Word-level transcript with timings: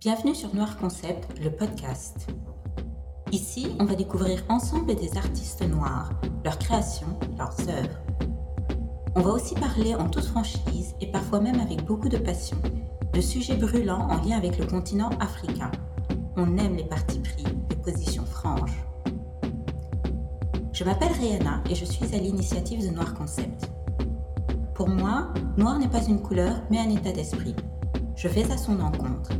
Bienvenue 0.00 0.36
sur 0.36 0.54
Noir 0.54 0.76
Concept, 0.76 1.40
le 1.42 1.50
podcast. 1.50 2.28
Ici, 3.32 3.74
on 3.80 3.84
va 3.84 3.96
découvrir 3.96 4.44
ensemble 4.48 4.94
des 4.94 5.16
artistes 5.16 5.68
noirs, 5.68 6.12
leurs 6.44 6.60
créations, 6.60 7.18
leurs 7.36 7.58
œuvres. 7.68 7.98
On 9.16 9.22
va 9.22 9.30
aussi 9.30 9.56
parler 9.56 9.96
en 9.96 10.08
toute 10.08 10.26
franchise 10.26 10.94
et 11.00 11.08
parfois 11.08 11.40
même 11.40 11.58
avec 11.58 11.84
beaucoup 11.84 12.08
de 12.08 12.16
passion 12.16 12.56
de 13.12 13.20
sujets 13.20 13.56
brûlants 13.56 14.08
en 14.08 14.24
lien 14.24 14.36
avec 14.36 14.56
le 14.56 14.66
continent 14.66 15.10
africain. 15.18 15.72
On 16.36 16.56
aime 16.58 16.76
les 16.76 16.86
partis 16.86 17.18
pris, 17.18 17.44
les 17.68 17.76
positions 17.76 18.24
franches. 18.24 18.78
Je 20.72 20.84
m'appelle 20.84 21.10
Rihanna 21.10 21.64
et 21.68 21.74
je 21.74 21.84
suis 21.84 22.14
à 22.14 22.18
l'initiative 22.18 22.88
de 22.88 22.94
Noir 22.94 23.14
Concept. 23.14 23.68
Pour 24.76 24.88
moi, 24.88 25.32
noir 25.56 25.76
n'est 25.76 25.88
pas 25.88 26.04
une 26.04 26.22
couleur, 26.22 26.62
mais 26.70 26.78
un 26.78 26.90
état 26.90 27.10
d'esprit. 27.10 27.56
Je 28.14 28.28
vais 28.28 28.48
à 28.52 28.56
son 28.56 28.78
encontre. 28.78 29.30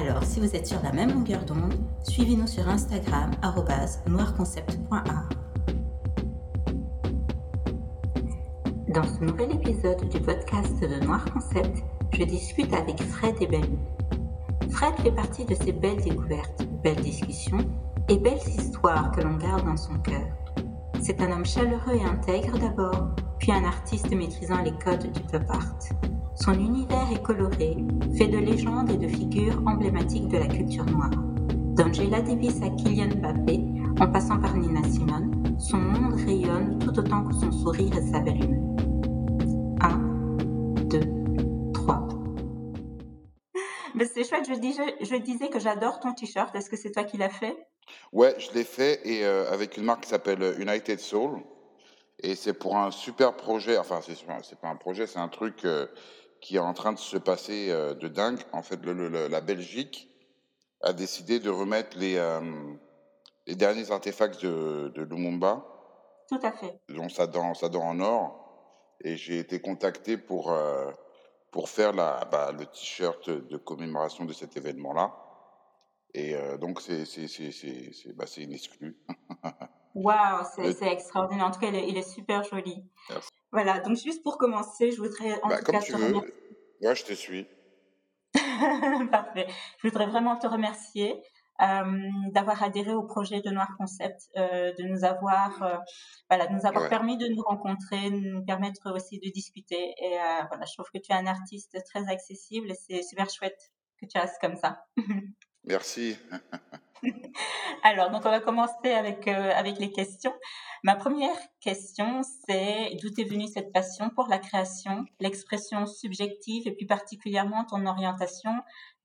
Alors, 0.00 0.22
si 0.22 0.38
vous 0.38 0.54
êtes 0.54 0.68
sur 0.68 0.80
la 0.84 0.92
même 0.92 1.12
longueur 1.12 1.44
d'onde, 1.44 1.74
suivez-nous 2.04 2.46
sur 2.46 2.68
Instagram 2.68 3.32
noirconcept.art. 4.06 5.28
Dans 8.94 9.02
ce 9.02 9.24
nouvel 9.24 9.56
épisode 9.56 10.08
du 10.08 10.20
podcast 10.20 10.80
de 10.80 11.04
Noir 11.04 11.24
Concept, 11.32 11.82
je 12.12 12.22
discute 12.22 12.72
avec 12.74 13.02
Fred 13.02 13.34
et 13.40 13.44
Ebel. 13.44 13.68
Fred 14.70 14.94
fait 15.00 15.10
partie 15.10 15.44
de 15.44 15.56
ces 15.56 15.72
belles 15.72 16.00
découvertes, 16.00 16.64
belles 16.84 17.00
discussions 17.00 17.66
et 18.08 18.18
belles 18.18 18.38
histoires 18.46 19.10
que 19.10 19.22
l'on 19.22 19.36
garde 19.36 19.64
dans 19.64 19.76
son 19.76 19.98
cœur. 19.98 20.28
C'est 21.00 21.20
un 21.20 21.32
homme 21.32 21.44
chaleureux 21.44 21.96
et 21.96 22.04
intègre 22.04 22.56
d'abord, 22.56 23.08
puis 23.40 23.50
un 23.50 23.64
artiste 23.64 24.14
maîtrisant 24.14 24.62
les 24.62 24.78
codes 24.78 25.10
du 25.10 25.20
pop 25.22 25.42
art. 25.48 25.74
Son 26.40 26.54
univers 26.54 27.10
est 27.12 27.22
coloré, 27.22 27.76
fait 28.16 28.28
de 28.28 28.38
légendes 28.38 28.90
et 28.90 28.96
de 28.96 29.08
figures 29.08 29.60
emblématiques 29.66 30.28
de 30.28 30.38
la 30.38 30.46
culture 30.46 30.84
noire. 30.84 31.10
D'Angela 31.74 32.20
Davis 32.22 32.62
à 32.62 32.70
Kylian 32.70 33.08
Mbappé, 33.16 33.60
en 34.00 34.06
passant 34.12 34.40
par 34.40 34.56
Nina 34.56 34.82
Simone, 34.88 35.56
son 35.58 35.78
monde 35.78 36.14
rayonne 36.14 36.78
tout 36.78 36.96
autant 36.96 37.24
que 37.24 37.34
son 37.34 37.50
sourire 37.50 37.92
et 37.98 38.12
sa 38.12 38.20
belle 38.20 38.44
humeur. 38.44 38.76
1, 39.80 39.98
2, 40.84 41.00
3. 41.74 42.08
Mais 43.96 44.04
c'est 44.04 44.22
chouette, 44.22 44.46
je, 44.48 44.54
je 44.54 45.16
disais 45.16 45.48
que 45.48 45.58
j'adore 45.58 45.98
ton 45.98 46.12
t-shirt. 46.12 46.54
Est-ce 46.54 46.70
que 46.70 46.76
c'est 46.76 46.92
toi 46.92 47.02
qui 47.02 47.16
l'as 47.16 47.30
fait? 47.30 47.56
Ouais, 48.12 48.36
je 48.38 48.52
l'ai 48.52 48.64
fait 48.64 49.00
et 49.04 49.24
euh, 49.24 49.50
avec 49.50 49.76
une 49.76 49.84
marque 49.84 50.04
qui 50.04 50.10
s'appelle 50.10 50.54
United 50.58 51.00
Soul. 51.00 51.40
Et 52.20 52.34
c'est 52.34 52.52
pour 52.52 52.76
un 52.76 52.90
super 52.90 53.36
projet. 53.36 53.78
Enfin, 53.78 54.00
c'est 54.02 54.58
pas 54.60 54.68
un 54.68 54.76
projet, 54.76 55.06
c'est 55.06 55.20
un 55.20 55.28
truc 55.28 55.64
euh, 55.64 55.86
qui 56.40 56.56
est 56.56 56.60
en 56.60 56.74
train 56.74 56.92
de 56.92 56.98
se 56.98 57.16
passer 57.16 57.70
euh, 57.70 57.94
de 57.94 58.08
dingue. 58.08 58.40
En 58.52 58.62
fait, 58.62 58.80
la 58.84 59.40
Belgique 59.40 60.08
a 60.82 60.92
décidé 60.92 61.40
de 61.40 61.50
remettre 61.50 61.98
les, 61.98 62.16
euh, 62.16 62.40
les 63.46 63.54
derniers 63.54 63.90
artefacts 63.90 64.42
de, 64.42 64.92
de, 64.94 65.02
Lumumba. 65.02 65.64
Tout 66.28 66.40
à 66.42 66.52
fait. 66.52 66.80
Sa 67.10 67.26
dent, 67.26 67.54
sa 67.54 67.68
dent 67.68 67.82
en 67.82 68.00
or. 68.00 68.44
Et 69.00 69.16
j'ai 69.16 69.38
été 69.38 69.60
contacté 69.60 70.16
pour, 70.16 70.52
euh, 70.52 70.90
pour 71.50 71.68
faire 71.68 71.92
la, 71.92 72.24
bah, 72.30 72.52
le 72.52 72.66
t-shirt 72.66 73.30
de 73.30 73.56
commémoration 73.56 74.24
de 74.24 74.32
cet 74.32 74.56
événement-là. 74.56 75.14
Et 76.14 76.34
donc, 76.58 76.80
c'est 76.80 77.04
bah, 78.16 78.24
une 78.38 78.52
exclue. 78.52 78.98
Waouh, 79.94 80.44
c'est 80.54 80.92
extraordinaire. 80.92 81.46
En 81.46 81.50
tout 81.50 81.60
cas, 81.60 81.68
il 81.68 81.76
est, 81.76 81.88
il 81.88 81.96
est 81.96 82.08
super 82.08 82.42
joli. 82.44 82.82
Merci. 83.10 83.30
Voilà, 83.52 83.80
donc 83.80 83.96
juste 83.96 84.22
pour 84.22 84.38
commencer, 84.38 84.90
je 84.90 84.98
voudrais 84.98 85.40
en 85.42 85.48
bah, 85.48 85.58
tout 85.58 85.72
cas 85.72 85.80
te 85.80 85.92
remercier. 85.92 86.34
Ouais, 86.82 86.94
je 86.94 87.04
te 87.04 87.12
suis. 87.12 87.46
Parfait. 89.10 89.46
Je 89.78 89.88
voudrais 89.88 90.06
vraiment 90.06 90.36
te 90.36 90.46
remercier 90.46 91.22
euh, 91.60 91.84
d'avoir 92.30 92.62
adhéré 92.62 92.92
au 92.94 93.02
projet 93.02 93.40
de 93.40 93.50
Noir 93.50 93.74
Concept, 93.76 94.28
euh, 94.36 94.72
de 94.78 94.84
nous 94.84 95.04
avoir, 95.04 95.60
euh, 95.62 95.76
voilà, 96.30 96.46
de 96.46 96.52
nous 96.52 96.66
avoir 96.66 96.88
permis 96.88 97.16
de 97.16 97.26
nous 97.26 97.42
rencontrer, 97.42 98.10
de 98.10 98.16
nous 98.16 98.44
permettre 98.44 98.92
aussi 98.94 99.18
de 99.18 99.28
discuter. 99.30 99.92
Et 99.98 100.18
voilà, 100.48 100.64
je 100.66 100.74
trouve 100.74 100.88
que 100.92 100.98
tu 100.98 101.10
es 101.10 101.16
un 101.16 101.26
artiste 101.26 101.76
très 101.84 102.08
accessible 102.08 102.70
et 102.70 102.74
c'est 102.74 103.02
super 103.02 103.28
chouette 103.28 103.72
que 104.00 104.06
tu 104.06 104.18
restes 104.18 104.40
comme 104.40 104.56
ça. 104.56 104.84
Merci. 105.64 106.16
Alors, 107.82 108.10
donc 108.10 108.22
on 108.24 108.30
va 108.30 108.40
commencer 108.40 108.92
avec, 108.92 109.28
euh, 109.28 109.52
avec 109.54 109.78
les 109.78 109.90
questions. 109.90 110.34
Ma 110.82 110.94
première 110.94 111.36
question, 111.60 112.22
c'est 112.22 112.96
d'où 113.00 113.08
est 113.18 113.24
venue 113.24 113.46
cette 113.46 113.72
passion 113.72 114.10
pour 114.10 114.28
la 114.28 114.38
création, 114.38 115.04
l'expression 115.20 115.86
subjective 115.86 116.66
et 116.66 116.72
plus 116.72 116.86
particulièrement 116.86 117.64
ton 117.64 117.86
orientation 117.86 118.52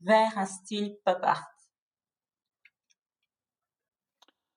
vers 0.02 0.38
un 0.38 0.46
style 0.46 0.96
pop 1.06 1.20
art? 1.22 1.48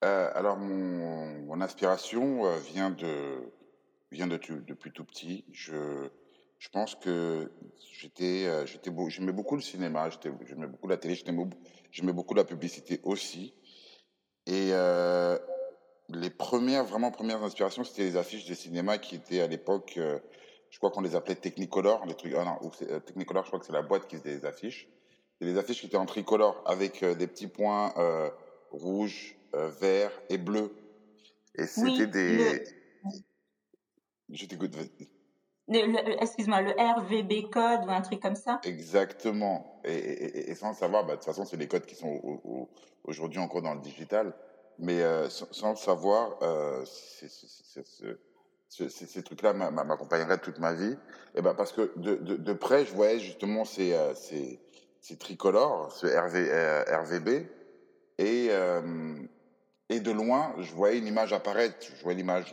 Euh, 0.05 0.31
Alors, 0.35 0.57
mon, 0.59 1.61
inspiration 1.61 2.45
euh, 2.45 2.59
vient, 2.59 2.91
de, 2.91 3.51
vient 4.13 4.27
de, 4.27 4.39
depuis 4.67 4.93
tout 4.93 5.05
petit. 5.05 5.47
Je, 5.53 6.11
je 6.59 6.69
pense 6.69 6.95
que 6.95 7.51
j'étais, 7.93 8.47
euh, 8.47 8.67
j'étais, 8.67 8.91
j'aimais 9.09 9.33
beaucoup 9.33 9.57
le 9.57 9.63
cinéma, 9.63 10.09
j'aimais 10.47 10.67
beaucoup 10.67 10.89
la 10.89 10.97
télé, 10.97 11.15
j'aimais 11.93 12.13
beaucoup 12.13 12.35
la 12.35 12.45
publicité 12.45 13.01
aussi. 13.05 13.55
Et 14.47 14.71
euh, 14.73 15.39
les 16.09 16.31
premières, 16.31 16.85
vraiment 16.85 17.11
premières 17.11 17.43
inspirations, 17.43 17.85
c'était 17.85 18.05
les 18.05 18.17
affiches 18.17 18.47
de 18.47 18.55
cinéma 18.55 18.99
qui 18.99 19.17
étaient 19.17 19.41
à 19.41 19.47
l'époque, 19.47 19.95
euh, 19.99 20.19
je 20.71 20.79
crois 20.79 20.91
qu'on 20.91 21.03
les 21.03 21.15
appelait 21.15 21.35
Technicolor, 21.35 22.07
les 22.07 22.15
trucs, 22.15 22.35
ah 22.35 22.45
non, 22.45 22.71
Technicolor, 23.01 23.45
je 23.45 23.49
crois 23.49 23.61
que 23.61 23.67
c'est 23.67 23.73
la 23.73 23.83
boîte 23.83 24.07
qui 24.07 24.17
faisait 24.17 24.37
les 24.37 24.45
affiches. 24.45 24.89
Et 25.41 25.45
les 25.45 25.59
affiches 25.59 25.81
qui 25.81 25.87
étaient 25.87 25.97
en 25.97 26.07
tricolore 26.07 26.63
avec 26.65 27.05
des 27.05 27.27
petits 27.27 27.47
points 27.47 27.93
rouges, 28.71 29.37
verts 29.53 30.19
et 30.31 30.39
bleus. 30.39 30.75
Et 31.57 31.67
c'était 31.67 32.07
des. 32.07 32.65
Je 34.31 34.47
t'écoute, 34.47 34.75
excuse-moi, 35.69 36.63
le 36.63 36.71
RVB 36.71 37.51
code 37.51 37.87
ou 37.87 37.91
un 37.91 38.01
truc 38.01 38.21
comme 38.21 38.37
ça 38.37 38.61
Exactement. 38.65 39.81
Et, 39.85 40.55
sans 40.55 40.73
savoir, 40.75 41.05
bah, 41.05 41.13
de 41.13 41.17
toute 41.17 41.25
façon, 41.25 41.45
c'est 41.45 41.57
les 41.57 41.67
codes 41.67 41.87
qui 41.87 41.97
sont 41.97 42.21
aujourd'hui 43.05 43.39
encore 43.41 43.63
dans 43.63 43.75
le 43.75 43.81
digital. 43.81 44.33
Mais 44.79 45.03
euh, 45.03 45.29
sans, 45.31 45.71
le 45.71 45.77
savoir, 45.77 46.37
euh, 46.43 46.85
ces 48.69 49.23
trucs-là 49.23 49.53
m'accompagneraient 49.55 50.39
toute 50.39 50.59
ma 50.59 50.75
vie. 50.75 50.97
Et 51.35 51.43
ben 51.43 51.55
parce 51.55 51.73
que 51.73 51.93
de, 51.97 52.15
de, 52.15 52.53
près, 52.53 52.85
je 52.85 52.95
voyais 52.95 53.19
justement 53.19 53.65
ces, 53.65 53.95
euh, 53.95 54.13
tricolores, 55.19 55.93
ce 55.93 56.07
RV, 56.07 56.51
RVB. 57.05 57.47
Et, 58.19 58.51
et 59.89 60.01
de 60.01 60.11
loin, 60.11 60.55
je 60.59 60.73
voyais 60.75 60.99
une 60.99 61.07
image 61.07 61.33
apparaître. 61.33 61.77
Je 61.97 62.03
voyais 62.03 62.19
l'image 62.19 62.53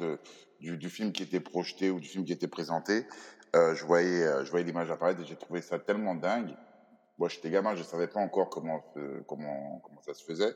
du, 0.72 0.90
film 0.90 1.12
qui 1.12 1.24
était 1.24 1.40
projeté 1.40 1.92
ou 1.92 2.00
du 2.00 2.08
film 2.08 2.24
qui 2.24 2.32
était 2.32 2.48
présenté, 2.48 3.06
euh, 3.56 3.76
je 3.76 3.86
voyais, 3.86 4.24
euh, 4.24 4.46
je 4.46 4.50
voyais 4.50 4.66
l'image 4.66 4.90
apparaître 4.90 5.22
et 5.22 5.26
j'ai 5.26 5.36
trouvé 5.36 5.62
ça 5.62 5.78
tellement 5.78 6.16
dingue. 6.16 6.56
Moi, 7.18 7.30
j'étais 7.30 7.50
gamin, 7.50 7.76
je 7.76 7.82
ne 7.82 7.86
savais 7.86 8.08
pas 8.08 8.20
encore 8.20 8.50
comment, 8.50 8.84
comment, 9.28 9.82
comment 9.84 10.02
ça 10.02 10.14
se 10.14 10.24
faisait. 10.24 10.56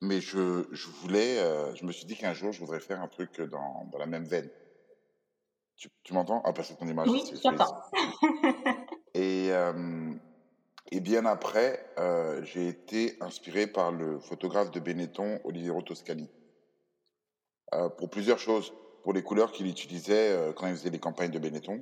Mais 0.00 0.20
je, 0.20 0.66
je 0.72 0.88
voulais, 0.88 1.38
euh, 1.38 1.74
je 1.74 1.84
me 1.84 1.92
suis 1.92 2.06
dit 2.06 2.16
qu'un 2.16 2.32
jour, 2.32 2.52
je 2.52 2.60
voudrais 2.60 2.80
faire 2.80 3.00
un 3.02 3.08
truc 3.08 3.40
dans, 3.40 3.86
dans 3.90 3.98
la 3.98 4.06
même 4.06 4.24
veine. 4.24 4.48
Tu, 5.76 5.90
tu 6.02 6.14
m'entends? 6.14 6.42
Ah, 6.44 6.52
parce 6.52 6.72
que 6.72 6.78
ton 6.78 6.86
image. 6.86 7.08
Oui, 7.08 7.22
j'entends. 7.42 7.82
et, 9.14 9.50
et 10.90 11.00
bien 11.00 11.26
après, 11.26 11.86
j'ai 12.44 12.68
été 12.68 13.18
inspiré 13.20 13.66
par 13.66 13.92
le 13.92 14.18
photographe 14.18 14.70
de 14.70 14.80
Benetton, 14.80 15.38
Oliviero 15.44 15.82
Toscani. 15.82 16.30
pour 17.98 18.08
plusieurs 18.08 18.38
choses 18.38 18.72
pour 19.06 19.12
les 19.12 19.22
couleurs 19.22 19.52
qu'il 19.52 19.68
utilisait 19.68 20.32
euh, 20.32 20.52
quand 20.52 20.66
il 20.66 20.74
faisait 20.74 20.90
les 20.90 20.98
campagnes 20.98 21.30
de 21.30 21.38
Benetton. 21.38 21.80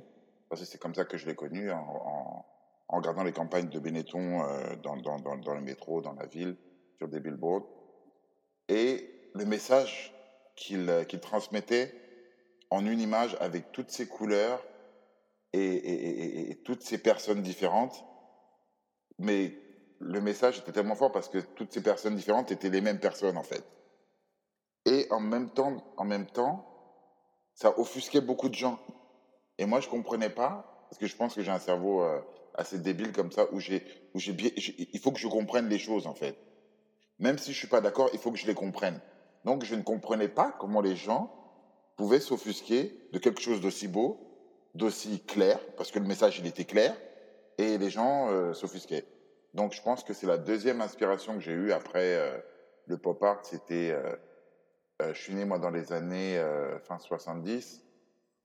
C'est 0.53 0.79
comme 0.79 0.93
ça 0.93 1.05
que 1.05 1.17
je 1.17 1.25
l'ai 1.25 1.33
connu, 1.33 1.71
en, 1.71 2.45
regardant 2.87 3.23
les 3.23 3.31
campagnes 3.31 3.67
de 3.67 3.79
Benetton 3.79 4.43
euh, 4.43 4.75
dans, 4.75 4.93
le 4.93 5.61
métro, 5.61 6.01
dans 6.01 6.13
la 6.13 6.27
ville, 6.27 6.55
sur 6.99 7.07
des 7.07 7.19
billboards. 7.19 7.65
Et 8.69 9.31
le 9.33 9.43
message 9.43 10.13
qu'il 10.55 10.87
euh, 10.87 11.03
transmettait 11.19 11.95
en 12.69 12.85
une 12.85 12.99
image 12.99 13.35
avec 13.39 13.71
toutes 13.71 13.89
ces 13.89 14.07
couleurs 14.07 14.63
et, 15.53 16.61
toutes 16.63 16.83
ces 16.83 16.99
personnes 16.99 17.41
différentes. 17.41 18.05
Mais 19.17 19.57
le 19.97 20.21
message 20.21 20.59
était 20.59 20.73
tellement 20.73 20.95
fort 20.95 21.11
parce 21.11 21.29
que 21.29 21.39
toutes 21.39 21.73
ces 21.73 21.81
personnes 21.81 22.15
différentes 22.15 22.51
étaient 22.51 22.69
les 22.69 22.81
mêmes 22.81 22.99
personnes 22.99 23.37
en 23.37 23.43
fait. 23.43 23.63
Et 24.85 25.07
en 25.09 25.19
même 25.19 25.49
temps, 25.49 26.74
ça 27.55 27.79
offusquait 27.79 28.21
beaucoup 28.21 28.49
de 28.49 28.53
gens. 28.53 28.77
Et 29.57 29.65
moi, 29.65 29.79
je 29.79 29.87
comprenais 29.87 30.29
pas, 30.29 30.85
parce 30.89 30.99
que 30.99 31.07
je 31.07 31.15
pense 31.15 31.33
que 31.33 31.41
j'ai 31.41 31.51
un 31.51 31.59
cerveau 31.59 32.01
euh, 32.01 32.19
assez 32.53 32.77
débile 32.77 33.13
comme 33.13 33.31
ça, 33.31 33.47
où 33.51 33.59
j'ai, 33.59 33.83
où 34.13 34.19
j'ai 34.19 34.35
il 34.93 34.99
faut 34.99 35.11
que 35.11 35.19
je 35.19 35.27
comprenne 35.27 35.69
les 35.69 35.79
choses, 35.79 36.05
en 36.05 36.13
fait. 36.13 36.37
Même 37.17 37.37
si 37.37 37.53
je 37.53 37.57
suis 37.57 37.67
pas 37.67 37.81
d'accord, 37.81 38.09
il 38.13 38.19
faut 38.19 38.31
que 38.31 38.37
je 38.37 38.45
les 38.45 38.53
comprenne. 38.53 38.99
Donc, 39.45 39.63
je 39.63 39.75
ne 39.75 39.81
comprenais 39.81 40.27
pas 40.27 40.53
comment 40.59 40.81
les 40.81 40.97
gens 40.97 41.31
pouvaient 41.95 42.19
s'offusquer 42.19 42.91
de 43.13 43.19
quelque 43.19 43.41
chose 43.41 43.61
d'aussi 43.61 43.87
beau, 43.87 44.19
d'aussi 44.75 45.21
clair, 45.21 45.57
parce 45.77 45.91
que 45.91 45.99
le 45.99 46.05
message, 46.05 46.37
il 46.39 46.45
était 46.45 46.65
clair, 46.65 46.95
et 47.57 47.77
les 47.77 47.89
gens 47.89 48.29
euh, 48.29 48.53
s'offusquaient. 48.53 49.05
Donc, 49.53 49.71
je 49.71 49.81
pense 49.81 50.03
que 50.03 50.13
c'est 50.13 50.27
la 50.27 50.37
deuxième 50.37 50.81
inspiration 50.81 51.35
que 51.35 51.39
j'ai 51.39 51.53
eue 51.53 51.71
après 51.71 52.15
euh, 52.15 52.37
le 52.87 52.97
pop 52.97 53.23
art. 53.23 53.39
C'était, 53.45 53.95
je 55.01 55.13
suis 55.13 55.33
né 55.33 55.45
moi 55.45 55.59
dans 55.59 55.71
les 55.71 55.91
années 55.91 56.41
fin 56.83 56.97
70. 56.97 57.83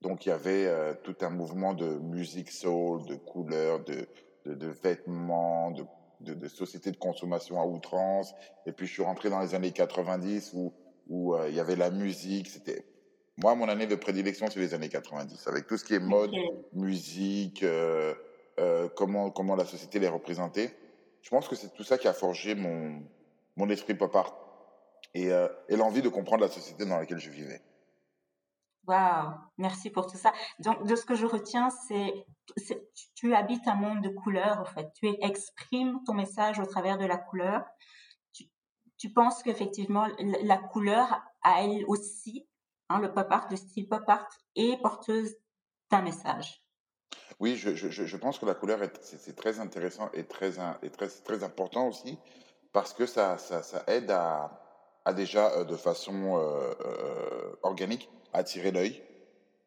Donc, 0.03 0.25
il 0.25 0.31
y 0.31 0.33
avait 0.33 0.97
tout 1.03 1.17
un 1.21 1.31
mouvement 1.31 1.75
de 1.75 1.87
musique 1.87 2.51
soul, 2.51 3.05
de 3.07 3.15
couleurs, 3.15 3.85
de, 3.85 4.09
de, 4.47 4.55
de 4.55 4.67
vêtements, 4.69 5.71
de, 5.71 5.85
de, 6.21 6.35
de 6.35 6.49
sociétés 6.49 6.91
de 6.91 6.97
consommation 6.97 7.61
à 7.61 7.65
outrance. 7.67 8.35
Et 8.67 8.73
puis, 8.73 8.87
je 8.87 8.93
suis 8.93 9.03
rentré 9.03 9.31
dans 9.31 9.41
les 9.41 9.55
années 9.55 9.73
90 9.73 10.53
où, 10.55 10.73
où 11.09 11.37
il 11.47 11.55
y 11.55 11.61
avait 11.61 11.77
la 11.77 11.91
musique. 11.91 12.49
C'était 12.49 12.85
moi, 13.43 13.55
mon 13.55 13.69
année 13.71 13.87
de 13.87 13.95
prédilection, 13.95 14.49
c'est 14.51 14.61
les 14.61 14.75
années 14.75 14.91
90, 14.91 15.49
avec 15.49 15.67
tout 15.67 15.79
ce 15.79 15.85
qui 15.85 15.95
est 15.95 15.99
mode, 16.01 16.31
musique, 16.75 17.63
euh, 17.63 18.15
euh, 18.59 18.89
comment, 18.95 19.31
comment 19.31 19.57
la 19.57 19.65
société 19.65 19.99
les 19.99 20.09
représentée. 20.09 20.71
Je 21.23 21.31
pense 21.31 21.49
que 21.49 21.57
c'est 21.57 21.73
tout 21.73 21.83
ça 21.83 21.97
qui 21.97 22.07
a 22.07 22.13
forgé 22.13 22.55
mon, 22.55 23.03
mon 23.57 23.71
esprit 23.71 23.95
pop 23.95 24.15
art 24.15 24.37
et, 25.15 25.33
euh, 25.33 25.49
et 25.69 25.77
l'envie 25.77 26.03
de 26.03 26.09
comprendre 26.09 26.43
la 26.43 26.51
société 26.51 26.85
dans 26.87 26.99
laquelle 26.99 27.19
je 27.19 27.31
vivais. 27.31 27.61
Waouh, 28.87 29.35
merci 29.59 29.91
pour 29.91 30.07
tout 30.07 30.17
ça. 30.17 30.33
Donc, 30.59 30.87
de 30.87 30.97
ce 30.97 31.05
que 31.05 31.15
je 31.15 31.27
retiens, 31.27 31.71
c'est 31.71 32.13
tu 33.15 33.35
habites 33.35 33.69
un 33.69 33.75
monde 33.75 34.03
de 34.03 34.09
couleurs, 34.09 34.59
en 34.59 34.65
fait. 34.65 34.91
Tu 34.95 35.07
exprimes 35.23 36.03
ton 36.05 36.15
message 36.15 36.59
au 36.59 36.67
travers 36.67 36.99
de 36.99 37.05
la 37.05 37.17
couleur. 37.17 37.65
Tu, 38.33 38.45
tu 38.99 39.13
penses 39.13 39.43
qu'effectivement, 39.43 40.09
la 40.43 40.57
couleur 40.57 41.23
a 41.43 41.63
elle 41.63 41.85
aussi 41.87 42.49
Hein, 42.91 42.99
le 42.99 43.13
pop 43.13 43.31
art, 43.31 43.47
le 43.51 43.57
style 43.57 43.89
pop 43.89 44.03
art 44.09 44.29
est 44.57 44.77
porteuse 44.83 45.37
d'un 45.93 46.03
message. 46.03 46.61
Oui, 47.39 47.57
je, 47.57 47.77
je, 47.77 47.89
je, 47.89 48.17
pense 48.17 48.41
que 48.41 48.47
la 48.47 48.55
couleur, 48.55 48.81
c'est 49.01 49.37
très 49.37 49.61
intéressant 49.61 50.11
et 50.13 50.25
très, 50.25 50.55
et 50.83 50.91
très, 50.91 51.09
très 51.09 51.45
important 51.45 51.87
aussi 51.87 52.19
parce 52.73 52.93
que 52.93 53.07
ça, 53.07 53.39
ça, 53.39 53.63
ça 53.63 53.85
aide 53.87 54.11
à, 54.11 54.61
déjà 55.13 55.53
euh, 55.53 55.65
de 55.65 55.77
façon 55.77 56.39
euh, 56.39 56.75
euh, 56.85 57.53
organique 57.63 58.09
à 58.33 58.39
attirer 58.39 58.71
l'œil, 58.71 59.03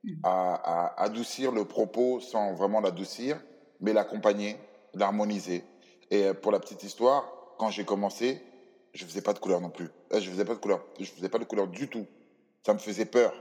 mmh. 0.04 0.12
à, 0.24 0.56
à, 0.56 1.04
adoucir 1.04 1.51
le 1.51 1.66
propos 1.66 2.19
sans 2.19 2.54
vraiment 2.54 2.81
l'adoucir, 2.81 3.40
mais 3.80 3.94
l'accompagner, 3.94 4.57
l'harmoniser. 4.94 5.63
Et 6.12 6.34
pour 6.34 6.51
la 6.51 6.60
petite 6.60 6.84
histoire, 6.84 7.25
quand 7.57 7.69
j'ai 7.69 7.86
commencé, 7.86 8.42
je 8.94 9.06
faisais 9.06 9.22
pas 9.22 9.34
de 9.34 9.40
couleur 9.40 9.62
non 9.62 9.69
plus. 9.69 9.90
Je 10.12 10.30
faisais 10.30 10.45
pas 10.45 10.54
de 10.54 10.60
couleur. 10.60 10.86
Je 11.00 11.06
faisais 11.06 11.30
pas 11.30 11.40
de 11.40 11.44
couleur 11.44 11.68
du 11.68 11.88
tout. 11.88 12.06
Ça 12.66 12.74
me 12.74 12.80
faisait 12.80 13.06
peur. 13.06 13.34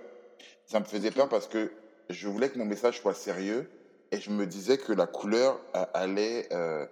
Ça 0.67 0.81
me 0.81 0.85
faisait 0.85 1.11
peur 1.11 1.29
parce 1.29 1.47
que 1.47 1.73
je 2.09 2.29
voulais 2.29 2.49
que 2.49 2.59
mon 2.59 2.65
message 2.65 3.01
soit 3.01 3.15
sérieux 3.15 3.71
et 4.11 4.21
je 4.21 4.31
me 4.31 4.47
disais 4.47 4.79
que 4.79 4.93
la 4.93 5.07
couleur 5.07 5.59
allait, 5.95 6.49
euh, 6.53 6.87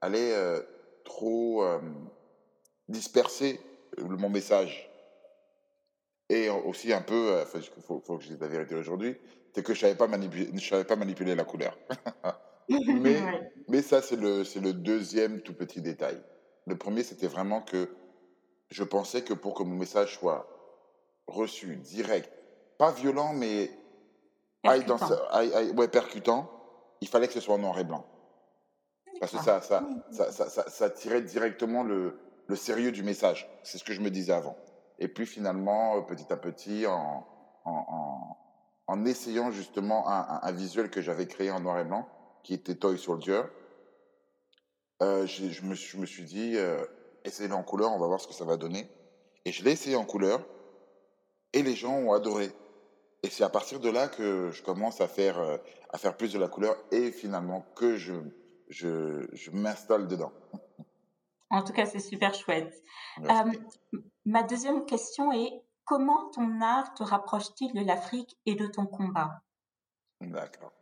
allait 0.00 0.32
euh, 0.34 0.60
trop 1.04 1.64
euh, 1.64 1.80
disperser 2.88 3.60
mon 3.98 4.28
message. 4.28 4.88
Et 6.28 6.48
aussi 6.48 6.92
un 6.92 7.02
peu, 7.02 7.44
il 7.54 7.82
faut, 7.82 8.00
faut, 8.00 8.16
que 8.16 8.24
je 8.24 8.28
dise 8.28 8.40
la 8.40 8.48
vérité 8.48 8.74
aujourd'hui, 8.74 9.16
c'est 9.54 9.62
que 9.62 9.74
je 9.74 9.78
ne 9.78 9.82
savais, 9.82 9.98
pas 9.98 10.06
manipuler, 10.06 10.58
savais 10.60 10.84
pas 10.84 10.96
manipuler 10.96 11.34
la 11.34 11.44
couleur. 11.44 11.76
mais, 12.68 13.20
mais 13.68 13.82
ça, 13.82 14.00
c'est 14.00 14.16
le, 14.16 14.42
le 14.60 14.72
deuxième 14.72 15.42
tout 15.42 15.52
petit 15.52 15.82
détail. 15.82 16.18
Le 16.66 16.76
premier, 16.76 17.02
c'était 17.02 17.26
vraiment 17.26 17.60
que 17.60 17.88
je 18.70 18.84
pensais 18.84 19.22
que 19.22 19.34
pour 19.34 19.54
que 19.54 19.62
mon 19.62 19.76
message 19.76 20.16
soit 20.18 20.48
reçu, 21.26 21.76
direct, 21.76 22.32
pas 22.78 22.92
violent, 22.92 23.34
mais 23.34 23.70
percutant. 24.62 24.98
ouais, 25.76 25.88
percutant, 25.88 26.50
il 27.00 27.08
fallait 27.08 27.26
que 27.26 27.34
ce 27.34 27.40
soit 27.40 27.54
en 27.54 27.58
noir 27.58 27.78
et 27.78 27.84
blanc. 27.84 28.06
Parce 29.20 29.32
que 29.32 29.38
ça, 29.38 29.60
ça, 29.60 29.86
ça, 30.10 30.32
ça, 30.32 30.68
ça, 30.68 30.90
tirait 30.90 31.22
directement 31.22 31.82
le, 31.84 32.18
le 32.46 32.56
sérieux 32.56 32.92
du 32.92 33.02
message. 33.02 33.48
C'est 33.62 33.78
ce 33.78 33.84
que 33.84 33.92
je 33.92 34.00
me 34.00 34.10
disais 34.10 34.32
avant. 34.32 34.56
Et 34.98 35.08
puis 35.08 35.26
finalement, 35.26 35.96
euh, 35.96 36.00
petit 36.02 36.32
à 36.32 36.36
petit, 36.36 36.86
en, 36.86 37.26
essayant 39.06 39.50
justement 39.50 40.08
un, 40.08 40.52
visuel 40.52 40.90
que 40.90 41.00
j'avais 41.00 41.26
créé 41.26 41.50
en 41.50 41.60
noir 41.60 41.78
et 41.78 41.84
blanc, 41.84 42.08
qui 42.42 42.54
était 42.54 42.74
Toy 42.74 42.98
Soldier, 42.98 43.42
euh, 45.02 45.26
je, 45.26 45.48
je, 45.48 45.64
me, 45.64 45.74
suis 45.74 46.24
dit, 46.24 46.56
euh, 46.56 46.84
essayez-le 47.24 47.54
en 47.54 47.62
couleur, 47.62 47.90
on 47.92 47.98
va 47.98 48.06
voir 48.06 48.20
ce 48.20 48.28
que 48.28 48.34
ça 48.34 48.44
va 48.44 48.56
donner. 48.56 48.88
Et 49.44 49.50
je 49.50 49.64
l'ai 49.64 49.72
essayé 49.72 49.96
en 49.96 50.04
couleur. 50.04 50.46
Et 51.52 51.62
les 51.62 51.74
gens 51.74 51.94
ont 51.94 52.12
adoré. 52.12 52.52
Et 53.22 53.28
c'est 53.28 53.44
à 53.44 53.48
partir 53.48 53.80
de 53.80 53.90
là 53.90 54.08
que 54.08 54.50
je 54.52 54.62
commence 54.62 55.00
à 55.00 55.08
faire, 55.08 55.58
plus 56.16 56.32
de 56.32 56.38
la 56.38 56.48
couleur 56.48 56.76
et 56.90 57.10
finalement 57.10 57.64
que 57.74 57.96
je 57.96 59.50
m'installe 59.52 60.06
dedans. 60.06 60.32
En 61.52 61.62
tout 61.62 61.72
cas, 61.72 61.86
c'est 61.86 62.00
super 62.00 62.34
chouette. 62.34 62.74
Euh, 63.20 63.52
ma 64.24 64.42
deuxième 64.42 64.84
question 64.86 65.32
est 65.32 65.62
comment 65.84 66.30
ton 66.30 66.60
art 66.60 66.94
te 66.94 67.04
rapproche-t-il 67.04 67.72
de 67.74 67.86
l'Afrique 67.86 68.36
et 68.46 68.56
de 68.56 68.66
ton 68.66 68.86
combat? 68.86 69.42
D'accord. 70.20 70.72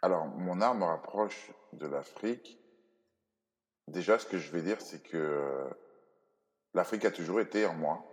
Alors, 0.00 0.26
mon 0.26 0.60
art 0.62 0.74
me 0.74 0.84
rapproche 0.84 1.52
de 1.74 1.86
l'Afrique. 1.86 2.58
Déjà, 3.88 4.18
ce 4.18 4.26
que 4.26 4.38
je 4.38 4.50
vais 4.50 4.62
dire, 4.62 4.80
c'est 4.80 5.02
que 5.02 5.68
l'Afrique 6.72 7.04
a 7.04 7.10
toujours 7.10 7.40
été 7.40 7.66
en 7.66 7.74
moi 7.74 8.06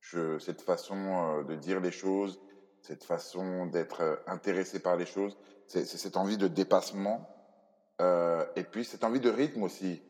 je, 0.00 0.38
cette 0.38 0.62
façon 0.62 0.96
euh, 0.96 1.44
de 1.44 1.54
dire 1.54 1.80
les 1.80 1.90
choses, 1.90 2.40
cette 2.82 3.04
façon 3.04 3.66
d'être 3.66 4.00
euh, 4.00 4.16
intéressé 4.26 4.80
par 4.80 4.96
les 4.96 5.06
choses, 5.06 5.36
c'est 5.66 5.84
cette 5.84 6.16
envie 6.16 6.36
de 6.38 6.48
dépassement 6.48 7.28
euh, 8.00 8.44
et 8.56 8.64
puis 8.64 8.84
cette 8.84 9.04
envie 9.04 9.20
de 9.20 9.30
rythme 9.30 9.62
aussi. 9.62 10.02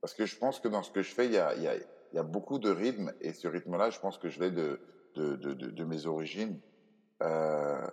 Parce 0.00 0.14
que 0.14 0.26
je 0.26 0.36
pense 0.36 0.60
que 0.60 0.68
dans 0.68 0.82
ce 0.82 0.90
que 0.90 1.02
je 1.02 1.12
fais, 1.12 1.26
il 1.26 1.32
y 1.32 1.38
a, 1.38 2.22
beaucoup 2.22 2.58
de 2.58 2.70
rythme 2.70 3.12
et 3.20 3.32
ce 3.32 3.48
rythme-là, 3.48 3.90
je 3.90 4.00
pense 4.00 4.18
que 4.18 4.28
je 4.28 4.40
l'ai 4.40 4.50
de, 4.50 5.84
mes 5.84 6.06
origines. 6.06 6.58
Euh, 7.22 7.86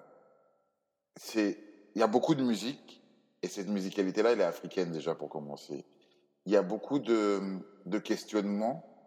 il 1.36 1.56
y 1.96 2.02
a 2.02 2.08
beaucoup 2.08 2.36
de 2.36 2.44
musique 2.44 3.04
et 3.42 3.48
cette 3.48 3.68
musicalité-là, 3.68 4.32
elle 4.32 4.42
est 4.42 4.46
africaine 4.46 4.92
déjà 4.92 5.16
pour 5.16 5.30
commencer. 5.30 5.86
Il 6.46 6.54
y 6.54 6.56
a 6.56 6.62
beaucoup 6.62 7.00
de, 7.00 7.42
de 7.86 8.00
questionnements 8.00 8.98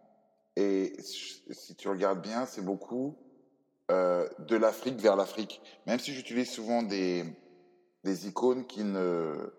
et 0.56 0.94
si 1.00 1.74
tu 1.76 1.88
regardes 1.88 2.20
bien, 2.20 2.44
c'est 2.44 2.64
beaucoup 2.64 3.16
euh, 3.90 4.28
de 4.40 4.56
l'Afrique 4.56 5.00
vers 5.00 5.16
l'Afrique. 5.16 5.60
Même 5.86 5.98
si 5.98 6.12
j'utilise 6.12 6.50
souvent 6.50 6.82
des, 6.82 7.24
icônes 8.04 8.66
qui 8.66 8.84
ne, 8.84 9.52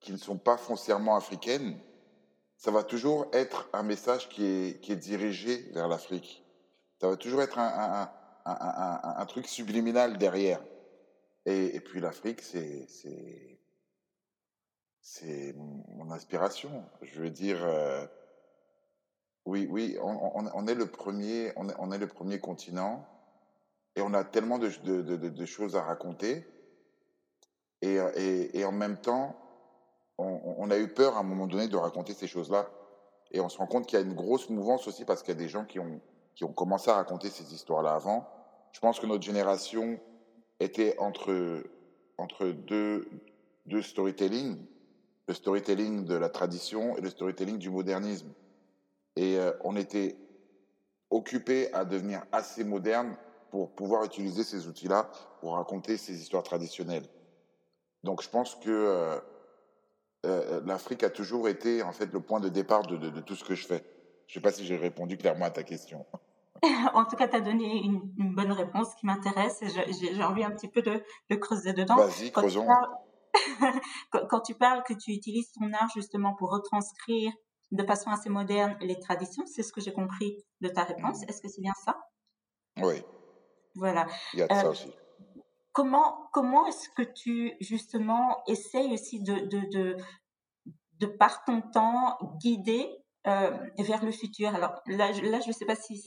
qui 0.00 0.12
ne 0.12 0.16
sont 0.16 0.38
pas 0.38 0.56
foncièrement 0.56 1.16
africaines, 1.16 1.76
ça 2.62 2.70
va 2.70 2.84
toujours 2.84 3.26
être 3.32 3.68
un 3.72 3.82
message 3.82 4.28
qui 4.28 4.44
est, 4.44 4.80
qui 4.80 4.92
est 4.92 4.96
dirigé 4.96 5.68
vers 5.72 5.88
l'Afrique. 5.88 6.44
Ça 7.00 7.08
va 7.08 7.16
toujours 7.16 7.42
être 7.42 7.58
un, 7.58 8.08
un, 8.44 9.26
truc 9.26 9.48
subliminal 9.48 10.16
derrière. 10.16 10.62
Et, 11.44 11.80
puis 11.80 11.98
l'Afrique, 12.00 12.40
c'est, 12.40 12.86
c'est, 15.00 15.56
mon 15.56 16.12
inspiration. 16.12 16.84
Je 17.00 17.22
veux 17.22 17.30
dire, 17.30 17.58
euh, 17.64 18.06
oui, 19.44 19.66
oui, 19.68 19.98
on, 20.00 20.66
est 20.68 20.76
le 20.76 20.86
premier, 20.86 21.52
on 21.56 21.90
est, 21.90 21.98
le 21.98 22.06
premier 22.06 22.38
continent 22.38 23.04
et 23.96 24.02
on 24.02 24.14
a 24.14 24.22
tellement 24.22 24.60
de, 24.60 25.44
choses 25.46 25.74
à 25.74 25.82
raconter. 25.82 26.46
Et, 27.80 27.96
et, 28.14 28.60
et, 28.60 28.64
en 28.64 28.70
même 28.70 28.98
temps, 28.98 29.41
on, 30.22 30.70
a 30.70 30.78
eu 30.78 30.88
peur 30.88 31.16
à 31.16 31.20
un 31.20 31.22
moment 31.22 31.46
donné 31.46 31.68
de 31.68 31.76
raconter 31.76 32.14
ces 32.14 32.26
choses-là. 32.26 32.68
Et 33.30 33.40
on 33.40 33.48
se 33.48 33.58
rend 33.58 33.66
compte 33.66 33.86
qu'il 33.86 33.98
y 33.98 34.02
a 34.02 34.04
une 34.04 34.14
grosse 34.14 34.48
mouvance 34.50 34.86
aussi 34.86 35.04
parce 35.04 35.22
qu'il 35.22 35.34
y 35.34 35.36
a 35.36 35.40
des 35.40 35.48
gens 35.48 35.64
qui 35.64 35.78
ont, 35.78 36.00
qui 36.34 36.44
ont 36.44 36.52
commencé 36.52 36.90
à 36.90 36.94
raconter 36.94 37.30
ces 37.30 37.54
histoires-là 37.54 37.94
avant. 37.94 38.28
Je 38.72 38.80
pense 38.80 39.00
que 39.00 39.06
notre 39.06 39.22
génération 39.22 39.98
était 40.60 40.96
entre, 40.98 41.62
entre 42.18 42.46
deux, 42.46 43.08
deux 43.66 43.82
storytelling, 43.82 44.58
le 45.28 45.34
storytelling 45.34 46.04
de 46.04 46.14
la 46.14 46.28
tradition 46.28 46.96
et 46.96 47.00
le 47.00 47.10
storytelling 47.10 47.58
du 47.58 47.70
modernisme. 47.70 48.32
Et 49.16 49.38
euh, 49.38 49.52
on 49.64 49.76
était 49.76 50.16
occupé 51.10 51.72
à 51.74 51.84
devenir 51.84 52.22
assez 52.32 52.64
moderne 52.64 53.16
pour 53.50 53.70
pouvoir 53.72 54.04
utiliser 54.04 54.44
ces 54.44 54.66
outils-là 54.66 55.10
pour 55.40 55.54
raconter 55.54 55.98
ces 55.98 56.20
histoires 56.20 56.42
traditionnelles. 56.42 57.06
Donc 58.02 58.22
je 58.22 58.30
pense 58.30 58.54
que 58.56 58.70
euh, 58.70 59.20
euh, 60.24 60.60
l'Afrique 60.64 61.02
a 61.02 61.10
toujours 61.10 61.48
été 61.48 61.82
en 61.82 61.92
fait 61.92 62.12
le 62.12 62.20
point 62.20 62.40
de 62.40 62.48
départ 62.48 62.86
de, 62.86 62.96
de, 62.96 63.10
de 63.10 63.20
tout 63.20 63.34
ce 63.34 63.44
que 63.44 63.54
je 63.54 63.66
fais. 63.66 63.84
Je 64.26 64.32
ne 64.32 64.34
sais 64.34 64.40
pas 64.40 64.52
si 64.52 64.64
j'ai 64.64 64.76
répondu 64.76 65.16
clairement 65.16 65.46
à 65.46 65.50
ta 65.50 65.62
question. 65.62 66.06
en 66.94 67.04
tout 67.04 67.16
cas, 67.16 67.28
tu 67.28 67.36
as 67.36 67.40
donné 67.40 67.82
une, 67.84 68.12
une, 68.18 68.34
bonne 68.34 68.52
réponse 68.52 68.94
qui 68.94 69.06
m'intéresse 69.06 69.60
et 69.62 69.68
j'ai 69.68 70.22
envie 70.22 70.44
un 70.44 70.52
petit 70.52 70.68
peu 70.68 70.80
de, 70.82 71.02
de 71.30 71.36
creuser 71.36 71.72
dedans. 71.72 71.96
Vas-y, 71.96 72.30
creusons. 72.30 72.66
quand 74.28 74.40
tu 74.40 74.54
parles 74.54 74.82
que 74.84 74.94
tu 74.94 75.10
utilises 75.10 75.50
ton 75.52 75.72
art 75.72 75.88
justement 75.94 76.34
pour 76.34 76.50
retranscrire 76.50 77.32
de 77.72 77.84
façon 77.84 78.10
assez 78.10 78.28
moderne 78.28 78.76
les 78.80 78.98
traditions. 79.00 79.44
C'est 79.46 79.62
ce 79.62 79.72
que 79.72 79.80
j'ai 79.80 79.92
compris 79.92 80.36
de 80.60 80.68
ta 80.68 80.84
réponse. 80.84 81.22
Est-ce 81.24 81.40
que 81.40 81.48
c'est 81.48 81.62
bien 81.62 81.72
ça? 81.84 81.98
Oui. 82.76 83.02
Voilà. 83.74 84.06
Il 84.34 84.40
y 84.40 84.42
a 84.42 84.46
de 84.46 84.52
euh, 84.52 84.60
ça 84.60 84.68
aussi. 84.68 84.92
Comment, 85.72 86.28
comment 86.32 86.66
est-ce 86.66 86.88
que 86.90 87.02
tu, 87.02 87.52
justement, 87.60 88.42
essayes 88.46 88.92
aussi 88.92 89.22
de, 89.22 89.46
de, 89.46 89.96
de, 90.98 91.06
par 91.06 91.44
ton 91.44 91.62
temps, 91.62 92.18
guider 92.40 92.88
euh, 93.26 93.56
vers 93.78 94.04
le 94.04 94.12
futur? 94.12 94.54
Alors 94.54 94.74
là, 94.86 95.12
je, 95.12 95.22
là, 95.22 95.40
je 95.40 95.48
ne 95.48 95.52
sais 95.52 95.64
pas 95.64 95.74
si, 95.74 95.98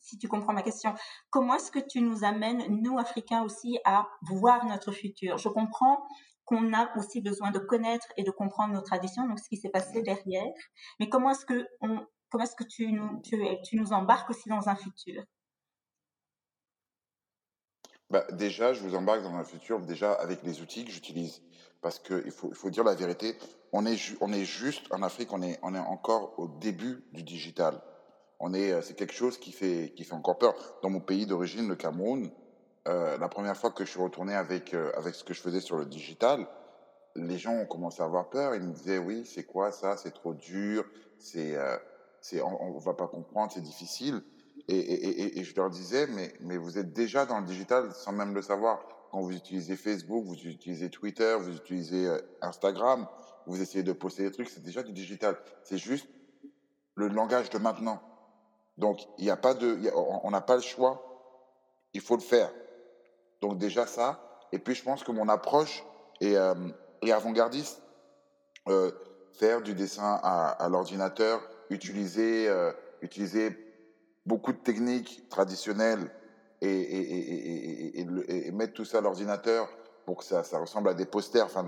si 0.00 0.18
tu 0.18 0.28
comprends 0.28 0.54
ma 0.54 0.62
question. 0.62 0.94
Comment 1.28 1.54
est-ce 1.56 1.70
que 1.70 1.78
tu 1.78 2.00
nous 2.00 2.24
amènes, 2.24 2.64
nous 2.82 2.98
Africains 2.98 3.42
aussi, 3.42 3.78
à 3.84 4.06
voir 4.22 4.64
notre 4.64 4.92
futur? 4.92 5.36
Je 5.36 5.48
comprends 5.48 6.02
qu'on 6.46 6.72
a 6.72 6.96
aussi 6.96 7.20
besoin 7.20 7.50
de 7.50 7.58
connaître 7.58 8.06
et 8.16 8.24
de 8.24 8.30
comprendre 8.30 8.74
nos 8.74 8.80
traditions, 8.80 9.28
donc 9.28 9.38
ce 9.38 9.48
qui 9.48 9.56
s'est 9.56 9.68
passé 9.70 10.02
derrière. 10.02 10.52
Mais 10.98 11.08
comment 11.08 11.30
est-ce 11.30 11.44
que 11.44 11.66
on, 11.80 12.00
comment 12.30 12.44
est-ce 12.44 12.56
que 12.56 12.64
tu 12.64 12.90
nous, 12.92 13.20
tu 13.22 13.76
nous 13.76 13.92
embarques 13.92 14.30
aussi 14.30 14.48
dans 14.48 14.68
un 14.68 14.74
futur? 14.74 15.22
Bah, 18.10 18.26
déjà, 18.32 18.72
je 18.72 18.82
vous 18.82 18.94
embarque 18.94 19.22
dans 19.22 19.34
un 19.34 19.44
futur 19.44 19.80
déjà 19.80 20.12
avec 20.12 20.42
les 20.42 20.60
outils 20.60 20.84
que 20.84 20.90
j'utilise. 20.90 21.42
Parce 21.80 21.98
qu'il 21.98 22.30
faut, 22.30 22.48
il 22.50 22.56
faut 22.56 22.68
dire 22.68 22.84
la 22.84 22.94
vérité, 22.94 23.36
on 23.72 23.86
est, 23.86 23.98
on 24.20 24.32
est 24.32 24.44
juste 24.44 24.92
en 24.92 25.02
Afrique, 25.02 25.32
on 25.32 25.40
est, 25.42 25.58
on 25.62 25.74
est 25.74 25.78
encore 25.78 26.34
au 26.38 26.48
début 26.48 27.04
du 27.12 27.22
digital. 27.22 27.80
On 28.38 28.52
est, 28.52 28.72
euh, 28.72 28.82
c'est 28.82 28.94
quelque 28.94 29.14
chose 29.14 29.38
qui 29.38 29.52
fait, 29.52 29.92
qui 29.96 30.04
fait 30.04 30.14
encore 30.14 30.38
peur. 30.38 30.54
Dans 30.82 30.90
mon 30.90 31.00
pays 31.00 31.26
d'origine, 31.26 31.68
le 31.68 31.76
Cameroun, 31.76 32.30
euh, 32.88 33.16
la 33.18 33.28
première 33.28 33.56
fois 33.56 33.70
que 33.70 33.84
je 33.84 33.90
suis 33.90 34.00
retourné 34.00 34.34
avec, 34.34 34.74
euh, 34.74 34.90
avec 34.96 35.14
ce 35.14 35.24
que 35.24 35.32
je 35.32 35.40
faisais 35.40 35.60
sur 35.60 35.76
le 35.76 35.86
digital, 35.86 36.46
les 37.16 37.38
gens 37.38 37.54
ont 37.54 37.66
commencé 37.66 38.02
à 38.02 38.06
avoir 38.06 38.28
peur. 38.28 38.54
Ils 38.54 38.62
me 38.62 38.72
disaient, 38.72 38.98
oui, 38.98 39.24
c'est 39.24 39.44
quoi 39.44 39.72
ça? 39.72 39.96
C'est 39.96 40.12
trop 40.12 40.34
dur, 40.34 40.84
c'est, 41.18 41.56
c'est, 42.20 42.40
on, 42.40 42.74
ne 42.74 42.80
va 42.80 42.94
pas 42.94 43.08
comprendre, 43.08 43.50
c'est 43.52 43.60
difficile. 43.60 44.22
Et, 44.68 45.42
je 45.42 45.54
leur 45.56 45.70
disais, 45.70 46.06
mais, 46.40 46.56
vous 46.56 46.78
êtes 46.78 46.92
déjà 46.92 47.26
dans 47.26 47.40
le 47.40 47.46
digital 47.46 47.92
sans 47.92 48.12
même 48.12 48.34
le 48.34 48.42
savoir. 48.42 48.80
Quand 49.10 49.20
vous 49.20 49.32
utilisez 49.32 49.76
Facebook, 49.76 50.24
vous 50.24 50.34
utilisez 50.34 50.88
Twitter, 50.88 51.36
vous 51.40 51.56
utilisez 51.56 52.08
Instagram, 52.40 53.06
vous 53.46 53.60
essayez 53.60 53.82
de 53.82 53.92
poster 53.92 54.22
des 54.22 54.30
trucs, 54.30 54.48
c'est 54.48 54.62
déjà 54.62 54.82
du 54.82 54.92
digital. 54.92 55.36
C'est 55.64 55.78
juste 55.78 56.06
le 56.94 57.08
langage 57.08 57.50
de 57.50 57.58
maintenant. 57.58 58.00
Donc, 58.78 59.00
il 59.18 59.24
n'y 59.24 59.30
a 59.30 59.36
pas 59.36 59.54
de, 59.54 59.78
on 59.94 60.30
n'a 60.30 60.40
pas 60.40 60.56
le 60.56 60.62
choix. 60.62 61.02
Il 61.92 62.00
faut 62.00 62.14
le 62.14 62.22
faire. 62.22 62.50
Donc 63.40 63.58
déjà 63.58 63.86
ça. 63.86 64.20
Et 64.52 64.58
puis 64.58 64.74
je 64.74 64.82
pense 64.82 65.02
que 65.02 65.12
mon 65.12 65.28
approche 65.28 65.84
est, 66.20 66.36
euh, 66.36 66.54
avant-gardiste. 67.02 67.82
Euh, 68.68 68.90
faire 69.32 69.62
du 69.62 69.74
dessin 69.74 70.20
à, 70.22 70.68
l'ordinateur, 70.68 71.40
utiliser, 71.70 72.46
euh, 72.48 72.72
utiliser 73.00 73.56
beaucoup 74.26 74.52
de 74.52 74.58
techniques 74.58 75.28
traditionnelles 75.28 76.10
et, 76.60 76.68
et, 76.68 78.00
et, 78.00 78.46
et 78.46 78.50
mettre 78.52 78.74
tout 78.74 78.84
ça 78.84 78.98
à 78.98 79.00
l'ordinateur 79.00 79.68
pour 80.04 80.18
que 80.18 80.24
ça, 80.24 80.42
ressemble 80.58 80.88
à 80.88 80.94
des 80.94 81.06
posters. 81.06 81.44
Enfin, 81.44 81.64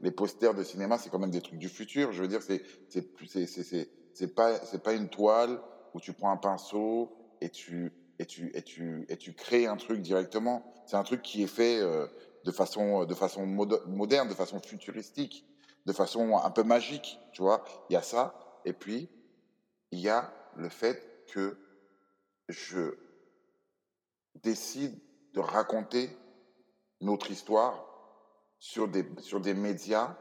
les, 0.00 0.10
posters 0.10 0.54
de 0.54 0.62
cinéma, 0.62 0.98
c'est 0.98 1.10
quand 1.10 1.18
même 1.18 1.30
des 1.30 1.40
trucs 1.40 1.58
du 1.58 1.68
futur. 1.68 2.12
Je 2.12 2.22
veux 2.22 2.28
dire, 2.28 2.40
c'est 2.42 4.34
pas 4.34 4.58
pas 4.84 4.92
une 4.92 5.08
toile 5.08 5.60
où 5.94 6.00
tu 6.00 6.12
prends 6.12 6.30
un 6.30 6.36
pinceau 6.36 7.12
et 7.40 7.48
tu 7.48 7.92
et 8.18 8.26
tu 8.26 8.52
et 8.54 8.62
tu 8.62 9.04
et 9.08 9.16
tu 9.16 9.34
crées 9.34 9.66
un 9.66 9.76
truc 9.76 10.00
directement. 10.00 10.64
C'est 10.86 10.96
un 10.96 11.02
truc 11.02 11.22
qui 11.22 11.42
est 11.42 11.48
fait 11.48 11.80
euh, 11.80 12.06
de 12.44 12.52
façon 12.52 13.04
de 13.04 13.14
façon 13.14 13.46
moderne, 13.46 14.28
de 14.28 14.34
façon 14.34 14.60
futuristique, 14.60 15.44
de 15.86 15.92
façon 15.92 16.36
un 16.36 16.50
peu 16.50 16.62
magique. 16.62 17.18
Tu 17.32 17.42
vois, 17.42 17.64
il 17.90 17.94
y 17.94 17.96
a 17.96 18.02
ça. 18.02 18.34
Et 18.64 18.72
puis 18.72 19.08
il 19.90 19.98
y 19.98 20.08
a 20.08 20.32
le 20.56 20.68
fait 20.68 21.24
que 21.32 21.56
je 22.48 22.96
décide 24.42 24.98
de 25.34 25.40
raconter 25.40 26.10
notre 27.00 27.30
histoire 27.30 27.84
sur 28.58 28.88
des, 28.88 29.04
sur 29.18 29.40
des 29.40 29.54
médias 29.54 30.16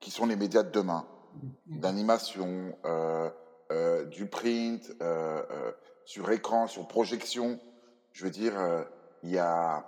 qui 0.00 0.10
sont 0.10 0.26
les 0.26 0.36
médias 0.36 0.62
de 0.62 0.70
demain, 0.70 1.06
mm-hmm. 1.34 1.80
d'animation, 1.80 2.78
euh, 2.84 3.30
euh, 3.72 4.04
du 4.04 4.26
print, 4.26 4.92
euh, 5.00 5.72
sur 6.04 6.30
écran, 6.30 6.66
sur 6.66 6.86
projection. 6.86 7.58
Je 8.12 8.24
veux 8.24 8.30
dire, 8.30 8.54
il 9.22 9.30
y 9.30 9.38
a, 9.38 9.84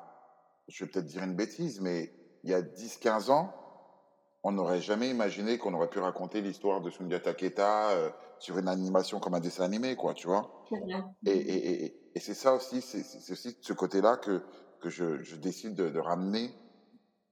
je 0.66 0.84
vais 0.84 0.90
peut-être 0.90 1.06
dire 1.06 1.22
une 1.22 1.34
bêtise, 1.34 1.80
mais 1.80 2.12
il 2.42 2.50
y 2.50 2.54
a 2.54 2.60
10-15 2.60 3.30
ans, 3.30 3.54
on 4.48 4.52
n'aurait 4.52 4.80
jamais 4.80 5.10
imaginé 5.10 5.58
qu'on 5.58 5.74
aurait 5.74 5.90
pu 5.90 5.98
raconter 5.98 6.40
l'histoire 6.40 6.80
de 6.80 6.88
Sundiata 6.90 7.34
Keita 7.34 7.90
sur 8.38 8.56
une 8.56 8.68
animation 8.68 9.20
comme 9.20 9.34
un 9.34 9.40
dessin 9.40 9.64
animé, 9.64 9.94
quoi, 9.94 10.14
tu 10.14 10.26
vois. 10.26 10.64
Et, 11.26 11.30
et, 11.30 11.84
et, 11.84 12.00
et 12.14 12.20
c'est 12.20 12.34
ça 12.34 12.54
aussi, 12.54 12.80
c'est 12.80 13.32
aussi 13.32 13.56
ce 13.60 13.72
côté-là 13.74 14.16
que, 14.16 14.42
que 14.80 14.88
je, 14.88 15.22
je 15.22 15.36
décide 15.36 15.74
de, 15.74 15.90
de, 15.90 15.98
ramener 15.98 16.50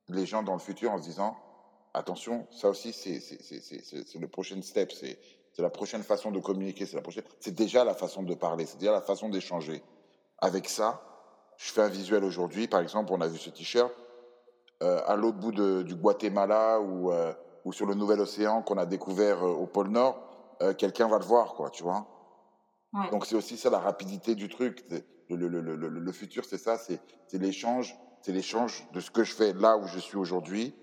les 0.09 0.27
gens 0.27 0.43
dans 0.43 0.53
le 0.53 0.59
futur 0.59 0.93
en 0.93 0.99
se 0.99 1.05
disant 1.05 1.37
attention, 1.95 2.47
ça 2.51 2.69
aussi, 2.69 2.93
c'est 2.93 3.19
le 4.21 4.29
prochain 4.29 4.61
step, 4.61 4.93
c'est 4.93 5.19
la 5.59 5.71
prochaine 5.71 6.03
façon 6.03 6.31
de 6.31 6.41
communiquer, 6.41 6.85
c'est 6.85 6.97
la 6.97 7.03
prochaine, 7.03 7.25
c'est 7.41 7.55
déjà 7.55 7.83
la 7.85 7.95
façon 7.95 8.23
de 8.25 8.35
parler, 8.35 8.67
c'est 8.67 8.79
déjà 8.79 8.93
la 8.93 9.01
façon 9.01 9.31
d'échanger. 9.31 9.83
Avec 10.39 10.69
ça, 10.69 11.01
je 11.57 11.73
fais 11.73 11.81
un 11.81 11.89
visuel 11.89 12.25
aujourd'hui, 12.25 12.69
par 12.69 12.81
exemple, 12.81 13.11
on 13.15 13.23
a 13.23 13.27
vu 13.27 13.39
ce 13.39 13.49
t-shirt 13.49 13.91
euh, 13.91 14.06
à 14.81 15.17
l'autre 15.17 15.39
bout 15.39 15.53
de, 15.53 15.83
du 15.83 15.95
Guatemala 15.95 16.81
ou, 16.81 17.11
euh, 17.11 17.33
ou 17.65 17.73
sur 17.73 17.87
le 17.87 17.95
Nouvel 17.95 18.21
Océan 18.21 18.63
qu'on 18.63 18.79
a 18.79 18.87
découvert 18.87 19.43
euh, 19.45 19.51
au 19.51 19.67
pôle 19.67 19.89
Nord, 19.89 20.23
euh, 20.63 20.75
quelqu'un 20.75 21.09
va 21.09 21.19
le 21.19 21.25
voir, 21.25 21.55
quoi, 21.55 21.71
tu 21.71 21.83
vois. 21.83 22.07
Ouais. 22.93 23.11
Donc 23.11 23.27
c'est 23.27 23.35
aussi 23.35 23.57
ça 23.57 23.71
la 23.71 23.79
rapidité 23.79 24.35
du 24.35 24.49
truc 24.49 24.85
le, 25.29 25.49
le, 25.49 25.61
le, 25.61 25.89
le 25.89 26.13
futur, 26.13 26.45
c'est 26.45 26.59
ça, 26.59 26.79
c'est 26.79 27.01
l'échange, 27.33 27.97
c'est 28.23 28.33
l'échange 28.33 28.87
de 28.93 29.01
ce 29.01 29.11
que 29.11 29.25
je 29.25 29.35
fais 29.35 29.53
là 29.53 29.77
où 29.77 29.87
je 29.87 29.99
suis 29.99 30.17
aujourd'hui 30.17 30.75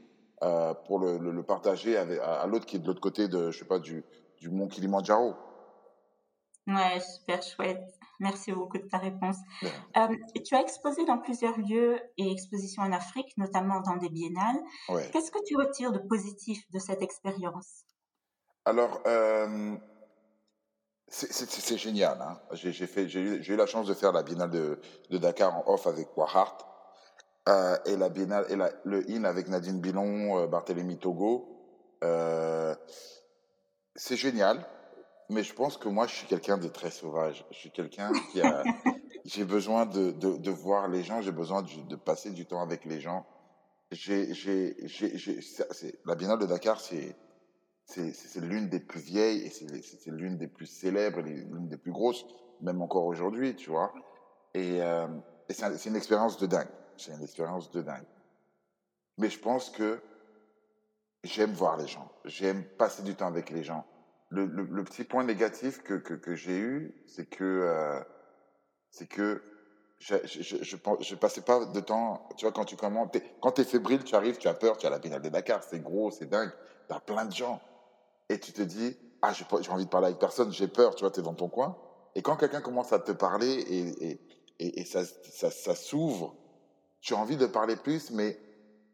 euh, 0.43 0.73
pour 0.73 0.99
le, 0.99 1.43
partager 1.43 1.95
avec, 1.95 2.19
à, 2.19 2.45
l'autre 2.47 2.65
qui 2.65 2.75
est 2.75 2.79
de 2.79 2.87
l'autre 2.87 2.99
côté 2.99 3.29
de, 3.29 3.51
je 3.51 3.59
sais 3.59 3.65
pas, 3.65 3.79
du, 3.79 4.03
du 4.37 4.49
mont 4.49 4.67
Kilimanjaro. 4.67 5.35
Ouais, 6.67 6.99
super 6.99 7.41
chouette. 7.41 7.99
Merci 8.23 8.53
beaucoup 8.53 8.77
de 8.77 8.87
ta 8.87 8.99
réponse. 8.99 9.35
Euh, 9.97 10.07
tu 10.45 10.55
as 10.55 10.61
exposé 10.61 11.03
dans 11.05 11.17
plusieurs 11.17 11.57
lieux 11.57 11.99
et 12.17 12.31
expositions 12.31 12.81
en 12.81 12.93
Afrique, 12.93 13.37
notamment 13.37 13.81
dans 13.81 13.97
des 13.97 14.09
biennales. 14.09 14.61
Ouais. 14.87 15.09
Qu'est-ce 15.11 15.29
que 15.29 15.43
tu 15.45 15.57
retires 15.57 15.91
de 15.91 15.99
positif 15.99 16.63
de 16.71 16.79
cette 16.79 17.01
expérience? 17.01 17.83
Alors, 18.63 19.01
euh, 19.07 19.75
c'est 21.09 21.77
génial. 21.77 22.17
Hein. 22.21 22.39
J'ai 22.53 23.19
eu, 23.19 23.55
la 23.57 23.65
chance 23.65 23.87
de 23.87 23.93
faire 23.93 24.13
la 24.13 24.23
Biennale 24.23 24.51
de, 24.51 24.79
de 25.09 25.17
Dakar 25.17 25.53
en 25.57 25.63
off 25.67 25.85
avec 25.85 26.15
Wahart 26.15 26.59
euh, 27.49 27.77
et 27.85 27.97
la 27.97 28.07
Biennale 28.07 28.45
et 28.47 28.55
la, 28.55 28.71
le 28.85 29.03
IN 29.11 29.25
avec 29.25 29.49
Nadine 29.49 29.81
Bilon, 29.81 30.39
euh, 30.39 30.47
Barthélémy 30.47 30.97
Togo. 30.97 31.49
C'est 33.95 34.15
génial, 34.15 34.65
mais 35.29 35.43
je 35.43 35.53
pense 35.53 35.77
que 35.77 35.87
moi, 35.87 36.07
je 36.07 36.15
suis 36.15 36.27
quelqu'un 36.27 36.57
de 36.57 36.67
très 36.67 36.91
sauvage. 36.91 37.45
Je 37.51 37.57
suis 37.57 37.71
quelqu'un 37.71 38.11
qui 38.31 38.41
a. 38.41 38.63
j'ai 39.25 39.45
besoin 39.45 39.85
de, 39.85 40.11
de, 40.11 40.37
de, 40.37 40.51
voir 40.51 40.87
les 40.87 41.03
gens, 41.03 41.21
j'ai 41.21 41.31
besoin 41.31 41.61
de, 41.61 41.69
de, 41.87 41.95
passer 41.95 42.31
du 42.31 42.45
temps 42.45 42.61
avec 42.61 42.85
les 42.85 42.99
gens. 42.99 43.25
J'ai, 43.91 44.27
la 46.05 46.15
Biennale 46.15 46.39
de 46.39 46.45
Dakar, 46.45 46.79
c'est 46.81 47.15
c'est 47.85 48.39
l'une 48.41 48.69
des 48.69 48.79
plus 48.79 49.01
vieilles 49.01 49.43
et 49.45 49.49
c'est 49.49 50.11
l'une 50.11 50.37
des 50.37 50.47
plus 50.47 50.65
célèbres, 50.65 51.19
l'une 51.21 51.67
des 51.67 51.77
plus 51.77 51.91
grosses, 51.91 52.25
même 52.61 52.81
encore 52.81 53.05
aujourd'hui, 53.05 53.55
tu 53.55 53.69
vois. 53.69 53.93
Et, 54.53 54.81
euh, 54.81 55.07
et 55.49 55.53
c'est 55.53 55.89
une 55.89 55.95
expérience 55.95 56.37
de 56.37 56.47
dingue. 56.47 56.69
C'est 56.97 57.11
une 57.11 57.21
expérience 57.21 57.71
de 57.71 57.81
dingue. 57.81 58.05
Mais 59.17 59.29
je 59.29 59.39
pense 59.39 59.69
que 59.69 60.01
j'aime 61.23 61.51
voir 61.51 61.77
les 61.77 61.87
gens. 61.87 62.09
J'aime 62.25 62.63
passer 62.63 63.03
du 63.03 63.15
temps 63.15 63.27
avec 63.27 63.49
les 63.49 63.63
gens. 63.63 63.85
Le, 64.33 64.83
petit 64.83 65.03
point 65.03 65.23
négatif 65.23 65.83
que, 65.83 65.93
que, 65.93 66.35
j'ai 66.35 66.57
eu, 66.57 67.03
c'est 67.05 67.29
que, 67.29 67.43
euh, 67.43 67.99
c'est 68.89 69.07
que 69.07 69.43
je, 69.99 70.15
je, 70.25 71.15
passais 71.15 71.41
pas 71.41 71.65
de 71.65 71.79
temps, 71.79 72.27
tu 72.35 72.45
vois, 72.45 72.51
quand 72.51 72.65
tu 72.65 72.75
commences, 72.75 73.09
quand 73.41 73.51
tu 73.51 73.61
es 73.61 73.63
fébrile, 73.63 74.03
tu 74.03 74.15
arrives, 74.15 74.37
tu 74.37 74.47
as 74.47 74.55
peur, 74.55 74.77
tu 74.77 74.87
as 74.87 74.89
la 74.89 74.99
Biennale 74.99 75.21
de 75.21 75.29
Dakar, 75.29 75.63
c'est 75.63 75.79
gros, 75.79 76.09
c'est 76.09 76.25
dingue, 76.25 76.51
tu 76.87 76.95
as 76.95 76.99
plein 76.99 77.25
de 77.25 77.31
gens 77.31 77.61
et 78.29 78.39
tu 78.39 78.51
te 78.53 78.63
dis, 78.63 78.97
ah, 79.21 79.31
j'ai 79.33 79.71
envie 79.71 79.85
de 79.85 79.89
parler 79.89 80.07
avec 80.07 80.19
personne, 80.19 80.51
j'ai 80.51 80.67
peur, 80.67 80.95
tu 80.95 81.01
vois, 81.01 81.11
tu 81.11 81.19
es 81.19 81.23
dans 81.23 81.35
ton 81.35 81.47
coin. 81.47 81.77
Et 82.15 82.21
quand 82.21 82.35
quelqu'un 82.35 82.61
commence 82.61 82.91
à 82.91 82.99
te 82.99 83.11
parler 83.11 83.51
et, 83.51 84.19
et, 84.59 84.79
et, 84.81 84.85
ça, 84.85 85.03
ça 85.05 85.75
s'ouvre, 85.75 86.35
tu 87.01 87.13
as 87.13 87.17
envie 87.17 87.37
de 87.37 87.45
parler 87.45 87.75
plus, 87.75 88.11
mais 88.11 88.37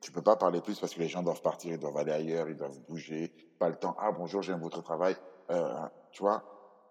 tu 0.02 0.12
peux 0.12 0.22
pas 0.22 0.36
parler 0.36 0.62
plus 0.62 0.80
parce 0.80 0.94
que 0.94 1.00
les 1.00 1.08
gens 1.08 1.24
doivent 1.24 1.42
partir, 1.42 1.74
ils 1.74 1.80
doivent 1.80 1.98
aller 1.98 2.12
ailleurs, 2.12 2.50
ils 2.50 2.56
doivent 2.56 2.80
bouger, 2.88 3.34
pas 3.58 3.70
le 3.70 3.76
temps. 3.76 3.96
Ah, 4.00 4.12
bonjour, 4.12 4.42
j'aime 4.42 4.62
votre 4.62 4.82
travail. 4.82 5.16
Euh, 5.52 5.74
tu 6.12 6.22
vois, 6.22 6.44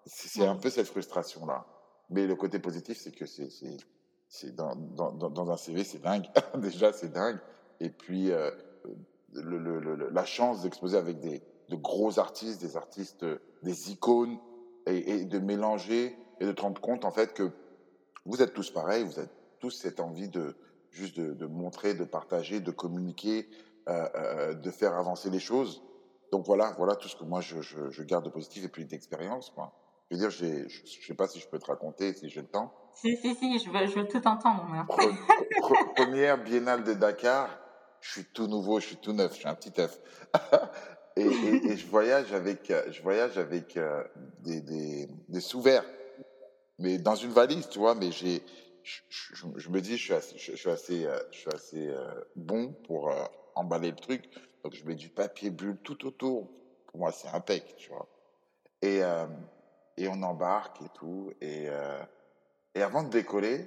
c'est 0.07 0.47
un 0.47 0.57
peu 0.57 0.71
cette 0.71 0.89
frustration-là. 0.89 1.67
Mais 2.11 2.27
le 2.27 2.35
côté 2.35 2.59
positif, 2.59 2.99
c'est 2.99 3.13
que 3.13 3.27
c'est, 3.27 3.49
c'est, 4.29 4.55
dans, 4.55 4.75
dans, 4.77 5.13
dans 5.13 5.51
un 5.51 5.57
CV, 5.57 5.85
c'est 5.85 6.01
dingue. 6.01 6.27
Déjà, 6.57 6.93
c'est 6.93 7.13
dingue. 7.13 7.39
Et 7.81 7.91
puis, 7.91 8.31
euh, 8.33 8.51
le, 9.33 9.59
le, 9.59 9.79
le, 9.79 10.09
la 10.11 10.25
chance 10.25 10.63
d'exposer 10.63 10.97
avec 10.97 11.21
des, 11.21 11.43
de 11.69 11.77
gros 11.77 12.19
artistes, 12.19 12.61
des 12.61 12.77
artistes, 12.77 13.25
des 13.63 13.91
icônes, 13.91 14.39
et, 14.89 15.11
et, 15.11 15.25
de 15.25 15.39
mélanger 15.39 16.17
et 16.41 16.47
de 16.47 16.53
te 16.53 16.63
rendre 16.63 16.81
compte 16.81 17.05
en 17.05 17.11
fait 17.11 17.35
que 17.35 17.51
vous 18.25 18.43
êtes 18.43 18.55
tous 18.55 18.71
pareils, 18.71 19.05
vous 19.05 19.19
avez 19.19 19.29
tous 19.61 19.71
cette 19.71 20.01
envie 20.01 20.29
de 20.29 20.55
juste 20.91 21.19
de, 21.19 21.33
de 21.33 21.47
montrer, 21.47 21.95
de 21.95 22.05
partager, 22.05 22.61
de 22.61 22.71
communiquer, 22.71 23.49
euh, 23.89 24.09
euh, 24.15 24.55
de 24.55 24.71
faire 24.71 24.95
avancer 24.95 25.31
les 25.31 25.41
choses. 25.41 25.83
donc 26.31 26.45
voilà, 26.45 26.75
voilà 26.77 26.95
tout 26.95 27.09
ce 27.09 27.17
que 27.17 27.25
moi 27.25 27.41
je, 27.41 27.63
je, 27.63 28.03
garde 28.03 28.25
de 28.27 28.31
positif 28.31 28.65
et 28.65 28.69
puis 28.69 28.85
d'expérience. 28.85 29.53
Je 30.11 30.17
veux 30.17 30.21
dire, 30.21 30.31
je 30.31 30.45
ne 30.45 30.69
sais 30.69 31.15
pas 31.15 31.27
si 31.27 31.41
je 31.41 31.49
peux 31.49 31.59
te 31.59 31.67
raconter, 31.67 32.13
si 32.13 32.29
j'ai 32.29 32.43
le 32.43 32.49
temps. 32.49 32.73
Si, 32.93 33.17
si, 33.17 33.35
si, 33.35 33.59
je 33.59 33.71
veux, 33.71 33.87
je 33.87 33.95
veux 33.95 34.07
tout 34.07 34.27
entendre. 34.27 34.67
Première 35.97 36.43
biennale 36.43 36.85
de 36.85 36.93
Dakar, 36.93 37.49
je 38.01 38.13
suis 38.13 38.25
tout 38.25 38.47
nouveau, 38.47 38.79
je 38.81 38.89
suis 38.89 38.97
tout 38.97 39.13
neuf, 39.13 39.33
je 39.33 39.39
suis 39.39 39.49
un 39.49 39.55
petit 39.55 39.81
œuf. 39.81 39.99
et, 41.17 41.23
et, 41.23 41.77
je 41.77 41.87
voyage 41.87 42.33
avec, 42.35 42.71
je 42.91 43.03
voyage 43.03 43.39
avec 43.39 43.77
euh, 43.77 44.05
des, 44.41 44.61
des, 44.61 45.09
des 45.29 45.41
sous-verts, 45.41 45.85
mais 46.79 46.99
dans 46.99 47.15
une 47.15 47.33
valise, 47.33 47.69
tu 47.69 47.79
vois, 47.79 47.95
mais 47.95 48.13
j'ai, 48.13 48.43
je, 49.09 49.47
je, 49.57 49.69
me 49.69 49.81
dis, 49.81 49.97
je 49.97 50.03
suis 50.03 50.15
assez, 50.15 50.39
je, 50.39 50.57
suis 50.57 50.71
assez, 50.71 51.07
je 51.33 51.39
suis 51.39 51.51
assez 51.51 51.89
euh, 51.89 51.99
euh, 51.99 52.25
bon 52.37 52.73
pour 52.87 53.13
emballer 53.55 53.91
le 53.91 53.97
truc. 53.97 54.29
Donc, 54.65 54.75
je 54.75 54.85
mets 54.85 54.95
du 54.95 55.09
papier 55.09 55.51
bulle 55.51 55.79
tout 55.83 56.07
autour. 56.07 56.49
Pour 56.87 57.01
moi, 57.01 57.13
c'est 57.13 57.29
impec, 57.29 57.77
tu 57.77 57.91
vois. 57.91 58.09
Et, 58.83 59.01
et 59.97 60.09
on 60.09 60.23
embarque 60.23 60.81
et 60.83 60.89
tout. 60.95 61.33
Et, 61.41 61.67
et 62.75 62.83
avant 62.83 63.03
de 63.03 63.11
décoller, 63.11 63.67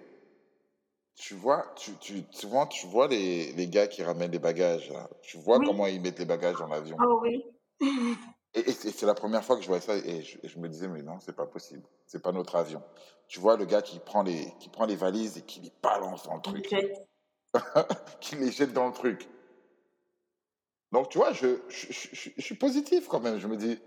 tu 1.15 1.35
vois, 1.35 1.65
tu, 1.75 1.91
tu, 1.97 2.23
souvent, 2.31 2.65
tu 2.65 2.87
vois 2.87 3.07
les, 3.07 3.51
les 3.53 3.67
gars 3.67 3.87
qui 3.87 4.03
ramènent 4.03 4.31
les 4.31 4.39
bagages. 4.39 4.91
Tu 5.21 5.37
vois 5.37 5.59
comment 5.59 5.85
ils 5.85 6.01
mettent 6.01 6.19
les 6.19 6.25
bagages 6.25 6.57
dans 6.57 6.67
l'avion. 6.67 6.97
Oh 6.99 7.19
oui. 7.21 7.43
et, 8.53 8.71
c'est 8.71 9.05
la 9.05 9.13
première 9.13 9.43
fois 9.43 9.55
que 9.55 9.61
je 9.61 9.67
vois 9.67 9.79
ça 9.79 9.95
et 9.95 10.23
je, 10.23 10.59
me 10.59 10.67
disais, 10.67 10.87
mais 10.87 11.01
non, 11.01 11.19
c'est 11.19 11.35
pas 11.35 11.45
possible. 11.45 11.83
C'est 12.05 12.21
pas 12.21 12.31
notre 12.31 12.55
avion. 12.55 12.83
Tu 13.27 13.39
vois 13.39 13.55
le 13.55 13.65
gars 13.65 13.81
qui 13.81 13.99
prend 13.99 14.23
les, 14.23 14.53
qui 14.59 14.69
prend 14.69 14.85
les 14.85 14.97
valises 14.97 15.37
et 15.37 15.41
qui 15.41 15.61
les 15.61 15.71
balance 15.81 16.23
dans 16.23 16.35
le 16.35 16.41
truc. 16.41 16.69
qui 18.19 18.35
les 18.35 18.51
jette 18.51 18.73
dans 18.73 18.87
le 18.87 18.93
truc. 18.93 19.29
Donc, 20.91 21.09
tu 21.09 21.17
vois, 21.17 21.31
je, 21.31 21.61
je, 21.69 21.87
je, 21.91 22.29
je 22.35 22.41
suis 22.41 22.55
positif 22.55 23.07
quand 23.07 23.21
même. 23.21 23.39
Je 23.39 23.47
me 23.47 23.55
dis, 23.55 23.79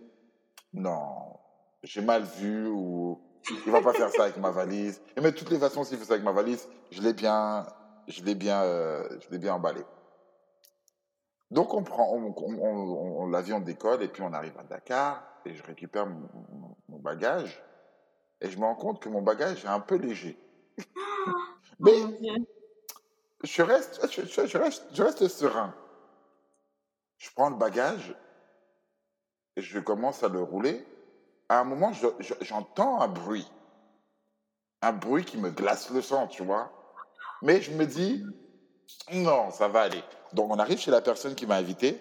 non, 0.73 1.39
j'ai 1.83 2.01
mal 2.01 2.25
vu 2.25 2.67
ou 2.67 3.21
il 3.67 3.73
va 3.73 3.83
pas 3.83 3.93
faire 3.93 4.11
ça 4.11 4.25
avec 4.25 4.37
ma 4.39 4.51
valise. 4.51 5.03
Et 5.17 5.21
mais 5.21 5.31
de 5.33 5.37
toutes 5.37 5.51
les 5.51 5.59
façons, 5.59 5.85
s'il 5.85 5.99
fait 5.99 6.05
ça 6.05 6.15
avec 6.15 6.25
ma 6.25 6.33
valise, 6.33 6.69
je 6.91 7.03
l'ai 7.03 7.13
bien, 7.13 7.67
je 8.09 8.23
l'ai 8.25 8.35
bien, 8.35 8.63
euh, 8.63 9.07
je 9.21 9.31
l'ai 9.31 9.39
bien 9.39 9.55
emballé. 9.55 9.83
Donc 11.55 11.73
on 11.73 11.85
prend, 11.85 12.13
on, 12.13 12.35
on, 12.37 13.23
on, 13.23 13.27
l'avion 13.29 13.61
décolle 13.61 14.03
et 14.03 14.09
puis 14.09 14.23
on 14.23 14.33
arrive 14.33 14.59
à 14.59 14.65
Dakar 14.65 15.25
et 15.45 15.55
je 15.55 15.63
récupère 15.63 16.05
mon, 16.05 16.29
mon, 16.89 16.99
bagage 16.99 17.63
et 18.41 18.51
je 18.51 18.59
me 18.59 18.65
rends 18.65 18.75
compte 18.75 19.01
que 19.01 19.09
mon 19.09 19.23
bagage 19.23 19.65
est 19.65 19.69
un 19.69 19.79
peu 19.79 19.95
léger. 19.95 20.37
mais 21.79 21.95
je 23.45 23.63
reste, 23.63 24.05
je, 24.11 24.47
je, 24.47 24.59
reste, 24.59 24.85
je 24.93 25.03
reste 25.05 25.29
serein. 25.29 25.73
Je 27.19 27.31
prends 27.37 27.51
le 27.51 27.57
bagage 27.57 28.17
et 29.55 29.63
je 29.63 29.79
commence 29.79 30.25
à 30.25 30.29
le 30.29 30.43
rouler 30.43 30.85
à 31.49 31.61
un 31.61 31.65
moment, 31.65 31.93
j'entends 32.41 33.01
un 33.01 33.09
bruit. 33.09 33.49
Un 34.83 34.93
bruit 34.93 35.25
qui 35.25 35.39
me 35.39 35.51
glace 35.51 35.91
le 35.91 36.03
sang, 36.03 36.27
tu 36.27 36.43
vois. 36.43 36.73
Mais 37.43 37.61
je 37.61 37.71
me 37.71 37.87
dis, 37.87 38.25
non, 39.13 39.51
ça 39.51 39.69
va 39.69 39.83
aller. 39.83 40.03
Donc 40.33 40.51
on 40.51 40.59
arrive 40.59 40.79
chez 40.79 40.91
la 40.91 41.01
personne 41.01 41.35
qui 41.35 41.47
m'a 41.47 41.57
invité 41.57 41.99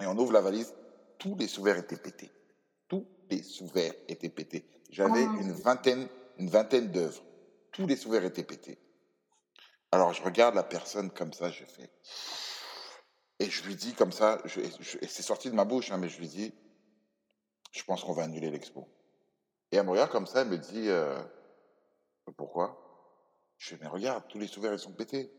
et 0.00 0.06
on 0.06 0.16
ouvre 0.18 0.32
la 0.32 0.40
valise. 0.40 0.74
Tous 1.18 1.36
les 1.36 1.46
sous 1.46 1.66
étaient 1.68 1.96
pétés. 1.96 2.30
Tous 2.88 3.06
les 3.30 3.42
sous 3.42 3.70
étaient 4.08 4.28
pétés. 4.28 4.64
J'avais 4.90 5.24
oh 5.24 5.40
une 5.40 5.52
vingtaine, 5.52 6.08
une 6.38 6.50
vingtaine 6.50 6.90
d'œuvres. 6.90 7.22
Tous 7.70 7.86
les 7.86 7.96
sous 7.96 8.14
étaient 8.14 8.42
pétés. 8.42 8.78
Alors 9.90 10.12
je 10.12 10.22
regarde 10.22 10.54
la 10.54 10.62
personne 10.62 11.10
comme 11.10 11.32
ça, 11.32 11.50
je 11.50 11.64
fais. 11.64 11.90
Et 13.38 13.50
je 13.50 13.64
lui 13.64 13.76
dis 13.76 13.94
comme 13.94 14.12
ça, 14.12 14.38
et 15.00 15.06
c'est 15.06 15.22
sorti 15.22 15.50
de 15.50 15.54
ma 15.54 15.64
bouche, 15.64 15.90
hein, 15.90 15.98
mais 15.98 16.08
je 16.08 16.18
lui 16.18 16.28
dis, 16.28 16.54
je 17.72 17.82
pense 17.84 18.04
qu'on 18.04 18.12
va 18.12 18.22
annuler 18.22 18.50
l'expo. 18.50 18.88
Et 19.70 19.76
elle 19.76 19.86
me 19.86 19.90
regarde 19.90 20.10
comme 20.10 20.26
ça, 20.26 20.42
elle 20.42 20.48
me 20.48 20.58
dit, 20.58 20.88
euh, 20.88 21.20
pourquoi? 22.36 22.78
Je 23.58 23.74
dis, 23.74 23.80
mais 23.82 23.88
regarde, 23.88 24.24
tous 24.28 24.38
les 24.38 24.46
sous 24.46 24.64
ils 24.64 24.78
sont 24.78 24.92
pétés. 24.92 25.32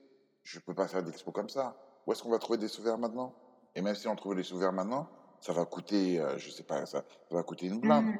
Je 0.44 0.58
ne 0.58 0.64
peux 0.64 0.74
pas 0.74 0.88
faire 0.88 1.04
d'expo 1.04 1.32
comme 1.32 1.50
ça. 1.50 1.76
Où 2.06 2.12
est-ce 2.12 2.22
qu'on 2.22 2.30
va 2.30 2.40
trouver 2.40 2.58
des 2.58 2.68
sous 2.68 2.84
maintenant? 2.98 3.34
Et 3.76 3.82
même 3.82 3.96
si 3.96 4.08
on 4.08 4.16
trouve 4.16 4.36
les 4.36 4.44
sous 4.44 4.58
maintenant, 4.58 5.08
ça 5.40 5.54
va 5.54 5.66
coûter, 5.66 6.20
euh, 6.20 6.38
je 6.38 6.50
sais 6.50 6.64
pas, 6.64 6.86
ça, 6.86 7.04
va 7.32 7.44
coûter 7.44 7.68
une 7.68 7.80
blinde. 7.80 8.06
Mmh. 8.06 8.20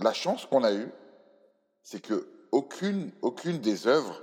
La 0.00 0.12
chance 0.12 0.46
qu'on 0.46 0.62
a 0.62 0.72
eue, 0.72 0.90
c'est 1.82 2.00
que 2.00 2.28
aucune, 2.52 3.12
aucune 3.22 3.58
des 3.58 3.86
œuvres 3.86 4.22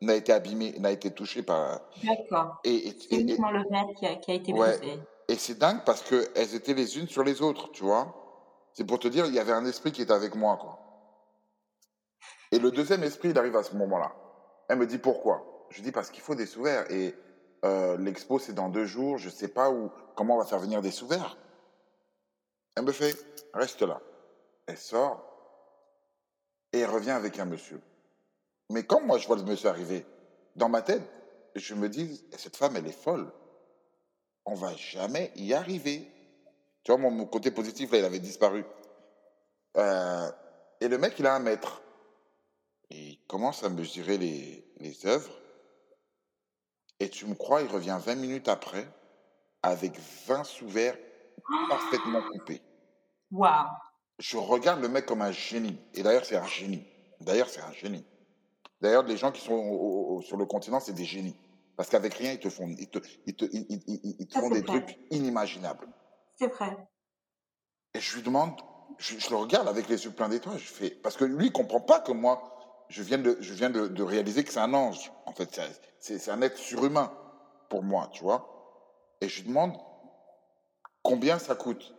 n'a 0.00 0.14
été 0.14 0.32
abîmée, 0.32 0.74
n'a 0.78 0.92
été 0.92 1.10
touchée 1.10 1.42
par. 1.42 1.80
D'accord. 2.04 2.60
Et, 2.64 2.96
c'est 2.98 3.16
uniquement 3.16 3.50
le 3.50 3.64
verre 3.68 3.86
qui 3.98 4.06
a, 4.06 4.16
qui 4.16 4.30
a 4.30 4.34
été 4.34 4.52
brisé. 4.52 5.00
Et 5.28 5.34
c'est 5.34 5.58
dingue 5.58 5.84
parce 5.84 6.02
qu'elles 6.02 6.54
étaient 6.54 6.74
les 6.74 6.98
unes 6.98 7.08
sur 7.08 7.22
les 7.22 7.42
autres, 7.42 7.70
tu 7.72 7.84
vois. 7.84 8.14
C'est 8.72 8.84
pour 8.84 8.98
te 8.98 9.08
dire, 9.08 9.26
il 9.26 9.34
y 9.34 9.38
avait 9.38 9.52
un 9.52 9.66
esprit 9.66 9.92
qui 9.92 10.02
était 10.02 10.12
avec 10.12 10.34
moi, 10.34 10.56
quoi. 10.56 10.78
Et 12.50 12.58
le 12.58 12.70
deuxième 12.70 13.02
esprit, 13.02 13.30
il 13.30 13.38
arrive 13.38 13.56
à 13.56 13.62
ce 13.62 13.76
moment-là. 13.76 14.14
Elle 14.68 14.78
me 14.78 14.86
dit 14.86 14.98
pourquoi? 14.98 15.57
Je 15.70 15.82
dis 15.82 15.92
parce 15.92 16.10
qu'il 16.10 16.22
faut 16.22 16.34
des 16.34 16.46
sous 16.46 16.66
Et 16.66 17.14
euh, 17.64 17.96
l'expo, 17.98 18.38
c'est 18.38 18.52
dans 18.52 18.68
deux 18.68 18.86
jours. 18.86 19.18
Je 19.18 19.26
ne 19.26 19.32
sais 19.32 19.48
pas 19.48 19.70
où, 19.70 19.90
comment 20.16 20.36
on 20.36 20.38
va 20.38 20.44
faire 20.44 20.58
venir 20.58 20.82
des 20.82 20.90
sous 20.90 21.08
Elle 22.76 22.84
me 22.84 22.92
fait, 22.92 23.16
reste 23.54 23.82
là. 23.82 24.00
Elle 24.66 24.78
sort 24.78 25.24
et 26.72 26.80
elle 26.80 26.90
revient 26.90 27.10
avec 27.10 27.38
un 27.38 27.46
monsieur. 27.46 27.80
Mais 28.70 28.84
quand 28.84 29.00
moi 29.00 29.18
je 29.18 29.26
vois 29.26 29.36
le 29.36 29.42
monsieur 29.44 29.68
arriver, 29.70 30.04
dans 30.56 30.68
ma 30.68 30.82
tête, 30.82 31.02
je 31.54 31.74
me 31.74 31.88
dis, 31.88 32.22
cette 32.36 32.56
femme, 32.56 32.76
elle 32.76 32.86
est 32.86 32.92
folle 32.92 33.32
on 34.48 34.54
va 34.54 34.74
jamais 34.76 35.30
y 35.36 35.52
arriver. 35.52 36.10
Tu 36.82 36.90
vois, 36.90 36.98
mon, 36.98 37.26
côté 37.26 37.50
positif, 37.50 37.92
là, 37.92 37.98
il 37.98 38.04
avait 38.04 38.18
disparu. 38.18 38.64
Euh, 39.76 40.30
et 40.80 40.88
le 40.88 40.96
mec, 40.96 41.18
il 41.18 41.26
a 41.26 41.34
un 41.34 41.38
mètre. 41.38 41.82
il 42.88 43.18
commence 43.26 43.62
à 43.62 43.68
mesurer 43.68 44.16
les 44.16 45.06
œuvres. 45.06 45.38
Et 47.00 47.08
tu 47.08 47.26
me 47.26 47.34
crois, 47.34 47.62
il 47.62 47.68
revient 47.68 47.98
20 48.00 48.14
minutes 48.16 48.48
après 48.48 48.88
avec 49.62 49.98
20 50.26 50.44
sous-verts 50.44 50.96
parfaitement 51.68 52.22
coupés. 52.32 52.62
Waouh! 53.30 53.66
Je 54.18 54.36
regarde 54.36 54.80
le 54.80 54.88
mec 54.88 55.06
comme 55.06 55.22
un 55.22 55.30
génie. 55.30 55.78
Et 55.94 56.02
d'ailleurs, 56.02 56.24
c'est 56.24 56.36
un 56.36 56.46
génie. 56.46 56.84
D'ailleurs, 57.20 57.48
c'est 57.48 57.60
un 57.60 57.72
génie. 57.72 58.04
D'ailleurs, 58.80 59.04
les 59.04 59.16
gens 59.16 59.32
qui 59.32 59.40
sont 59.40 60.20
sur 60.22 60.36
le 60.36 60.46
continent, 60.46 60.80
c'est 60.80 60.92
des 60.92 61.04
génies. 61.04 61.36
Parce 61.76 61.88
qu'avec 61.88 62.14
rien, 62.14 62.32
ils 62.32 62.40
te 62.40 62.50
font, 62.50 62.68
ils 62.68 62.88
te, 62.88 62.98
ils 63.26 63.36
te, 63.36 63.44
ils, 63.52 64.26
te 64.26 64.38
font 64.38 64.50
des 64.50 64.64
trucs 64.64 64.98
inimaginables. 65.10 65.86
C'est 66.36 66.48
vrai. 66.48 66.76
Et 67.94 68.00
je 68.00 68.16
lui 68.16 68.22
demande, 68.22 68.60
je, 68.98 69.14
le 69.30 69.36
regarde 69.36 69.68
avec 69.68 69.88
les 69.88 70.04
yeux 70.04 70.10
pleins 70.10 70.28
d'étoiles, 70.28 70.58
je 70.58 70.68
fais, 70.68 70.90
parce 70.90 71.16
que 71.16 71.24
lui, 71.24 71.46
il 71.46 71.52
comprend 71.52 71.80
pas 71.80 72.00
que 72.00 72.10
moi, 72.10 72.57
je 72.88 73.02
viens 73.02 73.18
de, 73.18 73.36
je 73.40 73.52
viens 73.54 73.70
de, 73.70 73.86
de 73.88 74.02
réaliser 74.02 74.44
que 74.44 74.52
c'est 74.52 74.60
un 74.60 74.74
ange. 74.74 75.12
En 75.26 75.32
fait, 75.32 75.60
c'est 76.00 76.30
un 76.30 76.42
être 76.42 76.56
surhumain 76.56 77.12
pour 77.68 77.82
moi, 77.82 78.08
tu 78.12 78.22
vois. 78.22 78.54
Et 79.20 79.28
je 79.28 79.42
lui 79.42 79.48
demande 79.48 79.76
combien 81.02 81.38
ça 81.38 81.54
coûte. 81.54 81.94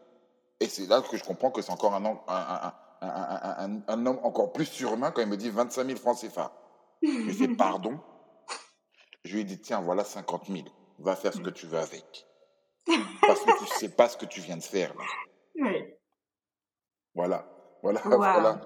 Et 0.60 0.67
c'est 0.67 0.88
là 0.88 1.02
que 1.02 1.15
je 1.15 1.23
comprends 1.23 1.52
que 1.52 1.62
c'est 1.62 1.71
encore 1.71 1.93
un, 1.93 2.06
un, 2.06 2.19
un, 2.28 2.73
un, 3.02 3.82
un, 3.88 4.06
homme 4.06 4.19
encore 4.23 4.52
plus 4.52 4.65
surhumain 4.65 5.12
quand 5.12 5.21
il 5.21 5.28
me 5.28 5.38
dit 5.38 5.49
25 5.49 5.86
000 5.86 5.97
francs 5.97 6.19
CFA. 6.19 6.52
Je 7.02 7.32
fais 7.32 7.47
pardon. 7.56 7.99
Je 9.23 9.34
lui 9.34 9.41
ai 9.41 9.43
dit, 9.43 9.60
tiens, 9.60 9.82
voilà 9.82 10.04
50 10.04 10.47
000. 10.47 10.63
Va 10.99 11.15
faire 11.15 11.34
ce 11.34 11.39
que 11.39 11.49
tu 11.49 11.65
veux 11.65 11.80
avec. 11.80 12.25
Parce 13.21 13.41
que 13.41 13.58
tu 13.58 13.63
ne 13.63 13.80
sais 13.80 13.89
pas 13.89 14.10
ce 14.10 14.17
que 14.17 14.25
tu 14.25 14.41
viens 14.41 14.58
de 14.58 14.63
faire. 14.63 14.93
Là. 14.95 15.04
Oui. 15.56 15.93
Voilà. 17.13 17.45
Voilà, 17.82 18.02
voilà. 18.06 18.62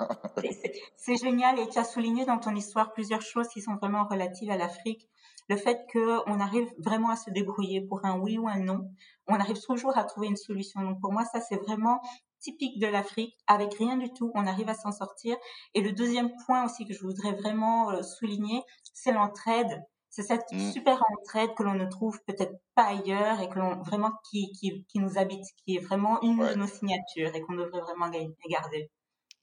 C'est 0.95 1.15
génial 1.15 1.59
et 1.59 1.67
tu 1.69 1.79
as 1.79 1.83
souligné 1.83 2.25
dans 2.25 2.39
ton 2.39 2.55
histoire 2.55 2.93
plusieurs 2.93 3.21
choses 3.21 3.47
qui 3.47 3.61
sont 3.61 3.75
vraiment 3.75 4.05
relatives 4.05 4.51
à 4.51 4.57
l'Afrique. 4.57 5.07
Le 5.49 5.57
fait 5.57 5.85
qu'on 5.91 6.39
arrive 6.39 6.69
vraiment 6.77 7.09
à 7.09 7.15
se 7.15 7.29
débrouiller 7.29 7.81
pour 7.81 8.05
un 8.05 8.17
oui 8.17 8.37
ou 8.37 8.47
un 8.47 8.59
non, 8.59 8.89
on 9.27 9.35
arrive 9.35 9.59
toujours 9.59 9.97
à 9.97 10.03
trouver 10.05 10.27
une 10.27 10.37
solution. 10.37 10.81
Donc 10.81 11.01
pour 11.01 11.11
moi, 11.11 11.25
ça 11.25 11.41
c'est 11.41 11.57
vraiment 11.57 12.01
typique 12.39 12.79
de 12.79 12.87
l'Afrique. 12.87 13.35
Avec 13.47 13.73
rien 13.73 13.97
du 13.97 14.11
tout, 14.13 14.31
on 14.35 14.47
arrive 14.47 14.69
à 14.69 14.73
s'en 14.73 14.91
sortir. 14.91 15.35
Et 15.73 15.81
le 15.81 15.91
deuxième 15.91 16.31
point 16.45 16.65
aussi 16.65 16.85
que 16.85 16.93
je 16.93 17.01
voudrais 17.01 17.33
vraiment 17.33 17.91
euh, 17.91 18.01
souligner, 18.03 18.61
c'est 18.93 19.11
l'entraide. 19.11 19.83
C'est 20.09 20.23
cette 20.23 20.51
mmh. 20.51 20.71
super 20.71 21.03
entraide 21.11 21.55
que 21.55 21.63
l'on 21.63 21.73
ne 21.73 21.89
trouve 21.89 22.19
peut-être 22.27 22.53
pas 22.75 22.83
ailleurs 22.83 23.41
et 23.41 23.49
que 23.49 23.57
l'on 23.57 23.81
vraiment 23.81 24.11
qui, 24.29 24.51
qui, 24.51 24.85
qui, 24.85 24.99
nous 24.99 25.17
habite, 25.17 25.43
qui 25.65 25.75
est 25.75 25.79
vraiment 25.79 26.21
une 26.21 26.37
de 26.37 26.53
nos 26.53 26.67
signatures 26.67 27.33
et 27.33 27.41
qu'on 27.41 27.55
devrait 27.55 27.81
vraiment 27.81 28.11
garder. 28.47 28.91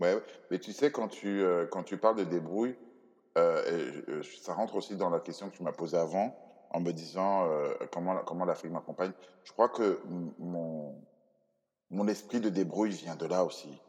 Ouais, 0.00 0.16
mais 0.50 0.58
tu 0.58 0.72
sais, 0.72 0.90
quand 0.90 1.08
tu, 1.08 1.42
euh, 1.42 1.66
quand 1.70 1.82
tu 1.84 1.98
parles 1.98 2.16
de 2.16 2.24
débrouille, 2.24 2.76
euh, 3.38 4.02
euh, 4.08 4.22
ça 4.22 4.54
rentre 4.54 4.76
aussi 4.76 4.96
dans 4.96 5.10
la 5.10 5.20
question 5.20 5.50
que 5.50 5.56
tu 5.56 5.62
m'as 5.62 5.72
posée 5.72 5.96
avant, 5.98 6.36
en 6.70 6.80
me 6.80 6.92
disant 6.92 7.48
comment, 7.92 8.22
comment 8.24 8.44
l'Afrique 8.44 8.72
m'accompagne. 8.72 9.12
Je 9.44 9.52
crois 9.52 9.68
que 9.68 10.00
mon, 10.38 11.04
mon 11.90 12.08
esprit 12.08 12.40
de 12.40 12.48
débrouille 12.50 12.92
vient 12.92 13.16
de 13.16 13.26
là 13.26 13.44
aussi. 13.44 13.82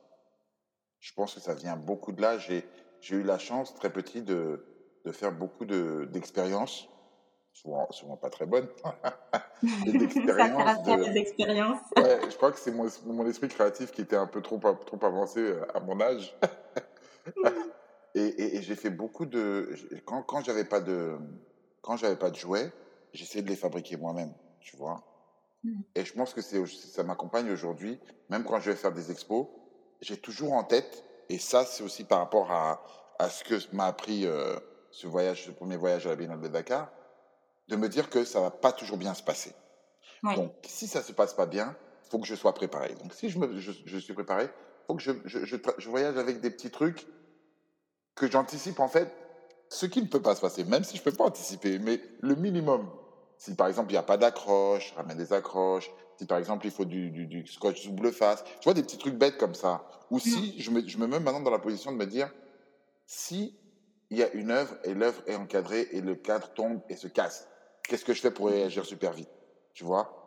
Je 0.99 1.11
pense 1.13 1.33
que 1.33 1.39
ça 1.41 1.53
vient 1.53 1.75
beaucoup 1.75 2.11
de 2.13 2.21
là. 2.21 2.37
J'ai 2.37 2.65
eu 3.09 3.23
la 3.23 3.37
chance, 3.37 3.73
très 3.73 3.91
petit, 3.91 4.21
de, 4.23 4.63
de 5.05 5.11
faire 5.11 5.31
beaucoup 5.33 5.65
d'expériences 5.65 6.90
souvent, 7.53 7.91
souvent 7.91 8.17
pas 8.17 8.29
très 8.29 8.45
bonnes, 8.45 8.67
d'expériences. 9.85 11.79
De... 11.95 12.01
Ouais, 12.01 12.19
je 12.29 12.35
crois 12.35 12.51
que 12.51 12.59
c'est 12.59 12.71
mon, 12.71 12.87
mon, 13.05 13.27
esprit 13.27 13.47
créatif 13.47 13.91
qui 13.91 14.01
était 14.01 14.15
un 14.15 14.27
peu 14.27 14.41
trop, 14.41 14.57
trop 14.57 15.05
avancé 15.05 15.39
euh, 15.39 15.65
à 15.73 15.79
mon 15.79 15.99
âge. 16.01 16.35
et, 18.15 18.57
et, 18.57 18.61
j'ai 18.61 18.75
fait 18.75 18.89
beaucoup 18.89 19.25
de. 19.25 19.69
Quand, 20.05 20.23
quand 20.23 20.43
j'avais 20.43 20.65
pas 20.65 20.79
de 20.81 21.17
quand 21.81 21.97
j'avais 21.97 22.15
pas 22.15 22.29
de 22.29 22.35
jouets, 22.35 22.71
j'essayais 23.13 23.43
de 23.43 23.49
les 23.49 23.55
fabriquer 23.55 23.97
moi-même, 23.97 24.33
tu 24.59 24.75
vois. 24.77 25.03
Mmh. 25.63 25.81
Et 25.95 26.05
je 26.05 26.13
pense 26.13 26.33
que 26.33 26.41
ça 26.41 27.03
m'accompagne 27.03 27.51
aujourd'hui, 27.51 27.99
même 28.29 28.43
quand 28.43 28.59
je 28.59 28.71
vais 28.71 28.75
faire 28.75 28.93
des 28.93 29.11
expos, 29.11 29.47
j'ai 30.01 30.17
toujours 30.17 30.53
en 30.53 30.63
tête, 30.63 31.03
et 31.29 31.37
ça 31.37 31.65
c'est 31.65 31.83
aussi 31.83 32.03
par 32.03 32.19
rapport 32.19 32.51
à, 32.51 32.83
à 33.19 33.29
ce 33.29 33.43
que 33.43 33.75
m'a 33.75 33.85
appris 33.85 34.25
euh, 34.25 34.57
ce 34.91 35.07
voyage, 35.07 35.45
ce 35.45 35.51
premier 35.51 35.77
voyage 35.77 36.05
à 36.07 36.09
la 36.09 36.15
Biennale 36.15 36.41
de 36.41 36.47
Dakar, 36.47 36.91
de 37.71 37.77
me 37.77 37.89
dire 37.89 38.09
que 38.09 38.23
ça 38.23 38.39
va 38.39 38.51
pas 38.51 38.71
toujours 38.71 38.97
bien 38.97 39.13
se 39.13 39.23
passer. 39.23 39.53
Donc, 40.23 40.53
si 40.63 40.87
ça 40.87 41.01
se 41.01 41.13
passe 41.13 41.33
pas 41.33 41.47
bien, 41.47 41.75
faut 42.09 42.19
que 42.19 42.27
je 42.27 42.35
sois 42.35 42.53
préparé. 42.53 42.93
Donc, 43.01 43.13
si 43.13 43.29
je, 43.29 43.39
me, 43.39 43.59
je, 43.59 43.97
suis 43.97 44.13
préparé, 44.13 44.49
faut 44.85 44.95
que 44.95 45.01
je, 45.01 45.11
je, 45.25 45.45
je, 45.45 45.89
voyage 45.89 46.17
avec 46.17 46.41
des 46.41 46.51
petits 46.51 46.69
trucs 46.69 47.07
que 48.13 48.29
j'anticipe 48.29 48.79
en 48.79 48.87
fait 48.87 49.11
ce 49.69 49.85
qui 49.85 50.01
ne 50.01 50.07
peut 50.07 50.21
pas 50.21 50.35
se 50.35 50.41
passer, 50.41 50.63
même 50.65 50.83
si 50.83 50.97
je 50.97 51.01
peux 51.01 51.13
pas 51.13 51.23
anticiper, 51.23 51.79
mais 51.79 52.01
le 52.19 52.35
minimum. 52.35 52.91
Si 53.37 53.55
par 53.55 53.67
exemple 53.67 53.89
il 53.89 53.93
n'y 53.93 53.99
a 53.99 54.03
pas 54.03 54.17
d'accroche, 54.17 54.93
ramène 54.95 55.17
des 55.17 55.33
accroches. 55.33 55.89
Si 56.17 56.27
par 56.27 56.37
exemple 56.37 56.67
il 56.67 56.71
faut 56.71 56.85
du, 56.85 57.09
du, 57.09 57.25
du 57.25 57.47
scotch 57.47 57.87
double 57.87 58.11
face, 58.11 58.43
tu 58.43 58.65
vois 58.65 58.75
des 58.75 58.83
petits 58.83 58.99
trucs 58.99 59.15
bêtes 59.15 59.37
comme 59.37 59.55
ça. 59.55 59.83
Ou 60.11 60.19
si 60.19 60.61
je 60.61 60.69
me, 60.69 60.87
je 60.87 60.97
me 60.97 61.07
mets 61.07 61.19
maintenant 61.19 61.39
dans 61.39 61.49
la 61.49 61.59
position 61.59 61.91
de 61.91 61.97
me 61.97 62.05
dire, 62.05 62.29
si 63.07 63.57
il 64.11 64.17
y 64.17 64.23
a 64.23 64.31
une 64.33 64.51
œuvre 64.51 64.75
et 64.83 64.93
l'œuvre 64.93 65.23
est 65.25 65.35
encadrée 65.35 65.87
et 65.93 66.01
le 66.01 66.15
cadre 66.15 66.49
tombe 66.53 66.81
et 66.89 66.97
se 66.97 67.07
casse, 67.07 67.47
qu'est-ce 67.83 68.05
que 68.05 68.13
je 68.13 68.21
fais 68.21 68.31
pour 68.31 68.47
réagir 68.47 68.85
super 68.85 69.13
vite 69.13 69.29
Tu 69.73 69.83
vois? 69.83 70.17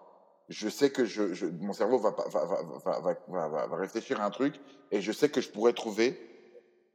Je 0.48 0.68
sais 0.68 0.90
que 0.90 1.04
je, 1.04 1.46
mon 1.46 1.72
cerveau 1.72 1.98
va, 1.98 2.10
va, 2.10 2.44
va, 2.44 3.48
va, 3.48 3.66
va, 3.66 3.76
réfléchir 3.76 4.20
à 4.20 4.26
un 4.26 4.30
truc 4.30 4.60
et 4.90 5.00
je 5.00 5.10
sais 5.10 5.30
que 5.30 5.40
je 5.40 5.48
pourrais 5.48 5.72
trouver 5.72 6.20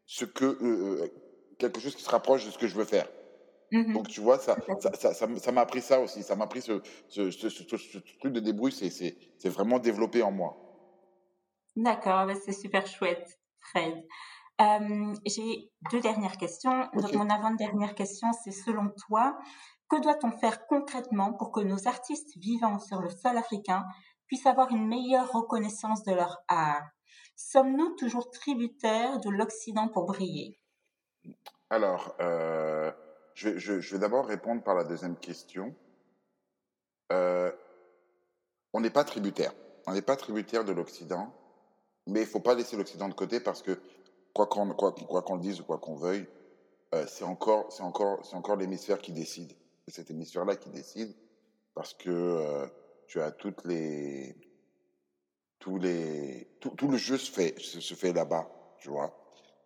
ce 0.06 0.26
que, 0.26 0.46
euh, 0.46 1.04
euh, 1.04 1.08
quelque 1.58 1.80
chose 1.80 1.96
qui 1.96 2.04
se 2.04 2.10
rapproche 2.10 2.46
de 2.46 2.52
ce 2.52 2.58
que 2.58 2.68
je 2.68 2.76
veux 2.76 2.86
faire. 2.86 3.08
Mmh 3.72 3.94
Donc, 3.94 4.08
tu 4.08 4.22
vois, 4.22 4.40
ça 4.40 4.58
ça, 4.80 4.94
ça, 4.94 5.14
ça, 5.14 5.52
m'a 5.52 5.62
appris 5.62 5.82
ça 5.82 6.00
aussi. 6.00 6.24
Ça 6.24 6.36
m'a 6.36 6.46
appris 6.46 6.62
ce, 6.62 6.82
ce, 7.08 7.30
ce, 7.30 7.64
truc 8.20 8.34
de 8.34 8.40
débrouille. 8.40 8.72
C'est 8.72 9.50
vraiment 9.50 9.80
développé 9.80 10.24
en 10.24 10.32
moi. 10.32 10.58
D'accord, 11.76 12.26
bah, 12.26 12.34
c'est 12.44 12.52
super 12.52 12.88
chouette, 12.88 13.40
Fred. 13.60 14.04
J'ai 15.26 15.72
deux 15.92 16.02
dernières 16.02 16.38
questions. 16.38 16.88
Donc, 16.94 17.14
mon 17.14 17.30
avant-dernière 17.30 17.96
question, 17.96 18.28
c'est 18.44 18.52
selon 18.52 18.90
toi, 19.08 19.38
que 19.90 20.02
doit-on 20.02 20.32
faire 20.32 20.68
concrètement 20.68 21.34
pour 21.34 21.52
que 21.52 21.60
nos 21.60 21.88
artistes 21.88 22.38
vivant 22.38 22.80
sur 22.80 23.02
le 23.02 23.10
sol 23.10 23.38
africain 23.38 23.86
puissent 24.28 24.46
avoir 24.46 24.70
une 24.72 24.88
meilleure 24.88 25.32
reconnaissance 25.32 26.04
de 26.04 26.14
leur 26.14 26.38
art? 26.48 26.88
Sommes-nous 27.36 27.96
toujours 27.96 28.30
tributaires 28.30 29.20
de 29.20 29.30
l'Occident 29.30 29.88
pour 29.88 30.06
briller? 30.06 30.60
Alors, 31.70 32.16
euh, 32.20 32.92
je, 33.34 33.94
vais 33.94 34.00
d'abord 34.00 34.28
répondre 34.28 34.62
par 34.64 34.76
la 34.76 34.84
deuxième 34.84 35.18
question. 35.18 35.76
Euh, 37.12 37.52
on 38.74 38.82
n'est 38.82 38.90
pas 38.90 39.04
tributaire. 39.04 39.54
On 39.88 39.94
n'est 39.94 40.02
pas 40.02 40.16
tributaire 40.16 40.66
de 40.66 40.72
l'Occident, 40.72 41.34
mais 42.06 42.22
il 42.22 42.26
ne 42.26 42.30
faut 42.30 42.40
pas 42.40 42.54
laisser 42.54 42.78
l'Occident 42.78 43.08
de 43.08 43.14
côté 43.14 43.40
parce 43.40 43.64
que 43.64 43.80
quoi 44.34 44.46
qu'on 44.46 44.70
quoi, 44.74 44.94
qu'on 45.22 45.38
dise 45.38 45.62
ou 45.62 45.64
quoi 45.64 45.80
qu'on 45.80 45.96
veuille, 45.96 46.28
euh, 46.94 47.06
c'est 47.08 47.24
encore, 47.24 47.70
encore, 47.80 48.20
encore 48.34 48.56
l'hémisphère 48.56 49.00
qui 49.00 49.12
décide 49.12 49.54
c'est 49.90 50.02
cet 50.02 50.12
hémisphère-là 50.12 50.56
qui 50.56 50.70
décide 50.70 51.16
parce 51.74 51.94
que 51.94 52.10
euh, 52.10 52.68
tu 53.08 53.20
as 53.22 53.32
toutes 53.32 53.66
les, 53.66 54.36
tous 55.58 55.78
les, 55.78 56.48
tout, 56.60 56.88
le 56.88 56.98
jeu 56.98 57.18
se 57.18 57.32
fait, 57.32 57.58
se, 57.60 57.94
fait 57.96 58.14
là-bas, 58.14 58.50
tu 58.78 58.90
vois. 58.90 59.16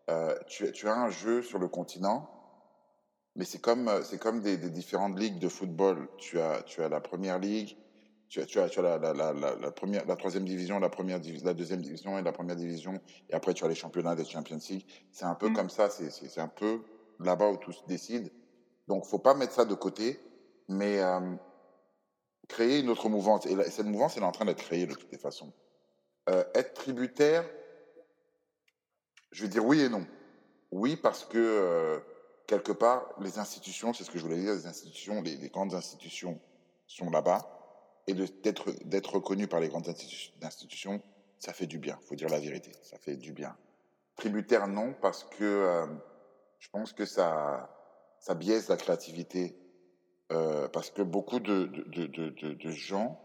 Euh, 0.09 0.37
tu, 0.47 0.71
tu, 0.71 0.87
as 0.87 0.95
un 0.95 1.09
jeu 1.09 1.41
sur 1.41 1.59
le 1.59 1.67
continent, 1.67 2.29
mais 3.35 3.45
c'est 3.45 3.59
comme, 3.59 3.89
c'est 4.03 4.19
comme 4.19 4.41
des, 4.41 4.57
différentes 4.57 5.19
ligues 5.19 5.39
de 5.39 5.49
football. 5.49 6.07
Tu 6.17 6.39
as, 6.39 6.61
tu 6.63 6.81
as 6.81 6.89
la 6.89 7.01
première 7.01 7.39
ligue, 7.39 7.77
tu 8.29 8.39
as, 8.39 8.45
tu 8.45 8.59
as, 8.59 8.69
tu 8.69 8.79
as 8.79 8.97
la, 8.97 9.13
la, 9.13 9.33
la, 9.33 9.71
première, 9.71 10.05
la 10.05 10.15
troisième 10.15 10.45
division, 10.45 10.79
la 10.79 10.89
première 10.89 11.19
la 11.43 11.53
deuxième 11.53 11.81
division 11.81 12.17
et 12.17 12.21
la 12.21 12.31
première 12.31 12.55
division, 12.55 13.01
et 13.29 13.33
après 13.33 13.53
tu 13.53 13.65
as 13.65 13.67
les 13.67 13.75
championnats 13.75 14.15
des 14.15 14.25
Champions 14.25 14.59
League. 14.69 14.85
C'est 15.11 15.25
un 15.25 15.35
peu 15.35 15.49
mmh. 15.49 15.53
comme 15.53 15.69
ça, 15.69 15.89
c'est 15.89 16.39
un 16.41 16.47
peu 16.47 16.81
là-bas 17.19 17.49
où 17.49 17.57
tout 17.57 17.73
se 17.73 17.85
décide. 17.87 18.31
Donc, 18.87 19.05
faut 19.05 19.19
pas 19.19 19.33
mettre 19.33 19.53
ça 19.53 19.65
de 19.65 19.75
côté, 19.75 20.19
mais 20.67 20.99
euh, 21.01 21.35
créer 22.47 22.79
une 22.79 22.89
autre 22.89 23.09
mouvance. 23.09 23.45
Et 23.45 23.55
cette 23.69 23.85
mouvance, 23.85 24.17
elle 24.17 24.23
est 24.23 24.27
en 24.27 24.31
train 24.31 24.45
d'être 24.45 24.63
créée 24.63 24.85
de 24.85 24.93
toutes 24.93 25.11
les 25.11 25.17
façons. 25.17 25.53
Euh, 26.29 26.43
être 26.53 26.73
tributaire, 26.73 27.45
je 29.31 29.43
vais 29.43 29.49
dire 29.49 29.65
oui 29.65 29.81
et 29.81 29.89
non. 29.89 30.05
Oui, 30.71 30.95
parce 30.95 31.23
que 31.25 31.37
euh, 31.37 31.99
quelque 32.47 32.71
part, 32.71 33.09
les 33.19 33.39
institutions, 33.39 33.93
c'est 33.93 34.03
ce 34.03 34.11
que 34.11 34.17
je 34.17 34.23
voulais 34.23 34.39
dire, 34.39 34.53
les 34.53 34.67
institutions, 34.67 35.21
les, 35.21 35.49
grandes 35.49 35.73
institutions 35.73 36.39
sont 36.87 37.09
là-bas. 37.09 37.49
Et 38.05 38.13
d'être 38.13 39.13
reconnu 39.13 39.47
par 39.47 39.61
les 39.61 39.69
grandes 39.69 39.87
institutions, 40.41 41.01
ça 41.39 41.53
fait 41.53 41.67
du 41.67 41.77
bien. 41.77 41.97
faut 42.01 42.15
dire 42.15 42.27
la 42.27 42.39
vérité, 42.39 42.73
ça 42.81 42.97
fait 42.97 43.15
du 43.15 43.31
bien. 43.31 43.55
Tributaire, 44.17 44.67
non, 44.67 44.93
parce 45.01 45.23
que 45.23 45.87
je 46.59 46.67
pense 46.69 46.91
que 46.91 47.05
ça 47.05 47.82
ça 48.23 48.35
biaise 48.35 48.69
la 48.69 48.77
créativité 48.77 49.53
euh, 50.31 50.69
parce 50.69 50.89
que 50.89 51.01
beaucoup 51.01 51.41
de, 51.41 51.65
de, 51.65 52.07
de, 52.07 52.71
gens 52.71 53.19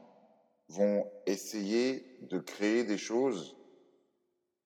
vont 0.69 1.07
essayer 1.25 2.05
de 2.23 2.41
créer 2.41 2.83
des 2.83 2.99
choses 2.99 3.57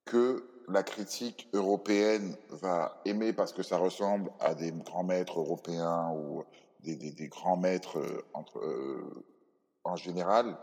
que 0.06 0.48
la 0.68 0.82
critique 0.82 1.50
européenne 1.52 2.34
va 2.48 3.02
aimer 3.04 3.34
parce 3.34 3.52
que 3.52 3.62
ça 3.62 3.76
ressemble 3.76 4.32
à 4.40 4.54
des 4.54 4.72
grands 4.72 5.04
maîtres 5.04 5.38
européens 5.38 6.10
ou 6.12 6.44
des, 6.80 6.96
des, 6.96 7.28
grands 7.28 7.58
maîtres 7.58 7.98
euh, 7.98 8.24
entre, 8.32 8.58
euh, 8.58 9.26
en 9.84 9.96
général 9.96 10.56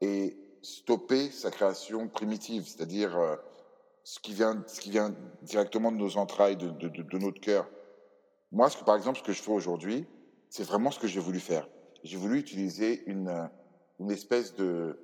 et 0.00 0.38
stopper 0.62 1.30
sa 1.30 1.50
création 1.50 2.08
primitive, 2.08 2.66
c'est-à-dire 2.66 3.38
ce, 4.04 4.18
qui 4.20 4.32
vient, 4.32 4.64
ce 4.66 4.80
qui 4.80 4.90
vient 4.90 5.14
directement 5.42 5.92
de 5.92 5.98
nos 5.98 6.16
entrailles, 6.16 6.56
de 6.56 7.18
notre 7.18 7.40
cœur. 7.40 7.68
Moi, 8.56 8.70
par 8.86 8.96
exemple, 8.96 9.18
ce 9.18 9.22
que 9.22 9.34
je 9.34 9.42
fais 9.42 9.52
aujourd'hui, 9.52 10.06
c'est 10.48 10.64
vraiment 10.64 10.90
ce 10.90 10.98
que 10.98 11.06
j'ai 11.06 11.20
voulu 11.20 11.40
faire. 11.40 11.68
J'ai 12.04 12.16
voulu 12.16 12.38
utiliser 12.38 13.02
une, 13.04 13.50
une 14.00 14.10
espèce 14.10 14.54
de, 14.54 14.98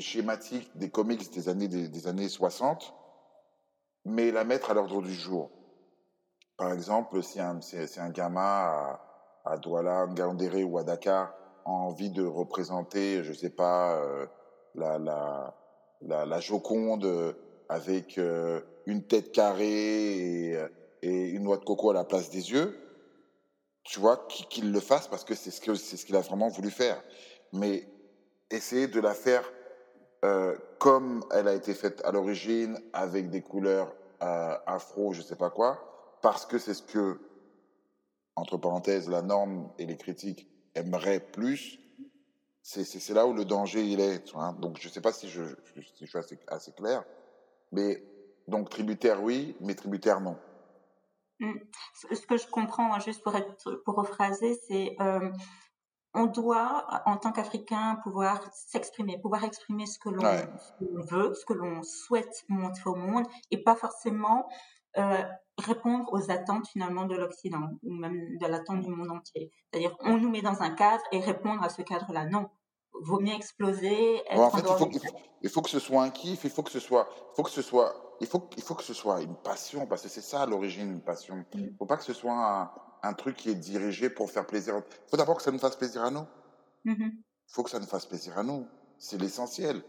schématique 0.00 0.70
des 0.78 0.88
comics 0.88 1.30
des 1.34 1.50
années, 1.50 1.68
des, 1.68 2.06
années 2.06 2.30
60, 2.30 2.94
mais 4.06 4.30
la 4.30 4.44
mettre 4.44 4.70
à 4.70 4.74
l'ordre 4.74 5.02
du 5.02 5.12
jour. 5.12 5.50
Par 6.56 6.72
exemple, 6.72 7.22
si 7.22 7.40
un, 7.40 7.60
c'est, 7.60 7.98
un 7.98 8.08
gamin 8.08 8.96
à, 9.44 9.58
Douala, 9.58 10.06
Ngaoundéré 10.06 10.64
ou 10.64 10.78
à 10.78 10.82
Dakar 10.82 11.34
a 11.66 11.70
envie 11.70 12.08
de 12.08 12.24
représenter, 12.24 13.22
je 13.22 13.34
sais 13.34 13.50
pas, 13.50 13.98
euh, 13.98 14.26
la, 14.76 14.98
la, 14.98 16.24
la, 16.24 16.40
Joconde 16.40 17.36
avec 17.68 18.16
euh, 18.16 18.62
une 18.86 19.02
tête 19.02 19.30
carrée 19.30 20.52
et, 20.52 20.58
et 21.02 21.28
une 21.28 21.42
noix 21.44 21.58
de 21.58 21.64
coco 21.64 21.90
à 21.90 21.94
la 21.94 22.04
place 22.04 22.30
des 22.30 22.50
yeux, 22.52 22.78
tu 23.84 24.00
vois, 24.00 24.26
qu'il 24.28 24.72
le 24.72 24.80
fasse 24.80 25.08
parce 25.08 25.24
que 25.24 25.34
c'est 25.34 25.50
ce 25.50 25.60
qu'il 26.06 26.16
a 26.16 26.20
vraiment 26.20 26.48
voulu 26.48 26.70
faire. 26.70 27.02
Mais 27.52 27.86
essayer 28.50 28.86
de 28.86 29.00
la 29.00 29.14
faire 29.14 29.50
euh, 30.24 30.56
comme 30.78 31.24
elle 31.32 31.48
a 31.48 31.54
été 31.54 31.74
faite 31.74 32.00
à 32.04 32.12
l'origine, 32.12 32.80
avec 32.92 33.28
des 33.30 33.42
couleurs 33.42 33.92
euh, 34.22 34.56
afro, 34.66 35.12
je 35.12 35.22
sais 35.22 35.36
pas 35.36 35.50
quoi, 35.50 36.18
parce 36.22 36.46
que 36.46 36.58
c'est 36.58 36.74
ce 36.74 36.82
que, 36.82 37.18
entre 38.36 38.56
parenthèses, 38.56 39.08
la 39.08 39.22
norme 39.22 39.68
et 39.78 39.86
les 39.86 39.96
critiques 39.96 40.48
aimeraient 40.76 41.20
plus, 41.20 41.80
c'est 42.62 43.10
là 43.10 43.26
où 43.26 43.32
le 43.32 43.44
danger 43.44 43.84
il 43.84 43.98
est. 44.00 44.32
Donc 44.60 44.78
je 44.80 44.88
sais 44.88 45.00
pas 45.00 45.12
si 45.12 45.28
je, 45.28 45.42
si 45.96 46.04
je 46.04 46.06
suis 46.06 46.18
assez, 46.18 46.38
assez 46.46 46.70
clair, 46.70 47.04
mais 47.72 48.04
donc 48.46 48.70
tributaire 48.70 49.20
oui, 49.22 49.56
mais 49.60 49.74
tributaire 49.74 50.20
non. 50.20 50.36
Mmh. 51.40 51.54
Ce 52.12 52.26
que 52.26 52.36
je 52.36 52.46
comprends, 52.46 52.94
hein, 52.94 53.00
juste 53.00 53.22
pour, 53.22 53.34
être, 53.34 53.82
pour 53.84 53.96
rephraser, 53.96 54.58
c'est 54.68 54.96
euh, 55.00 55.30
on 56.14 56.26
doit, 56.26 56.86
en 57.06 57.16
tant 57.16 57.32
qu'Africain, 57.32 57.98
pouvoir 58.02 58.40
s'exprimer, 58.52 59.18
pouvoir 59.18 59.44
exprimer 59.44 59.86
ce 59.86 59.98
que 59.98 60.10
l'on 60.10 60.22
veut, 61.10 61.34
ce 61.34 61.44
que 61.44 61.54
l'on 61.54 61.82
souhaite 61.82 62.44
montrer 62.48 62.90
au 62.90 62.94
monde, 62.94 63.26
et 63.50 63.62
pas 63.62 63.74
forcément 63.74 64.46
euh, 64.98 65.22
répondre 65.58 66.12
aux 66.12 66.30
attentes 66.30 66.68
finalement 66.68 67.06
de 67.06 67.16
l'Occident, 67.16 67.70
ou 67.82 67.94
même 67.94 68.36
de 68.36 68.46
l'attente 68.46 68.80
du 68.80 68.90
monde 68.90 69.10
entier. 69.10 69.50
C'est-à-dire, 69.70 69.96
on 70.00 70.18
nous 70.18 70.28
met 70.28 70.42
dans 70.42 70.60
un 70.60 70.70
cadre 70.70 71.02
et 71.12 71.20
répondre 71.20 71.62
à 71.62 71.70
ce 71.70 71.80
cadre-là. 71.80 72.26
Non, 72.26 72.50
vaut 73.00 73.20
mieux 73.20 73.34
exploser. 73.34 74.22
en 74.30 74.50
fait, 74.50 74.58
il 74.58 74.64
faut, 74.66 74.90
il 75.42 75.48
faut, 75.48 75.62
que 75.62 75.70
ce 75.70 75.78
soit 75.78 76.02
un 76.02 76.10
kiff, 76.10 76.44
il 76.44 76.50
faut 76.50 76.62
que 76.62 76.70
ce 76.70 76.80
soit, 76.80 77.08
il 77.10 77.36
faut 77.36 77.42
que 77.42 77.50
ce 77.50 77.62
soit 77.62 77.94
il 78.22 78.28
faut, 78.28 78.48
il 78.56 78.62
faut 78.62 78.74
que 78.74 78.84
ce 78.84 78.94
soit 78.94 79.20
une 79.22 79.34
passion, 79.36 79.86
parce 79.86 80.02
que 80.02 80.08
c'est 80.08 80.20
ça 80.22 80.46
l'origine, 80.46 80.90
une 80.90 81.00
passion. 81.00 81.44
Il 81.54 81.66
ne 81.72 81.76
faut 81.76 81.86
pas 81.86 81.96
que 81.96 82.04
ce 82.04 82.12
soit 82.14 82.72
un 83.02 83.12
truc 83.14 83.36
qui 83.36 83.50
est 83.50 83.54
dirigé 83.56 84.08
pour 84.08 84.30
faire 84.30 84.46
plaisir. 84.46 84.76
Il 84.76 85.10
faut 85.10 85.16
d'abord 85.16 85.36
que 85.36 85.42
ça 85.42 85.50
nous 85.50 85.58
fasse 85.58 85.76
plaisir 85.76 86.02
à 86.04 86.10
nous. 86.10 86.24
Il 86.84 86.92
Mhm. 86.92 87.12
faut 87.48 87.62
que 87.62 87.70
ça 87.70 87.78
nous 87.80 87.86
fasse 87.86 88.06
plaisir 88.06 88.38
à 88.38 88.42
nous. 88.42 88.66
C'est 88.98 89.20
l'essentiel. 89.20 89.82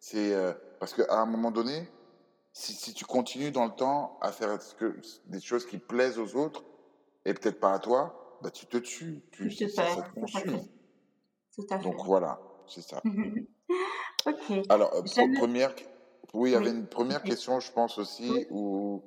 C'est 0.00 0.34
euh, 0.34 0.52
parce 0.80 0.92
qu'à 0.94 1.20
un 1.20 1.26
moment 1.26 1.50
donné, 1.50 1.88
si, 2.52 2.72
si 2.72 2.92
tu 2.92 3.04
continues 3.04 3.52
dans 3.52 3.64
le 3.66 3.72
temps 3.74 4.18
à 4.20 4.32
faire 4.32 4.58
que, 4.78 4.96
des 5.26 5.40
choses 5.40 5.66
qui 5.66 5.78
plaisent 5.78 6.18
aux 6.18 6.34
autres 6.36 6.64
et 7.24 7.34
peut-être 7.34 7.60
pas 7.60 7.72
à 7.72 7.78
toi, 7.78 8.38
bah 8.42 8.50
tu 8.50 8.66
te 8.66 8.76
tues. 8.78 9.22
Tu, 9.30 9.50
ça, 9.50 9.68
ça 9.68 9.82
perds, 9.82 10.12
te 10.12 10.20
consume. 10.20 10.60
Tout 11.54 11.66
à 11.70 11.78
fait. 11.78 11.84
Donc 11.84 12.04
voilà, 12.04 12.40
c'est 12.66 12.82
ça. 12.82 13.00
ok. 14.26 14.52
Alors, 14.68 14.92
euh, 14.94 15.02
première, 15.38 15.74
oui, 16.34 16.50
il 16.50 16.52
y 16.52 16.56
avait 16.56 16.70
Oui. 16.70 16.76
une 16.76 16.86
première 16.86 17.22
question, 17.22 17.60
je 17.60 17.72
pense 17.72 17.98
aussi, 17.98 18.30
Oui. 18.30 18.46
où, 18.50 19.02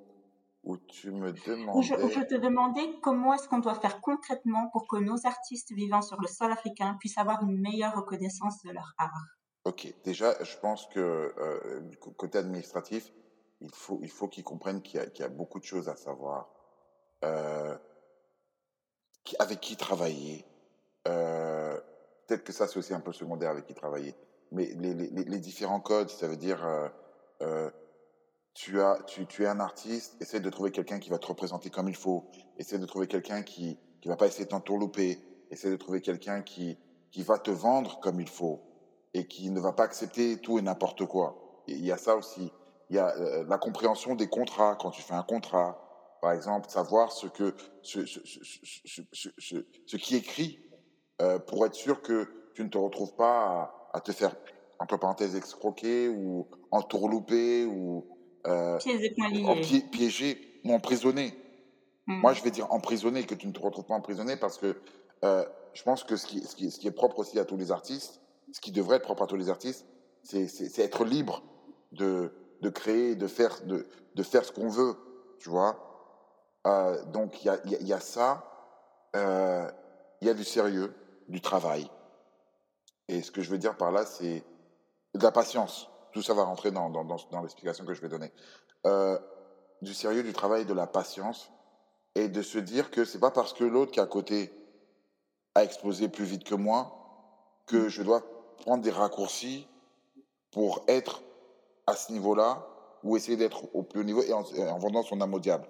où 0.64 0.78
tu 0.78 1.12
me 1.12 1.32
Où 1.74 1.82
je, 1.82 1.94
demandais. 1.96 2.04
où 2.04 2.10
je 2.10 2.20
te 2.20 2.36
demandais 2.36 3.00
comment 3.02 3.34
est-ce 3.34 3.48
qu'on 3.50 3.58
doit 3.60 3.74
faire 3.80 4.02
concrètement 4.02 4.70
pour 4.72 4.88
que 4.88 4.98
nos 4.98 5.26
artistes 5.26 5.72
vivant 5.72 6.02
sur 6.04 6.20
le 6.22 6.28
sol 6.28 6.52
africain 6.52 6.96
puissent 7.00 7.18
avoir 7.18 7.42
une 7.44 7.60
meilleure 7.60 7.96
reconnaissance 7.96 8.62
de 8.64 8.72
leur 8.72 8.94
art? 9.00 9.24
Ok, 9.66 9.94
déjà, 10.04 10.42
je 10.44 10.58
pense 10.58 10.88
que 10.88 11.00
euh, 11.38 11.82
du 11.82 11.98
côté 11.98 12.38
administratif, 12.38 13.12
il 13.62 13.70
faut, 13.74 14.00
il 14.02 14.10
faut 14.10 14.28
qu'ils 14.28 14.44
comprennent 14.44 14.82
qu'il 14.82 15.00
y, 15.00 15.04
a- 15.04 15.08
qu'il 15.08 15.24
y 15.24 15.26
a 15.26 15.30
beaucoup 15.30 15.60
de 15.60 15.66
choses 15.66 15.90
à 15.90 15.96
savoir. 15.96 16.50
Euh, 17.26 17.78
avec 19.40 19.60
qui 19.60 19.78
travailler. 19.78 20.46
Euh, 21.08 21.80
Peut-être 22.28 22.44
que 22.44 22.54
ça, 22.54 22.68
c'est 22.68 22.78
aussi 22.78 22.94
un 22.94 23.00
peu 23.00 23.12
secondaire 23.12 23.50
avec 23.50 23.66
qui 23.66 23.74
travailler. 23.74 24.14
Mais 24.52 24.68
les- 24.78 24.94
les 24.94 25.40
différents 25.40 25.80
codes, 25.80 26.10
ça 26.10 26.28
veut 26.28 26.38
dire, 26.38 26.64
euh, 27.42 27.70
tu, 28.54 28.78
es 28.78 29.48
un 29.48 29.60
artiste, 29.60 30.18
essaie 30.22 30.40
de 30.40 30.50
trouver 30.50 30.72
quelqu'un 30.72 31.00
qui 31.00 31.10
va 31.10 31.18
te 31.18 31.28
représenter 31.28 31.70
comme 31.70 31.88
il 31.88 31.96
faut. 31.96 32.30
Essaie 32.58 32.78
de 32.78 32.86
trouver 32.86 33.08
quelqu'un 33.08 33.42
qui 33.42 33.78
ne 34.04 34.10
va 34.10 34.18
pas 34.18 34.28
essayer 34.28 34.46
de 34.46 34.50
t'entourlouper. 34.50 35.20
Essaie 35.50 35.70
de 35.70 35.78
trouver 35.78 36.02
quelqu'un 36.02 36.42
qui, 36.42 36.78
va 37.18 37.38
te 37.38 37.52
vendre 37.52 38.00
comme 38.02 38.20
il 38.20 38.28
faut 38.28 38.62
et 39.14 39.28
qui 39.28 39.50
ne 39.50 39.60
va 39.60 39.72
pas 39.72 39.84
accepter 39.84 40.38
tout 40.38 40.60
et 40.60 40.62
n'importe 40.62 41.06
quoi. 41.06 41.64
Il 41.68 41.86
y 41.86 41.92
a 41.92 41.98
ça 41.98 42.16
aussi. 42.16 42.52
Il 42.90 42.96
y 42.96 43.00
a 43.00 43.16
euh, 43.18 43.46
la 43.48 43.58
compréhension 43.58 44.16
des 44.16 44.28
contrats 44.28 44.76
quand 44.76 44.92
tu 44.92 45.02
fais 45.02 45.14
un 45.14 45.24
contrat. 45.24 45.86
Par 46.22 46.34
exemple, 46.34 46.70
savoir 46.70 47.14
ce, 47.14 47.28
que, 47.28 47.56
ce, 47.82 48.06
ce, 48.06 48.20
ce, 48.26 49.66
ce, 49.86 49.98
qui 49.98 50.18
écrit 50.18 50.60
euh, 51.22 51.40
pour 51.40 51.66
être 51.66 51.76
sûr 51.76 52.02
que 52.02 52.28
tu 52.54 52.64
ne 52.64 52.70
te 52.70 52.78
retrouves 52.78 53.16
pas 53.16 53.90
à 53.94 54.02
te 54.02 54.12
faire, 54.12 54.36
entre 54.80 54.98
parenthèses, 54.98 55.36
escroquer 55.36 56.08
ou 56.10 56.48
entourlouper 56.72 57.66
ou 57.66 58.06
euh, 58.48 58.78
pi- 59.62 59.82
piéger 59.90 60.62
ou 60.64 60.74
emprisonner. 60.74 61.34
Hmm. 62.08 62.22
Moi, 62.22 62.34
je 62.34 62.42
vais 62.44 62.52
dire 62.52 62.72
emprisonner, 62.72 63.26
que 63.26 63.36
tu 63.36 63.48
ne 63.48 63.52
te 63.52 63.60
retrouves 63.60 63.86
pas 63.86 63.94
emprisonné 63.96 64.38
parce 64.38 64.58
que 64.58 64.78
euh, 65.26 65.46
je 65.74 65.84
pense 65.84 66.04
que 66.04 66.16
ce 66.16 66.26
qui, 66.26 66.42
ce, 66.42 66.56
qui, 66.56 66.72
ce 66.72 66.80
qui 66.80 66.88
est 66.88 66.92
propre 66.92 67.20
aussi 67.20 67.38
à 67.40 67.46
tous 67.46 67.58
les 67.58 67.72
artistes, 67.72 68.22
ce 68.52 68.62
qui 68.62 68.72
devrait 68.72 68.98
être 68.98 69.04
propre 69.04 69.24
à 69.24 69.28
tous 69.28 69.36
les 69.36 69.50
artistes, 69.50 69.86
c'est 70.24 70.80
être 70.80 71.06
libre 71.06 71.44
de, 71.92 72.32
de 72.62 72.70
créer, 72.70 73.16
de 73.16 73.28
faire, 73.28 73.62
de, 73.66 73.88
de 74.16 74.24
faire 74.24 74.44
ce 74.46 74.52
qu'on 74.52 74.70
veut, 74.70 74.96
tu 75.40 75.50
vois. 75.50 75.86
Euh, 76.68 77.04
donc, 77.06 77.44
il 77.44 77.48
y 77.48 77.50
a, 77.50 77.60
il 77.66 77.72
y 77.72 77.76
a- 77.76 77.80
il 77.80 77.88
y 77.88 77.94
a 77.94 78.00
ça, 78.00 78.46
euh, 79.16 79.70
il 80.22 80.28
y 80.28 80.32
a 80.32 80.34
du 80.34 80.44
sérieux, 80.44 80.94
du 81.28 81.42
travail. 81.42 81.90
Et 83.08 83.22
ce 83.22 83.32
que 83.32 83.42
je 83.42 83.50
veux 83.50 83.58
dire 83.58 83.78
par 83.78 83.92
là, 83.92 84.06
c'est 84.06 84.44
de 85.16 85.24
la 85.24 85.32
patience. 85.32 85.90
Tout 86.12 86.22
ça 86.22 86.34
va 86.34 86.44
rentrer 86.44 86.72
dans, 86.72 86.90
dans, 86.90 87.04
dans, 87.04 87.18
dans 87.32 87.42
l'explication 87.42 87.86
que 87.86 87.94
je 87.94 88.02
vais 88.02 88.10
donner. 88.10 88.32
Euh, 88.86 89.18
du 89.82 89.94
sérieux, 89.94 90.24
du 90.24 90.34
travail, 90.34 90.66
de 90.66 90.74
la 90.74 90.88
patience 90.88 91.52
et 92.16 92.28
de 92.28 92.42
se 92.42 92.58
dire 92.58 92.92
que 92.92 93.06
c'est 93.06 93.20
pas 93.20 93.32
parce 93.32 93.54
que 93.54 93.64
l'autre 93.64 93.92
qui 93.92 94.00
est 94.00 94.04
à 94.04 94.08
côté 94.08 94.54
a 95.56 95.64
explosé 95.64 96.10
plus 96.10 96.26
vite 96.26 96.44
que 96.44 96.56
moi 96.56 96.96
que 97.66 97.88
je 97.90 98.02
dois 98.04 98.22
prendre 98.58 98.84
des 98.84 98.92
raccourcis 98.92 99.68
pour 100.52 100.84
être 100.88 101.22
à 101.88 101.96
ce 101.96 102.12
niveau-là 102.12 102.66
ou 103.04 103.16
essayer 103.16 103.38
d'être 103.38 103.74
au 103.74 103.84
plus 103.84 104.02
haut 104.02 104.04
niveau 104.04 104.22
et 104.24 104.34
en, 104.34 104.42
vendant 104.80 105.04
son 105.04 105.22
âme 105.22 105.34
au 105.34 105.40
diable. 105.40 105.68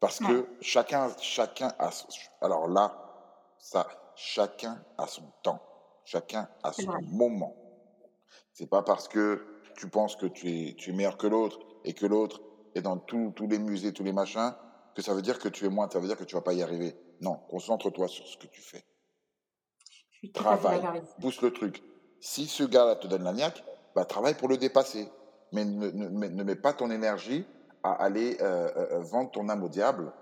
Parce 0.00 0.20
que 0.28 0.46
chacun, 0.60 1.10
chacun 1.20 1.72
a, 1.78 1.90
son- 1.90 2.06
alors 2.40 2.68
là, 2.68 2.96
ça, 3.58 3.86
chacun 4.14 4.82
a 4.96 5.06
son 5.06 5.24
temps, 5.42 5.60
chacun 6.04 6.48
a 6.62 6.72
son 6.72 6.92
moment. 7.02 7.54
C'est 8.58 8.66
pas 8.66 8.82
parce 8.82 9.06
que 9.06 9.40
tu 9.76 9.88
penses 9.88 10.16
que 10.16 10.26
tu 10.26 10.48
es, 10.50 10.74
tu 10.74 10.90
es 10.90 10.92
meilleur 10.92 11.16
que 11.16 11.28
l'autre 11.28 11.60
et 11.84 11.92
que 11.94 12.06
l'autre 12.06 12.40
est 12.74 12.82
dans 12.82 12.98
tous 12.98 13.32
les 13.48 13.60
musées, 13.60 13.92
tous 13.92 14.02
les 14.02 14.12
machins, 14.12 14.52
que 14.96 15.00
ça 15.00 15.14
veut 15.14 15.22
dire 15.22 15.38
que 15.38 15.48
tu 15.48 15.64
es 15.64 15.68
moins, 15.68 15.88
ça 15.88 16.00
veut 16.00 16.08
dire 16.08 16.16
que 16.16 16.24
tu 16.24 16.34
vas 16.34 16.40
pas 16.40 16.54
y 16.54 16.62
arriver. 16.62 16.96
Non, 17.20 17.36
concentre-toi 17.48 18.08
sur 18.08 18.26
ce 18.26 18.36
que 18.36 18.48
tu 18.48 18.60
fais. 18.60 18.84
Je 20.24 20.30
Travaille, 20.32 20.82
pousse 21.20 21.40
le 21.40 21.52
truc. 21.52 21.84
Si 22.18 22.48
ce 22.48 22.64
gars-là 22.64 22.96
te 22.96 23.06
donne 23.06 23.22
la 23.22 23.32
niaque, 23.32 23.62
bah, 23.94 24.04
travaille 24.04 24.34
pour 24.34 24.48
le 24.48 24.56
dépasser. 24.56 25.08
Mais 25.52 25.64
ne, 25.64 25.90
ne- 25.92 26.08
ne- 26.08 26.26
ne 26.26 26.42
mets 26.42 26.56
pas 26.56 26.72
ton 26.72 26.90
énergie 26.90 27.44
à 27.84 27.92
aller 27.92 28.38
euh, 28.40 28.68
euh, 28.76 28.86
euh, 28.94 28.98
vendre 29.02 29.30
ton 29.30 29.48
âme 29.48 29.62
au 29.62 29.68
diable 29.68 30.12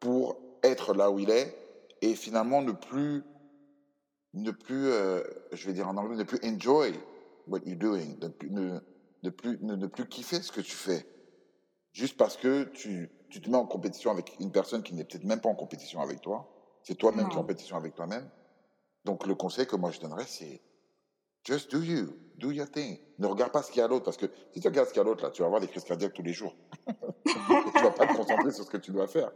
pour 0.00 0.34
être 0.64 0.92
là 0.92 1.12
où 1.12 1.20
il 1.20 1.30
est 1.30 1.56
et 2.02 2.16
finalement 2.16 2.62
ne 2.62 2.72
plus, 2.72 3.22
ne 4.34 4.50
plus 4.50 4.88
euh, 4.88 5.22
je 5.52 5.68
vais 5.68 5.72
dire 5.72 5.86
en 5.88 5.96
anglais, 5.96 6.16
ne 6.16 6.24
plus 6.24 6.40
enjoy 6.44 6.98
what 7.50 7.60
you're 7.66 7.78
doing, 7.78 8.16
ne 8.20 8.28
plus, 8.28 8.50
ne, 8.50 9.30
plus, 9.30 9.58
ne, 9.60 9.74
ne 9.74 9.86
plus 9.86 10.06
kiffer 10.06 10.40
ce 10.40 10.52
que 10.52 10.60
tu 10.60 10.72
fais. 10.72 11.06
Juste 11.92 12.16
parce 12.16 12.36
que 12.36 12.64
tu, 12.64 13.10
tu 13.28 13.40
te 13.40 13.50
mets 13.50 13.56
en 13.56 13.66
compétition 13.66 14.10
avec 14.10 14.36
une 14.40 14.52
personne 14.52 14.82
qui 14.82 14.94
n'est 14.94 15.04
peut-être 15.04 15.24
même 15.24 15.40
pas 15.40 15.48
en 15.48 15.54
compétition 15.54 16.00
avec 16.00 16.20
toi. 16.20 16.48
C'est 16.82 16.94
toi-même 16.94 17.28
qui 17.28 17.34
es 17.34 17.38
en 17.38 17.42
compétition 17.42 17.76
avec 17.76 17.94
toi-même. 17.94 18.28
Donc 19.04 19.26
le 19.26 19.34
conseil 19.34 19.66
que 19.66 19.76
moi 19.76 19.90
je 19.90 20.00
donnerais, 20.00 20.26
c'est 20.26 20.60
just 21.44 21.70
do 21.70 21.82
you, 21.82 22.16
do 22.36 22.50
your 22.52 22.70
thing. 22.70 22.98
Ne 23.18 23.26
regarde 23.26 23.52
pas 23.52 23.62
ce 23.62 23.70
qu'il 23.70 23.78
y 23.78 23.82
a 23.82 23.86
à 23.86 23.88
l'autre, 23.88 24.04
parce 24.04 24.16
que 24.16 24.26
si 24.52 24.60
tu 24.60 24.68
regardes 24.68 24.88
ce 24.88 24.92
qu'il 24.92 25.00
y 25.00 25.04
a 25.04 25.06
à 25.06 25.08
l'autre, 25.08 25.24
là, 25.24 25.30
tu 25.30 25.42
vas 25.42 25.46
avoir 25.46 25.60
des 25.60 25.68
crises 25.68 25.84
cardiaques 25.84 26.14
tous 26.14 26.22
les 26.22 26.32
jours. 26.32 26.54
Et 26.88 27.72
tu 27.74 27.82
vas 27.82 27.90
pas 27.90 28.06
te 28.06 28.16
concentrer 28.16 28.52
sur 28.52 28.64
ce 28.64 28.70
que 28.70 28.76
tu 28.76 28.92
dois 28.92 29.06
faire. 29.06 29.30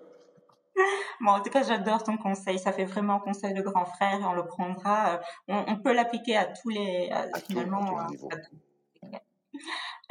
Bon, 1.20 1.30
en 1.30 1.40
tout 1.40 1.50
cas, 1.50 1.62
j'adore 1.62 2.02
ton 2.02 2.16
conseil. 2.16 2.58
Ça 2.58 2.72
fait 2.72 2.84
vraiment 2.84 3.20
conseil 3.20 3.54
de 3.54 3.62
grand 3.62 3.84
frère 3.84 4.20
et 4.20 4.24
on 4.24 4.32
le 4.34 4.44
prendra. 4.46 5.14
euh, 5.14 5.18
On, 5.48 5.64
on 5.68 5.76
peut 5.78 5.92
l'appliquer 5.92 6.37
à 6.37 6.46
tous 6.46 6.68
les, 6.70 7.08
à- 7.10 7.20
À 7.20 7.26
tout, 7.28 7.37
à 7.37 7.40
finalement, 7.40 7.98
à- 7.98 8.06
niveaux. 8.08 8.28
à 8.32 8.37
tout. 8.37 8.56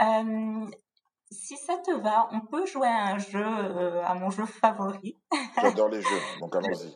Euh, 0.02 0.66
si 1.32 1.58
ça 1.58 1.78
te 1.78 1.92
va, 1.92 2.28
on 2.32 2.42
peut 2.42 2.66
jouer 2.66 2.88
à 2.88 3.08
un 3.14 3.18
jeu, 3.18 3.44
euh, 3.44 4.04
à 4.06 4.14
mon 4.16 4.30
jeu 4.30 4.46
favori. 4.46 5.18
J'adore 5.62 5.90
les 5.90 6.02
jeux, 6.02 6.22
donc 6.40 6.56
allons-y. 6.56 6.96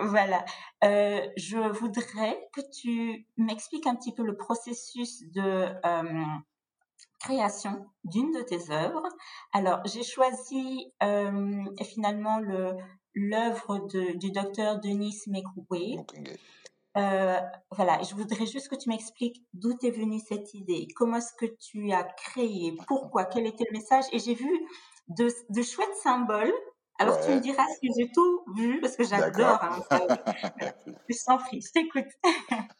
Voilà. 0.00 0.44
Euh, 0.84 1.26
je 1.36 1.58
voudrais 1.58 2.48
que 2.52 2.60
tu 2.80 3.26
m'expliques 3.36 3.86
un 3.86 3.96
petit 3.96 4.14
peu 4.14 4.22
le 4.24 4.36
processus 4.36 5.22
de 5.32 5.42
euh, 5.84 6.24
création 7.18 7.86
d'une 8.04 8.32
de 8.32 8.42
tes 8.42 8.70
œuvres. 8.70 9.06
Alors, 9.52 9.80
j'ai 9.84 10.02
choisi 10.02 10.92
euh, 11.02 11.64
finalement 11.84 12.38
le 12.38 12.72
l'œuvre 13.14 13.78
de- 13.92 14.16
du 14.16 14.30
docteur 14.30 14.78
Denis 14.78 15.16
Nguyen. 15.26 16.04
Euh, 16.96 17.38
voilà, 17.70 18.00
je 18.02 18.14
voudrais 18.14 18.46
juste 18.46 18.68
que 18.68 18.76
tu 18.76 18.88
m'expliques 18.88 19.42
d'où 19.54 19.74
t'est 19.74 19.90
venue 19.90 20.20
cette 20.20 20.52
idée, 20.54 20.88
comment 20.96 21.16
est-ce 21.18 21.32
que 21.34 21.46
tu 21.46 21.92
as 21.92 22.02
créé, 22.04 22.76
pourquoi, 22.86 23.24
quel 23.24 23.46
était 23.46 23.64
le 23.70 23.76
message? 23.78 24.04
Et 24.12 24.18
j'ai 24.18 24.34
vu 24.34 24.50
de, 25.08 25.28
de 25.50 25.62
chouettes 25.62 25.96
symboles. 26.02 26.52
Alors 27.00 27.20
tu 27.20 27.30
me 27.30 27.40
diras 27.40 27.64
si 27.80 27.88
j'ai 27.96 28.10
tout 28.10 28.42
vu 28.56 28.80
parce 28.80 28.96
que 28.96 29.04
j'adore. 29.04 29.58
Hein, 29.62 29.80
je 31.08 31.14
s'en 31.16 31.38
prie, 31.38 31.60
je 31.60 31.70
t'écoute. 31.72 32.08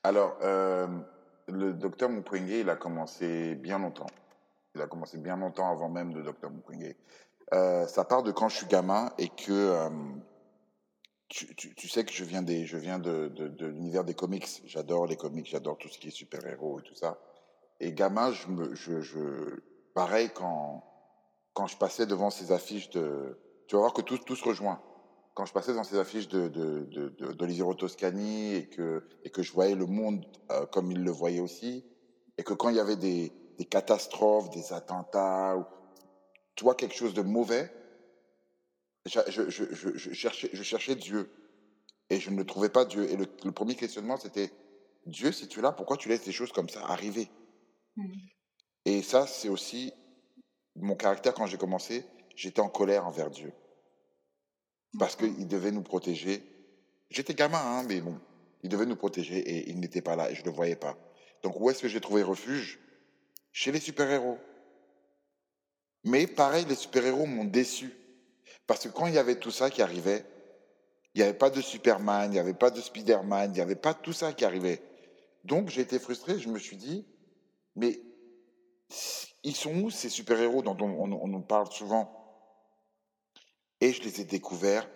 Alors, 0.02 0.36
euh, 0.42 0.88
le 1.46 1.72
docteur 1.72 2.08
Mukwege, 2.08 2.50
il 2.50 2.70
a 2.70 2.74
commencé 2.76 3.54
bien 3.54 3.78
longtemps. 3.78 4.06
Il 4.78 4.82
a 4.82 4.86
commencé 4.86 5.18
bien 5.18 5.36
longtemps 5.36 5.70
avant 5.72 5.88
même 5.88 6.14
le 6.14 6.22
docteur 6.22 6.50
Mukwege. 6.50 6.94
Euh, 7.52 7.86
ça 7.88 8.04
part 8.04 8.22
de 8.22 8.30
quand 8.30 8.48
je 8.48 8.58
suis 8.58 8.66
gamin 8.66 9.10
et 9.18 9.28
que 9.28 9.50
euh, 9.50 9.90
tu, 11.28 11.88
sais 11.88 12.04
que 12.04 12.12
je 12.12 12.24
viens, 12.24 12.42
des, 12.42 12.64
je 12.64 12.76
viens 12.76 13.00
de, 13.00 13.26
de, 13.28 13.48
de 13.48 13.66
l'univers 13.66 14.04
des 14.04 14.14
comics. 14.14 14.62
J'adore 14.66 15.06
les 15.06 15.16
comics, 15.16 15.46
j'adore 15.46 15.78
tout 15.78 15.88
ce 15.88 15.98
qui 15.98 16.08
est 16.08 16.12
super-héros 16.12 16.78
et 16.78 16.82
tout 16.82 16.94
ça. 16.94 17.18
Et 17.80 17.92
gamin, 17.92 18.32
je 18.32 18.46
me, 18.48 18.74
je, 18.76 19.00
je, 19.00 19.18
pareil, 19.94 20.30
quand, 20.32 20.84
quand 21.54 21.66
je 21.66 21.76
passais 21.76 22.06
devant 22.06 22.30
ces 22.30 22.52
affiches 22.52 22.90
de. 22.90 23.36
Tu 23.66 23.74
vas 23.74 23.80
voir 23.80 23.92
que 23.92 24.02
tout, 24.02 24.18
tout 24.18 24.36
se 24.36 24.44
rejoint. 24.44 24.80
Quand 25.34 25.44
je 25.44 25.52
passais 25.52 25.74
dans 25.74 25.84
ces 25.84 25.98
affiches 25.98 26.28
de, 26.28 26.48
de, 26.48 26.84
de, 26.84 27.08
de- 27.08 27.72
Toscani 27.74 28.54
et 28.54 28.68
que, 28.68 29.04
et 29.24 29.30
que 29.30 29.42
je 29.42 29.52
voyais 29.52 29.74
le 29.74 29.86
monde 29.86 30.24
euh, 30.52 30.66
comme 30.66 30.92
il 30.92 31.02
le 31.02 31.10
voyait 31.10 31.40
aussi, 31.40 31.84
et 32.36 32.44
que 32.44 32.54
quand 32.54 32.68
il 32.68 32.76
y 32.76 32.80
avait 32.80 32.96
des, 32.96 33.32
des 33.58 33.66
catastrophes, 33.66 34.50
des 34.50 34.72
attentats, 34.72 35.56
ou 35.56 35.64
tu 36.54 36.64
vois 36.64 36.74
quelque 36.74 36.94
chose 36.94 37.14
de 37.14 37.22
mauvais, 37.22 37.70
je, 39.06 39.20
je, 39.28 39.50
je, 39.50 39.64
je, 39.74 39.96
je 39.96 40.12
cherchais, 40.12 40.50
je 40.52 40.62
cherchais 40.62 40.96
Dieu. 40.96 41.30
Et 42.10 42.20
je 42.20 42.30
ne 42.30 42.42
trouvais 42.42 42.70
pas 42.70 42.84
Dieu. 42.86 43.10
Et 43.10 43.16
le, 43.16 43.26
le 43.44 43.52
premier 43.52 43.74
questionnement, 43.74 44.16
c'était 44.16 44.50
Dieu, 45.06 45.32
si 45.32 45.48
tu 45.48 45.58
es 45.58 45.62
là, 45.62 45.72
pourquoi 45.72 45.96
tu 45.96 46.08
laisses 46.08 46.24
des 46.24 46.32
choses 46.32 46.52
comme 46.52 46.68
ça 46.68 46.84
arriver? 46.86 47.30
Hmm. 47.96 48.12
Et 48.84 49.02
ça, 49.02 49.26
c'est 49.26 49.48
aussi 49.50 49.92
mon 50.76 50.96
caractère 50.96 51.34
quand 51.34 51.46
j'ai 51.46 51.58
commencé. 51.58 52.04
J'étais 52.36 52.60
en 52.60 52.68
colère 52.70 53.06
envers 53.06 53.30
Dieu. 53.30 53.52
parce 54.98 55.16
qu'il 55.16 55.46
devait 55.48 55.72
nous 55.72 55.82
protéger. 55.82 56.42
J'étais 57.10 57.34
gamin, 57.34 57.58
hein, 57.58 57.82
mais 57.88 58.00
bon, 58.00 58.18
il 58.62 58.68
devait 58.70 58.86
nous 58.86 58.96
protéger 58.96 59.38
et 59.38 59.70
il 59.70 59.80
n'était 59.80 60.02
pas 60.02 60.16
là 60.16 60.30
et 60.30 60.34
je 60.34 60.40
ne 60.40 60.46
le 60.46 60.52
voyais 60.52 60.76
pas. 60.76 60.96
Donc 61.42 61.60
où 61.60 61.70
est-ce 61.70 61.82
que 61.82 61.88
j'ai 61.88 62.00
trouvé 62.00 62.22
refuge? 62.22 62.78
Chez 63.58 63.72
les 63.72 63.80
super-héros. 63.80 64.38
Mais 66.04 66.28
pareil, 66.28 66.64
les 66.66 66.76
super-héros 66.76 67.26
m'ont 67.26 67.42
déçu. 67.42 67.92
Parce 68.68 68.84
que 68.84 68.88
quand 68.88 69.08
il 69.08 69.14
y 69.14 69.18
avait 69.18 69.40
tout 69.40 69.50
ça 69.50 69.68
qui 69.68 69.82
arrivait, 69.82 70.24
il 71.12 71.18
n'y 71.18 71.24
avait 71.24 71.36
pas 71.36 71.50
de 71.50 71.60
Superman, 71.60 72.30
il 72.30 72.34
n'y 72.34 72.38
avait 72.38 72.54
pas 72.54 72.70
de 72.70 72.80
Spider-Man, 72.80 73.50
il 73.50 73.54
n'y 73.54 73.60
avait 73.60 73.74
pas 73.74 73.94
tout 73.94 74.12
ça 74.12 74.32
qui 74.32 74.44
arrivait. 74.44 74.80
Donc 75.42 75.70
j'ai 75.70 75.80
été 75.80 75.98
frustré, 75.98 76.38
je 76.38 76.48
me 76.48 76.58
suis 76.60 76.76
dit, 76.76 77.04
mais 77.74 78.00
ils 79.42 79.56
sont 79.56 79.74
où 79.74 79.90
ces 79.90 80.08
super-héros 80.08 80.62
dont 80.62 80.76
on, 80.80 81.10
on, 81.10 81.26
nous 81.26 81.42
parle 81.42 81.72
souvent? 81.72 82.14
Et 83.80 83.92
je 83.92 84.04
les 84.04 84.20
ai 84.20 84.24
découverts 84.24 84.88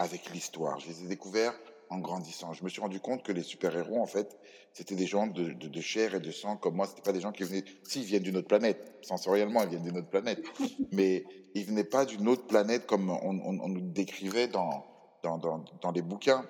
avec 0.00 0.28
l'histoire, 0.30 0.80
je 0.80 0.88
les 0.88 1.04
ai 1.04 1.06
découverts 1.06 1.54
en 1.92 1.98
grandissant. 1.98 2.54
Je 2.54 2.64
me 2.64 2.70
suis 2.70 2.80
rendu 2.80 3.00
compte 3.00 3.22
que 3.22 3.32
les 3.32 3.42
super-héros, 3.42 4.00
en 4.00 4.06
fait, 4.06 4.38
c'était 4.72 4.94
des 4.94 5.06
gens 5.06 5.26
de, 5.26 5.52
de, 5.52 5.80
chair 5.82 6.14
et 6.14 6.20
de 6.20 6.30
sang 6.30 6.56
comme 6.56 6.74
moi. 6.74 6.86
C'était 6.86 7.02
pas 7.02 7.12
des 7.12 7.20
gens 7.20 7.32
qui 7.32 7.44
venaient. 7.44 7.64
S'ils 7.82 8.04
viennent 8.04 8.22
d'une 8.22 8.38
autre 8.38 8.48
planète, 8.48 8.96
sensoriellement, 9.02 9.62
ils 9.62 9.68
viennent 9.68 9.82
d'une 9.84 9.98
autre 9.98 10.08
planète. 10.08 10.42
Mais 10.92 11.24
ils 11.54 11.66
venaient 11.66 11.84
pas 11.84 12.06
d'une 12.06 12.28
autre 12.28 12.46
planète 12.46 12.86
comme 12.86 13.10
on, 13.10 13.38
on, 13.44 13.68
nous 13.68 13.82
décrivait 13.82 14.48
dans, 14.48 14.86
dans, 15.22 15.36
dans, 15.36 15.64
dans 15.82 15.90
les 15.90 16.00
bouquins. 16.00 16.46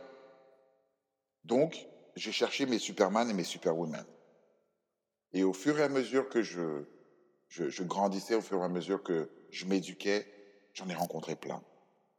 Donc, 1.44 1.88
j'ai 2.14 2.32
cherché 2.32 2.64
mes 2.66 2.78
Superman 2.78 3.28
et 3.28 3.34
mes 3.34 3.42
Superwomen. 3.42 4.04
Et 5.32 5.42
au 5.42 5.52
fur 5.52 5.76
et 5.80 5.82
à 5.82 5.88
mesure 5.88 6.28
que 6.28 6.42
je, 6.42 6.84
je, 7.48 7.68
je 7.68 7.82
grandissais, 7.82 8.36
au 8.36 8.42
fur 8.42 8.60
et 8.60 8.64
à 8.64 8.68
mesure 8.68 9.02
que 9.02 9.28
je 9.50 9.66
m'éduquais, 9.66 10.24
j'en 10.72 10.88
ai 10.88 10.94
rencontré 10.94 11.34
plein. 11.34 11.60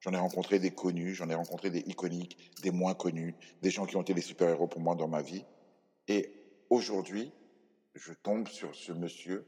J'en 0.04 0.12
ai 0.12 0.18
rencontré 0.18 0.60
des 0.60 0.72
connus, 0.72 1.16
j'en 1.16 1.30
ai 1.30 1.34
rencontré 1.34 1.70
des 1.70 1.80
iconiques, 1.80 2.38
des 2.62 2.72
moins 2.72 2.94
connus, 2.94 3.36
des 3.62 3.72
gens 3.72 3.86
qui 3.86 3.96
ont 3.96 4.02
été 4.02 4.14
des 4.14 4.22
super-héros 4.22 4.68
pour 4.68 4.82
moi 4.82 4.96
dans 4.96 5.08
ma 5.08 5.22
vie. 5.22 5.46
Et 6.10 6.30
aujourd'hui, 6.70 7.32
je 7.96 8.12
tombe 8.12 8.50
sur 8.50 8.76
ce 8.76 8.92
monsieur 8.92 9.48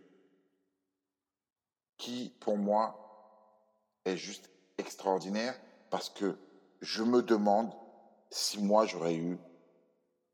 qui, 1.97 2.33
pour 2.39 2.55
moi, 2.55 3.99
est 4.05 4.15
juste 4.15 4.49
extraordinaire 4.77 5.59
parce 5.89 6.09
que 6.09 6.37
je 6.79 7.03
me 7.03 7.21
demande 7.21 7.73
si 8.29 8.63
moi 8.63 8.85
j'aurais 8.85 9.15
eu 9.15 9.37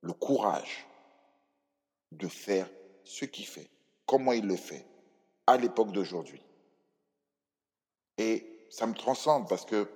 le 0.01 0.13
courage 0.13 0.85
de 2.11 2.27
faire 2.27 2.69
ce 3.05 3.25
qu'il 3.25 3.47
fait, 3.47 3.71
comment 4.05 4.33
il 4.33 4.45
le 4.45 4.55
fait, 4.55 4.85
à 5.47 5.57
l'époque 5.57 5.91
d'aujourd'hui. 5.91 6.43
Et 8.19 8.67
ça 8.69 8.85
me 8.85 8.93
transcende 8.93 9.49
parce 9.49 9.65
que 9.65 9.89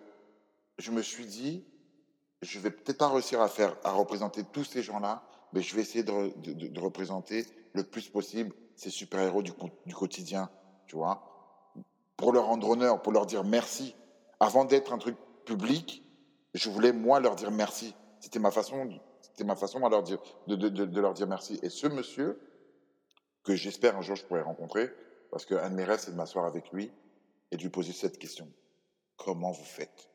je 0.78 0.92
me 0.92 1.02
suis 1.02 1.26
dit, 1.26 1.66
je 2.42 2.60
vais 2.60 2.72
peut-être 2.72 2.98
pas 2.98 3.10
réussir 3.10 3.42
à 3.42 3.48
faire, 3.48 3.76
à 3.84 3.92
représenter 3.92 4.44
tous 4.44 4.64
ces 4.64 4.84
gens-là, 4.84 5.24
mais 5.54 5.62
je 5.62 5.76
vais 5.76 5.82
essayer 5.82 6.04
de, 6.04 6.80
représenter 6.80 7.46
le 7.74 7.84
plus 7.84 8.10
possible 8.10 8.54
ces 8.76 8.90
super-héros 8.90 9.42
du, 9.42 9.54
quotidien, 9.94 10.50
tu 10.88 10.96
vois, 10.96 11.72
pour 12.18 12.34
leur 12.34 12.46
rendre 12.46 12.70
honneur, 12.70 13.02
pour 13.02 13.14
leur 13.14 13.26
dire 13.26 13.44
merci. 13.44 13.96
Avant 14.40 14.66
d'être 14.66 14.92
un 14.92 14.98
truc 14.98 15.16
public, 15.46 16.04
je 16.54 16.70
voulais 16.70 16.92
moi 16.92 17.20
leur 17.20 17.36
dire 17.36 17.52
merci. 17.52 17.94
C'était 18.20 18.40
ma 18.40 18.52
façon, 18.52 18.90
c'était 19.22 19.46
ma 19.46 19.56
façon 19.56 19.80
leur 19.88 20.04
dire, 20.04 20.20
de, 20.48 20.56
de, 20.56 20.70
de, 20.70 21.02
leur 21.02 21.14
dire 21.14 21.28
merci. 21.28 21.60
Et 21.62 21.70
ce 21.70 21.88
monsieur, 21.88 22.40
que 23.44 23.56
j'espère 23.56 23.98
un 23.98 24.02
jour 24.02 24.16
je 24.16 24.26
pourrai 24.26 24.42
rencontrer, 24.42 24.90
parce 25.32 25.46
qu'un 25.46 25.70
de 25.70 25.76
mes 25.76 25.86
rêves, 25.86 26.00
c'est 26.00 26.12
de 26.12 26.18
m'asseoir 26.18 26.46
avec 26.46 26.72
lui 26.72 26.92
et 27.52 27.58
de 27.58 27.62
lui 27.62 27.70
poser 27.70 27.94
cette 27.94 28.18
question. 28.18 28.50
Comment 29.18 29.52
vous 29.52 29.64
faites? 29.64 30.10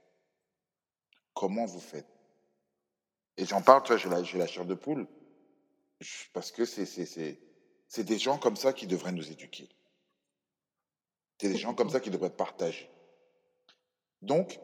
Comment 1.40 1.64
vous 1.64 1.80
faites 1.80 2.20
Et 3.38 3.46
j'en 3.46 3.62
parle, 3.62 3.82
tu 3.82 3.88
vois, 3.88 3.96
j'ai 3.96 4.10
la, 4.10 4.22
j'ai 4.22 4.36
la 4.36 4.46
chair 4.46 4.66
de 4.66 4.74
poule, 4.74 5.06
parce 6.34 6.52
que 6.52 6.66
c'est, 6.66 6.84
c'est, 6.84 7.06
c'est, 7.06 7.40
c'est 7.88 8.04
des 8.04 8.18
gens 8.18 8.36
comme 8.36 8.56
ça 8.56 8.74
qui 8.74 8.86
devraient 8.86 9.10
nous 9.10 9.32
éduquer. 9.32 9.70
C'est 11.40 11.48
des 11.48 11.56
gens 11.56 11.72
comme 11.72 11.88
ça 11.88 11.98
qui 11.98 12.10
devraient 12.10 12.28
partager. 12.28 12.90
Donc, 14.20 14.60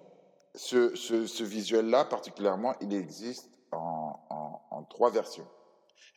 ce, 0.54 0.94
ce, 0.94 1.26
ce 1.26 1.44
visuel-là, 1.44 2.04
particulièrement, 2.04 2.76
il 2.82 2.92
existe 2.92 3.48
en, 3.72 4.20
en, 4.28 4.60
en, 4.70 4.82
trois 4.82 5.10
versions. 5.10 5.48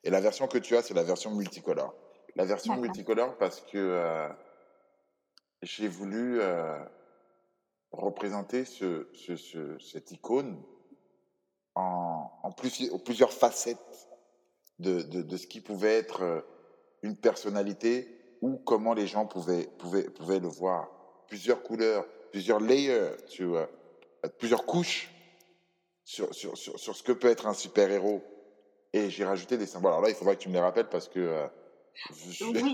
Et 0.04 0.10
la 0.10 0.20
version 0.20 0.50
que 0.50 0.58
tu 0.58 0.76
as, 0.76 0.82
c'est 0.82 0.94
la 0.94 1.04
version 1.04 1.32
multicolore. 1.32 1.96
La 2.36 2.44
version 2.44 2.76
multicolore 2.76 3.38
parce 3.38 3.62
que 3.62 3.78
euh, 3.78 4.28
j'ai 5.62 5.88
voulu 5.88 6.42
euh, 6.42 6.84
représenter 7.92 8.66
ce, 8.66 9.08
ce, 9.14 9.36
ce, 9.36 9.78
cette 9.80 10.12
icône 10.12 10.62
en, 11.76 12.30
en 12.44 12.52
plus, 12.52 12.92
plusieurs 13.06 13.34
facettes 13.34 14.10
de, 14.80 15.02
de, 15.02 15.38
ce 15.38 15.48
qui 15.48 15.62
pouvait 15.62 15.98
être 15.98 16.24
euh, 16.24 16.42
une 17.02 17.16
personnalité 17.16 18.16
ou 18.42 18.58
comment 18.58 18.94
les 18.94 19.08
gens 19.08 19.26
pouvaient, 19.26 19.68
pouvaient, 19.78 20.10
pouvaient 20.10 20.40
le 20.40 20.48
voir. 20.48 20.90
Plusieurs 21.28 21.62
couleurs, 21.62 22.06
plusieurs 22.32 22.60
layers, 22.60 23.12
plusieurs 24.38 24.66
couches 24.66 25.12
sur, 26.06 26.34
sur, 26.34 26.58
sur, 26.58 26.80
sur 26.80 26.96
ce 26.96 27.04
que 27.04 27.12
peut 27.12 27.30
être 27.30 27.48
un 27.48 27.54
super-héros. 27.54 28.22
Et 28.94 29.10
j'ai 29.10 29.26
rajouté 29.26 29.58
des 29.58 29.68
symboles. 29.68 29.92
Alors 29.92 30.02
là, 30.02 30.10
il 30.10 30.16
faudra 30.16 30.36
que 30.36 30.42
tu 30.42 30.50
me 30.50 30.54
les 30.54 30.60
rappelles 30.60 30.90
parce 30.90 31.08
que 31.08 31.20
euh, 31.20 31.48
oui, 32.42 32.74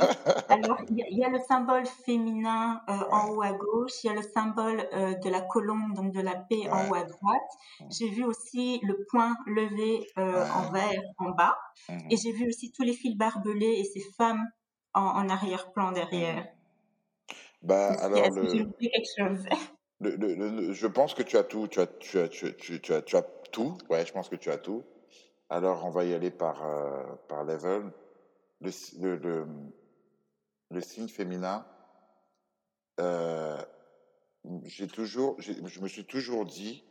alors 0.50 0.78
il 0.90 1.18
y, 1.18 1.24
a 1.24 1.30
le 1.30 1.40
symbole 1.40 1.86
féminin 1.86 2.82
euh, 2.90 2.94
en 3.12 3.30
haut 3.30 3.42
à 3.42 3.52
gauche, 3.54 4.04
il 4.04 4.08
y 4.08 4.10
a 4.10 4.14
le 4.14 4.22
symbole 4.22 4.88
euh, 4.94 5.14
de 5.16 5.30
la 5.30 5.42
colombe, 5.42 5.94
donc 5.94 6.14
de 6.14 6.22
la 6.22 6.36
paix 6.36 6.70
en 6.70 6.90
haut 6.90 6.96
à 6.96 7.04
droite. 7.04 7.52
J'ai 7.90 8.10
vu 8.10 8.24
aussi 8.24 8.80
le 8.84 9.06
point 9.10 9.36
levé 9.48 10.08
euh, 10.18 10.46
en 10.50 10.72
vert 10.72 11.02
en 11.18 11.32
bas. 11.32 11.58
Et 12.10 12.18
j'ai 12.18 12.32
vu 12.32 12.48
aussi 12.48 12.72
tous 12.72 12.84
les 12.84 12.94
fils 12.94 13.16
barbelés 13.16 13.80
et 13.80 13.84
ces 13.84 14.02
femmes 14.18 14.46
en, 14.94 15.02
en 15.02 15.30
arrière-plan 15.30 15.92
derrière. 15.92 16.48
Bah, 17.62 17.94
alors, 18.02 18.30
le... 18.30 18.68
Le, 20.02 20.36
le, 20.36 20.74
je 20.74 20.88
pense 20.88 21.14
que 21.14 21.24
tu 21.24 21.38
as 21.38 21.44
tout. 21.44 21.68
Tu 21.68 21.80
as, 21.80 21.88
tu 21.88 22.20
as, 22.20 22.28
tu, 22.28 22.54
tu, 22.58 22.82
tu 22.82 22.94
as, 22.94 23.02
tu 23.02 23.16
as 23.16 23.24
tout. 23.52 23.78
Ouais, 23.90 24.06
je 24.06 24.12
pense 24.12 24.28
que 24.30 24.36
tu 24.36 24.52
as 24.52 24.58
tout. 24.58 24.84
Alors, 25.50 25.86
on 25.86 25.90
va 25.90 26.04
y 26.04 26.14
aller 26.14 26.32
par, 26.32 26.62
par 27.28 27.44
level 27.46 27.92
le, 28.66 29.46
signe 30.82 31.08
féminin, 31.08 31.66
euh, 33.00 33.62
toujours, 34.94 35.36
je 35.40 35.80
me 35.80 35.88
suis 35.88 36.06
toujours 36.06 36.46
dit, 36.46 36.84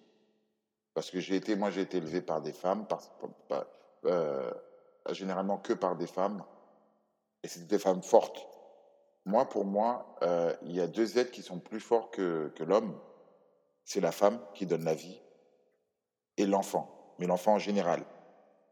parce 0.95 1.11
que 1.11 1.21
j'ai 1.21 1.37
été, 1.37 1.57
moi 1.57 1.71
j'ai 1.71 1.83
été 1.83 1.99
élevé 1.99 2.21
par 2.21 2.41
des 2.41 2.53
femmes, 2.53 2.87
euh, 4.05 4.51
généralement 5.11 5.59
que 5.59 5.73
par 5.73 5.97
des 5.97 6.07
femmes, 6.07 6.45
et 7.43 7.49
c'était 7.49 7.67
des 7.67 7.79
femmes 7.79 8.03
fortes. 8.03 8.47
Moi, 9.27 9.49
pour 9.49 9.65
moi, 9.65 10.17
euh, 10.23 10.55
il 10.63 10.73
y 10.73 10.81
a 10.81 10.87
deux 10.87 11.19
êtres 11.19 11.31
qui 11.31 11.43
sont 11.43 11.59
plus 11.59 11.81
forts 11.81 12.11
que, 12.11 12.53
l'homme. 12.61 12.99
C'est 13.85 14.01
la 14.01 14.13
femme 14.13 14.41
qui 14.55 14.67
donne 14.67 14.85
la 14.85 14.95
vie 14.95 15.21
et 16.37 16.47
l'enfant, 16.47 17.15
mais 17.19 17.27
l'enfant 17.27 17.55
en 17.55 17.59
général, 17.59 18.05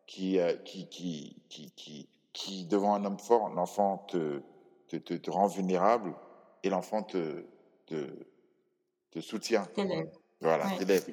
qui, 0.06 0.38
qui, 0.64 0.88
qui, 0.88 2.08
qui, 2.32 2.64
devant 2.66 2.94
un 2.94 3.04
homme 3.04 3.18
fort, 3.18 3.50
l'enfant 3.50 3.98
te, 4.08 4.40
te, 4.88 4.96
te, 4.96 5.14
te, 5.14 5.30
rend 5.30 5.46
vulnérable 5.46 6.14
et 6.62 6.70
l'enfant 6.70 7.02
te, 7.02 7.44
te, 7.86 8.08
te 9.10 9.20
soutient. 9.20 9.66
Voilà, 10.40 10.66
ouais. 10.66 10.78
t'élève. 10.78 11.06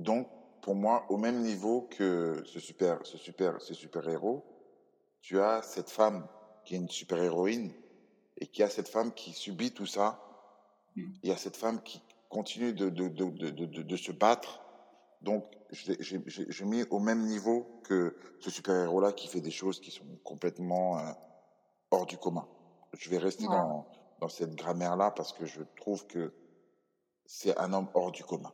Donc, 0.00 0.28
pour 0.62 0.74
moi, 0.74 1.06
au 1.08 1.16
même 1.16 1.42
niveau 1.42 1.82
que 1.82 2.42
ce 2.44 2.58
super, 2.58 3.04
ce 3.04 3.16
super, 3.18 3.60
ce 3.60 3.74
super 3.74 4.08
héros, 4.08 4.44
tu 5.20 5.40
as 5.40 5.62
cette 5.62 5.90
femme 5.90 6.26
qui 6.64 6.74
est 6.74 6.78
une 6.78 6.88
super 6.88 7.22
héroïne 7.22 7.72
et 8.38 8.46
qui 8.46 8.62
a 8.62 8.68
cette 8.68 8.88
femme 8.88 9.12
qui 9.12 9.32
subit 9.32 9.72
tout 9.72 9.86
ça. 9.86 10.20
Mm. 10.96 11.12
Il 11.22 11.28
y 11.28 11.32
a 11.32 11.36
cette 11.36 11.56
femme 11.56 11.82
qui 11.82 12.02
continue 12.28 12.72
de, 12.72 12.88
de, 12.88 13.08
de, 13.08 13.82
de 13.82 13.96
se 13.96 14.12
battre 14.12 14.65
donc, 15.22 15.44
j'ai 15.70 16.64
mis 16.64 16.84
au 16.90 16.98
même 16.98 17.26
niveau 17.26 17.80
que 17.84 18.16
ce 18.38 18.50
super-héros-là 18.50 19.12
qui 19.12 19.28
fait 19.28 19.40
des 19.40 19.50
choses 19.50 19.80
qui 19.80 19.90
sont 19.90 20.04
complètement 20.22 20.98
euh, 20.98 21.12
hors 21.90 22.06
du 22.06 22.18
commun. 22.18 22.46
Je 22.92 23.10
vais 23.10 23.18
rester 23.18 23.44
ouais. 23.44 23.56
dans, 23.56 23.86
dans 24.20 24.28
cette 24.28 24.54
grammaire-là 24.54 25.10
parce 25.10 25.32
que 25.32 25.46
je 25.46 25.62
trouve 25.76 26.06
que 26.06 26.32
c'est 27.24 27.56
un 27.58 27.72
homme 27.72 27.88
hors 27.94 28.12
du 28.12 28.22
commun. 28.24 28.52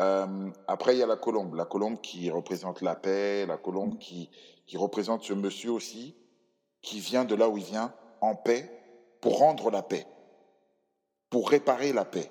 Euh, 0.00 0.50
après, 0.68 0.94
il 0.94 0.98
y 0.98 1.02
a 1.02 1.06
la 1.06 1.16
colombe. 1.16 1.54
La 1.54 1.64
colombe 1.64 2.00
qui 2.00 2.30
représente 2.30 2.82
la 2.82 2.94
paix, 2.94 3.46
la 3.46 3.56
colombe 3.56 3.94
mmh. 3.94 3.98
qui, 3.98 4.30
qui 4.66 4.76
représente 4.76 5.22
ce 5.22 5.32
monsieur 5.32 5.70
aussi, 5.70 6.16
qui 6.82 7.00
vient 7.00 7.24
de 7.24 7.34
là 7.34 7.48
où 7.48 7.56
il 7.56 7.64
vient, 7.64 7.94
en 8.20 8.34
paix, 8.34 8.70
pour 9.20 9.38
rendre 9.38 9.70
la 9.70 9.82
paix, 9.82 10.06
pour 11.30 11.48
réparer 11.48 11.92
la 11.92 12.04
paix. 12.04 12.30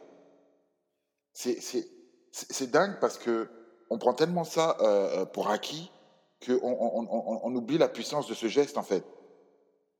C'est 1.34 1.95
c'est 2.36 2.70
dingue 2.70 3.00
parce 3.00 3.18
que 3.18 3.48
on 3.90 3.98
prend 3.98 4.14
tellement 4.14 4.44
ça 4.44 4.78
euh, 4.82 5.22
euh 5.22 5.26
pour 5.26 5.50
acquis 5.50 5.92
qu'on 6.46 6.60
on, 6.62 7.08
on, 7.10 7.40
on, 7.44 7.56
oublie 7.56 7.78
la 7.78 7.88
puissance 7.88 8.28
de 8.28 8.34
ce 8.34 8.48
geste 8.48 8.78
en 8.78 8.84
fait 8.84 9.06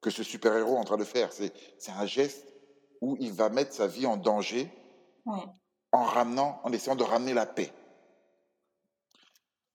que 0.06 0.12
ce 0.12 0.22
super 0.22 0.56
héros 0.56 0.76
est 0.76 0.80
en 0.80 0.84
train 0.84 0.98
de 0.98 1.04
faire. 1.04 1.34
C'est 1.34 1.52
un 1.92 2.06
geste 2.06 2.54
où 3.02 3.18
il 3.20 3.34
va 3.34 3.50
mettre 3.50 3.74
sa 3.74 3.88
vie 3.88 4.06
en 4.06 4.18
danger 4.18 4.70
en 5.26 6.04
ramenant, 6.04 6.60
en 6.64 6.72
essayant 6.72 6.96
de 6.96 7.04
ramener 7.04 7.34
la 7.34 7.48
paix. 7.48 7.72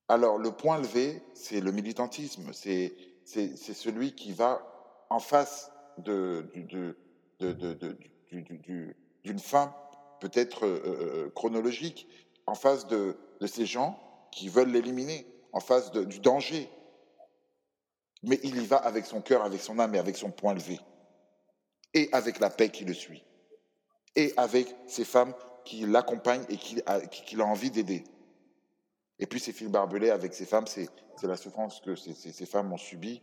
Alors, 0.06 0.38
le 0.38 0.52
point 0.52 0.78
levé, 0.78 1.20
c'est 1.34 1.61
le 1.61 1.72
militantisme. 1.72 2.52
C'est 2.52 2.94
celui 3.24 4.14
qui 4.14 4.32
va 4.32 4.62
en 5.11 5.18
face 5.18 5.72
d'une 5.98 6.94
fin 9.38 9.74
peut-être 10.20 10.64
euh, 10.66 11.32
chronologique, 11.34 12.06
en 12.51 12.55
face 12.55 12.88
de, 12.88 13.16
ces 13.46 13.64
gens 13.64 13.96
qui 14.32 14.48
veulent 14.48 14.72
l'éliminer, 14.72 15.24
en 15.53 15.61
face 15.61 15.92
du 15.92 16.18
danger. 16.18 16.68
Mais 18.24 18.40
il 18.42 18.61
y 18.61 18.66
va 18.66 18.76
avec 18.76 19.07
son 19.07 19.20
cœur, 19.20 19.44
avec 19.44 19.61
son 19.61 19.78
âme 19.78 19.94
et 19.94 19.98
avec 19.98 20.16
son 20.16 20.30
point 20.30 20.53
levé. 20.53 20.80
Et 21.94 22.09
avec 22.12 22.40
la 22.40 22.51
paix 22.51 22.68
qui 22.68 22.84
le 22.84 22.92
suit. 22.92 23.24
Et 24.16 24.34
avec 24.36 24.74
ces 24.88 25.05
femmes 25.05 25.32
qui 25.64 25.86
l'accompagnent 25.86 26.44
et 26.48 26.57
qu'il 26.57 26.82
a, 26.86 27.01
qui, 27.01 27.40
a 27.40 27.44
envie 27.44 27.70
d'aider. 27.70 28.03
Et 29.20 29.26
puis 29.26 29.38
ces 29.38 29.53
films 29.53 29.70
barbelés 29.70 30.11
avec 30.11 30.34
ces 30.34 30.44
femmes, 30.44 30.66
c'est 30.66 30.88
la 31.22 31.36
souffrance 31.36 31.80
que 31.80 31.94
ces, 31.94 32.46
femmes 32.46 32.72
ont 32.72 32.78
subie, 32.78 33.22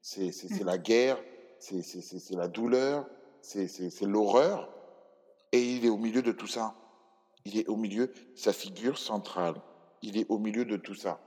c'est 0.00 0.32
la 0.64 0.78
guerre, 0.78 1.18
c'est 1.58 1.82
la 2.30 2.46
douleur, 2.46 3.08
c'est 3.40 4.02
l'horreur. 4.02 4.72
Et 5.50 5.62
il 5.62 5.84
est 5.84 5.90
au 5.90 5.96
milieu 5.96 6.22
de 6.22 6.30
tout 6.30 6.46
ça. 6.46 6.74
Il 7.48 7.56
est 7.56 7.66
au 7.66 7.76
milieu, 7.76 8.12
sa 8.34 8.52
figure 8.52 8.98
centrale. 8.98 9.54
Il 10.02 10.18
est 10.18 10.26
au 10.28 10.38
milieu 10.38 10.66
de 10.66 10.76
tout 10.76 10.94
ça. 10.94 11.18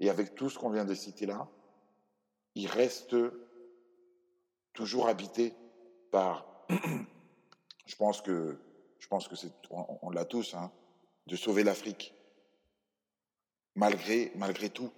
Et 0.00 0.10
avec 0.10 0.34
tout 0.34 0.50
ce 0.50 0.58
qu'on 0.58 0.70
vient 0.70 0.84
de 0.84 0.94
citer 0.94 1.26
là, 1.26 1.48
il 2.56 2.66
reste 2.66 3.14
toujours 4.72 5.06
habité 5.06 5.54
par, 6.10 6.66
je 7.86 7.94
pense 7.94 8.20
que, 8.20 8.58
je 8.98 9.06
pense 9.06 9.28
que 9.28 9.36
c'est, 9.36 9.52
on, 9.70 10.10
l'a 10.10 10.24
tous, 10.24 10.54
hein, 10.54 10.72
de 11.28 11.36
sauver 11.36 11.62
l'Afrique. 11.62 12.14
Malgré, 13.76 14.32
malgré 14.34 14.70
tout, 14.70 14.90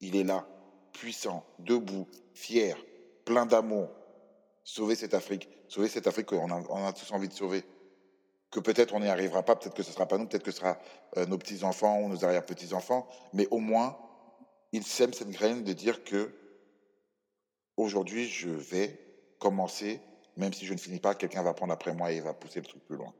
il 0.00 0.16
est 0.16 0.24
là, 0.24 0.48
puissant, 0.92 1.46
debout, 1.60 2.08
fier, 2.34 2.76
plein 3.24 3.46
d'amour. 3.46 3.88
Sauver 4.64 4.96
cette 4.96 5.14
Afrique, 5.14 5.48
sauver 5.68 5.88
cette 5.88 6.08
Afrique 6.08 6.26
qu'on 6.26 6.50
a, 6.50 6.60
on 6.68 6.86
a 6.86 6.92
tous 6.92 7.12
envie 7.12 7.28
de 7.28 7.32
sauver. 7.32 7.64
Que 8.50 8.60
peut-être 8.60 8.94
on 8.94 9.00
n'y 9.00 9.08
arrivera 9.08 9.42
pas, 9.44 9.56
peut-être 9.56 9.74
que 9.74 9.82
ce 9.82 9.90
ne 9.90 9.94
sera 9.94 10.06
pas 10.06 10.18
nous, 10.18 10.26
peut-être 10.26 10.42
que 10.42 10.50
ce 10.50 10.58
sera 10.58 10.78
euh, 11.16 11.26
nos 11.26 11.38
petits-enfants 11.38 12.00
ou 12.00 12.08
nos 12.08 12.24
arrière-petits-enfants, 12.24 13.08
mais 13.32 13.46
au 13.50 13.58
moins, 13.58 13.96
il 14.72 14.84
sème 14.84 15.12
cette 15.12 15.30
graine 15.30 15.62
de 15.62 15.72
dire 15.72 16.04
que 16.04 16.34
aujourd'hui, 17.76 18.28
je 18.28 18.50
vais 18.50 18.98
commencer, 19.38 20.00
même 20.36 20.52
si 20.52 20.66
je 20.66 20.72
ne 20.72 20.78
finis 20.78 21.00
pas, 21.00 21.14
quelqu'un 21.14 21.42
va 21.42 21.54
prendre 21.54 21.72
après 21.72 21.94
moi 21.94 22.12
et 22.12 22.20
va 22.20 22.34
pousser 22.34 22.60
le 22.60 22.66
truc 22.66 22.84
plus 22.84 22.96
loin. 22.96 23.12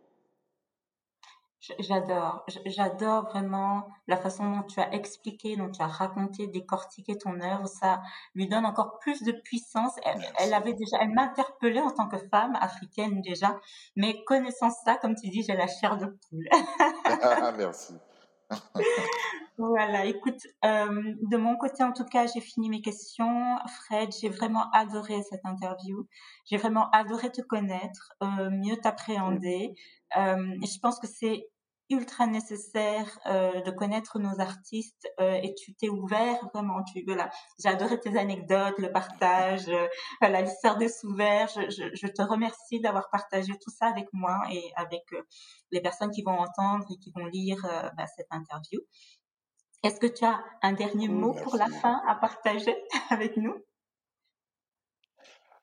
J'adore, 1.79 2.47
j'adore 2.65 3.25
vraiment 3.25 3.87
la 4.09 4.17
façon 4.17 4.51
dont 4.51 4.63
tu 4.63 4.81
as 4.81 4.95
expliqué, 4.95 5.57
dont 5.57 5.71
tu 5.71 5.83
as 5.83 5.87
raconté, 5.87 6.47
décortiqué 6.47 7.19
ton 7.19 7.39
œuvre. 7.39 7.67
Ça 7.67 8.01
lui 8.35 8.49
donne 8.49 8.65
encore 8.65 8.99
plus 8.99 9.23
de 9.23 9.33
puissance. 9.33 9.93
Elle, 10.39 10.55
avait 10.55 10.73
déjà, 10.73 10.97
elle 11.03 11.11
m'interpellait 11.11 11.83
en 11.83 11.91
tant 11.91 12.09
que 12.09 12.17
femme 12.17 12.57
africaine 12.61 13.21
déjà, 13.21 13.61
mais 13.95 14.25
connaissant 14.25 14.71
ça, 14.71 14.97
comme 14.97 15.15
tu 15.15 15.29
dis, 15.29 15.43
j'ai 15.43 15.55
la 15.55 15.67
chair 15.67 15.99
de 15.99 16.07
poule. 16.07 16.49
Merci. 17.59 17.95
Voilà, 19.59 20.07
écoute, 20.07 20.47
euh, 20.65 21.15
de 21.21 21.37
mon 21.37 21.55
côté 21.59 21.85
en 21.85 21.93
tout 21.93 22.07
cas, 22.07 22.27
j'ai 22.27 22.41
fini 22.41 22.71
mes 22.71 22.81
questions. 22.81 23.59
Fred, 23.69 24.09
j'ai 24.19 24.31
vraiment 24.31 24.71
adoré 24.71 25.23
cette 25.29 25.45
interview. 25.45 26.09
J'ai 26.47 26.57
vraiment 26.57 26.89
adoré 26.93 27.31
te 27.31 27.43
connaître, 27.43 28.15
euh, 28.23 28.49
mieux 28.49 28.79
t'appréhender. 28.79 29.75
Euh, 30.17 30.57
je 30.63 30.79
pense 30.81 30.99
que 30.99 31.07
c'est 31.07 31.47
ultra 31.91 32.27
nécessaire 32.27 33.19
euh, 33.27 33.61
de 33.63 33.71
connaître 33.73 34.19
nos 34.21 34.41
artistes 34.41 35.09
euh, 35.21 35.41
et 35.43 35.55
tu 35.55 35.75
t'es 35.75 35.89
ouvert 35.89 36.39
vraiment 36.55 36.83
tu 36.85 37.03
voilà 37.05 37.29
j'ai 37.59 37.69
adoré 37.69 37.99
tes 37.99 38.17
anecdotes 38.17 38.79
le 38.79 38.93
partage 38.93 39.69
euh, 39.69 39.89
voilà 40.21 40.41
l'histoire 40.41 40.79
des 40.79 40.89
sous-verts 40.89 41.49
je, 41.49 41.69
je, 41.69 41.83
je, 41.93 42.07
te 42.07 42.23
remercie 42.23 42.81
d'avoir 42.81 43.11
partagé 43.11 43.53
tout 43.61 43.71
ça 43.77 43.87
avec 43.89 44.07
moi 44.13 44.39
et 44.53 44.71
avec 44.77 45.03
euh, 45.13 45.23
les 45.73 45.81
personnes 45.81 46.13
qui 46.13 46.23
vont 46.23 46.39
entendre 46.39 46.87
et 46.91 46.97
qui 46.99 47.11
vont 47.15 47.27
lire 47.27 47.59
bah, 47.97 48.07
cette 48.17 48.27
interview. 48.31 48.81
Est-ce 49.83 49.99
que 49.99 50.07
tu 50.07 50.25
as 50.25 50.43
un 50.63 50.73
dernier 50.73 51.09
mot 51.09 51.33
pour 51.33 51.57
la 51.57 51.67
fin 51.67 52.01
à 52.07 52.15
partager 52.15 52.77
avec 53.11 53.37
nous? 53.37 53.55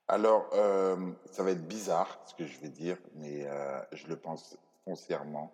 Alors, 0.07 0.49
euh, 0.53 1.11
ça 1.31 1.43
va 1.43 1.51
être 1.51 1.67
bizarre 1.67 2.21
ce 2.25 2.33
que 2.33 2.45
je 2.45 2.59
vais 2.59 2.69
dire, 2.69 2.97
mais 3.15 3.45
euh, 3.45 3.81
je 3.91 4.07
le 4.07 4.15
pense 4.15 4.57
foncièrement. 4.85 5.51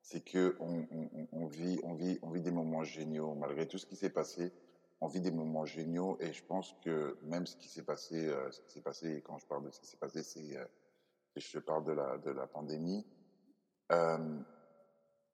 C'est 0.00 0.24
que 0.24 0.56
on, 0.60 0.86
on, 0.90 1.28
on, 1.32 1.46
vit, 1.46 1.78
on 1.84 1.94
vit, 1.94 2.18
on 2.22 2.30
vit 2.30 2.40
des 2.40 2.50
moments 2.50 2.82
géniaux 2.84 3.34
malgré 3.34 3.68
tout 3.68 3.78
ce 3.78 3.86
qui 3.86 3.96
s'est 3.96 4.10
passé. 4.10 4.52
On 5.00 5.08
vit 5.08 5.20
des 5.20 5.30
moments 5.30 5.66
géniaux 5.66 6.16
et 6.20 6.32
je 6.32 6.42
pense 6.44 6.74
que 6.84 7.18
même 7.22 7.46
ce 7.46 7.56
qui 7.56 7.68
s'est 7.68 7.82
passé, 7.82 8.26
euh, 8.28 8.50
ce 8.50 8.60
qui 8.60 8.72
s'est 8.72 8.80
passé, 8.80 9.22
quand 9.26 9.38
je 9.38 9.46
parle 9.46 9.64
de 9.64 9.70
ce 9.70 9.80
qui 9.80 9.86
s'est 9.86 9.96
passé, 9.96 10.22
c'est 10.22 10.56
euh, 10.56 10.64
je 11.36 11.58
parle 11.58 11.84
de 11.84 11.92
la 11.92 12.18
de 12.18 12.30
la 12.30 12.46
pandémie. 12.46 13.06
Euh, 13.90 14.38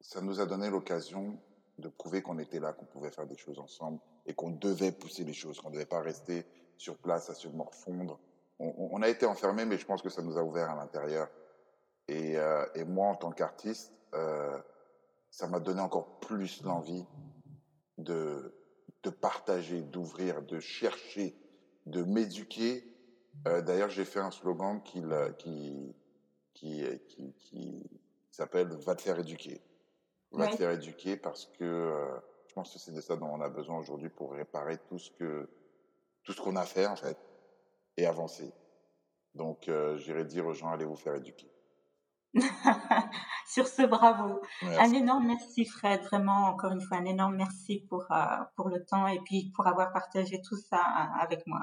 ça 0.01 0.21
nous 0.21 0.41
a 0.41 0.47
donné 0.47 0.69
l'occasion 0.69 1.39
de 1.79 1.89
prouver 1.89 2.23
qu'on 2.23 2.39
était 2.39 2.61
là, 2.61 2.73
qu'on 2.73 2.87
pouvait 2.87 3.11
faire 3.11 3.27
des 3.27 3.37
choses 3.37 3.59
ensemble 3.59 4.01
et 4.27 4.35
qu'on 4.35 4.51
devait 4.51 4.93
pousser 4.93 5.25
les 5.25 5.33
choses, 5.33 5.61
qu'on 5.61 5.69
ne 5.69 5.75
devait 5.75 5.87
pas 5.87 6.01
rester 6.01 6.45
sur 6.77 6.97
place 6.97 7.31
à 7.31 7.35
se 7.35 7.49
morfondre. 7.49 8.19
On, 8.59 8.91
on, 8.93 9.03
a 9.03 9.09
été 9.09 9.27
enfermés, 9.27 9.65
mais 9.65 9.79
je 9.79 9.87
pense 9.87 10.03
que 10.03 10.09
ça 10.09 10.23
nous 10.23 10.37
a 10.37 10.43
ouvert 10.43 10.71
à 10.71 10.77
l'intérieur. 10.77 11.29
Et, 12.09 12.37
euh, 12.37 12.65
et, 12.75 12.85
moi, 12.85 13.09
en 13.09 13.15
tant 13.15 13.31
qu'artiste, 13.31 13.93
euh, 14.15 14.59
ça 15.31 15.47
m'a 15.47 15.61
donné 15.61 15.81
encore 15.81 16.21
plus 16.21 16.63
l'envie 16.63 17.05
de, 17.99 18.55
de 19.03 19.11
partager, 19.11 19.83
d'ouvrir, 19.83 20.43
de 20.43 20.59
chercher, 20.59 21.37
de 21.87 22.03
m'éduquer. 22.03 22.85
Euh, 23.47 23.63
D'ailleurs, 23.63 23.91
j'ai 23.91 24.05
fait 24.05 24.21
un 24.21 24.31
slogan 24.31 24.83
qui, 24.83 25.03
qui, 25.39 25.95
qui, 26.55 26.85
qui, 27.09 27.35
qui 27.35 27.89
s'appelle 28.31 28.69
Va 28.69 28.95
te 28.95 29.03
faire 29.03 29.19
éduquer 29.19 29.61
va 30.33 30.49
te 30.49 30.57
faire 30.57 30.71
éduquer 30.71 31.17
parce 31.17 31.47
que 31.47 32.21
je 32.47 32.53
pense 32.53 32.73
que 32.73 32.79
c'est 32.79 32.93
de 32.93 33.01
ça 33.01 33.17
dont 33.17 33.29
on 33.29 33.41
a 33.41 33.49
besoin 33.49 33.79
aujourd'hui 33.79 34.11
pour 34.11 34.33
réparer 34.33 34.79
tout 34.89 34.99
ce 34.99 35.11
que 35.11 35.49
tout 36.23 36.33
ce 36.33 36.41
qu'on 36.41 36.57
a 36.57 36.65
fait 36.65 36.87
en 36.87 36.97
fait 36.97 37.17
et 37.99 38.07
avancer. 38.07 38.55
Donc 39.35 39.69
euh, 39.69 39.97
j'irai 39.99 40.25
dire 40.25 40.47
aux 40.47 40.55
gens 40.55 40.71
allez 40.71 40.85
vous 40.85 40.97
faire 40.97 41.15
éduquer. 41.15 41.51
Sur 43.47 43.67
ce, 43.67 43.83
bravo. 43.83 44.41
Un 44.63 44.93
énorme 44.93 45.27
merci 45.27 45.65
Fred, 45.65 46.03
vraiment 46.03 46.49
encore 46.49 46.73
une 46.73 46.81
fois 46.81 46.99
un 46.99 47.05
énorme 47.05 47.37
merci 47.37 47.85
pour 47.89 48.11
euh, 48.13 48.25
pour 48.57 48.69
le 48.69 48.85
temps 48.85 49.07
et 49.07 49.21
puis 49.25 49.51
pour 49.55 49.67
avoir 49.67 49.93
partagé 49.93 50.41
tout 50.43 50.57
ça 50.57 50.79
avec 51.21 51.47
moi. 51.47 51.61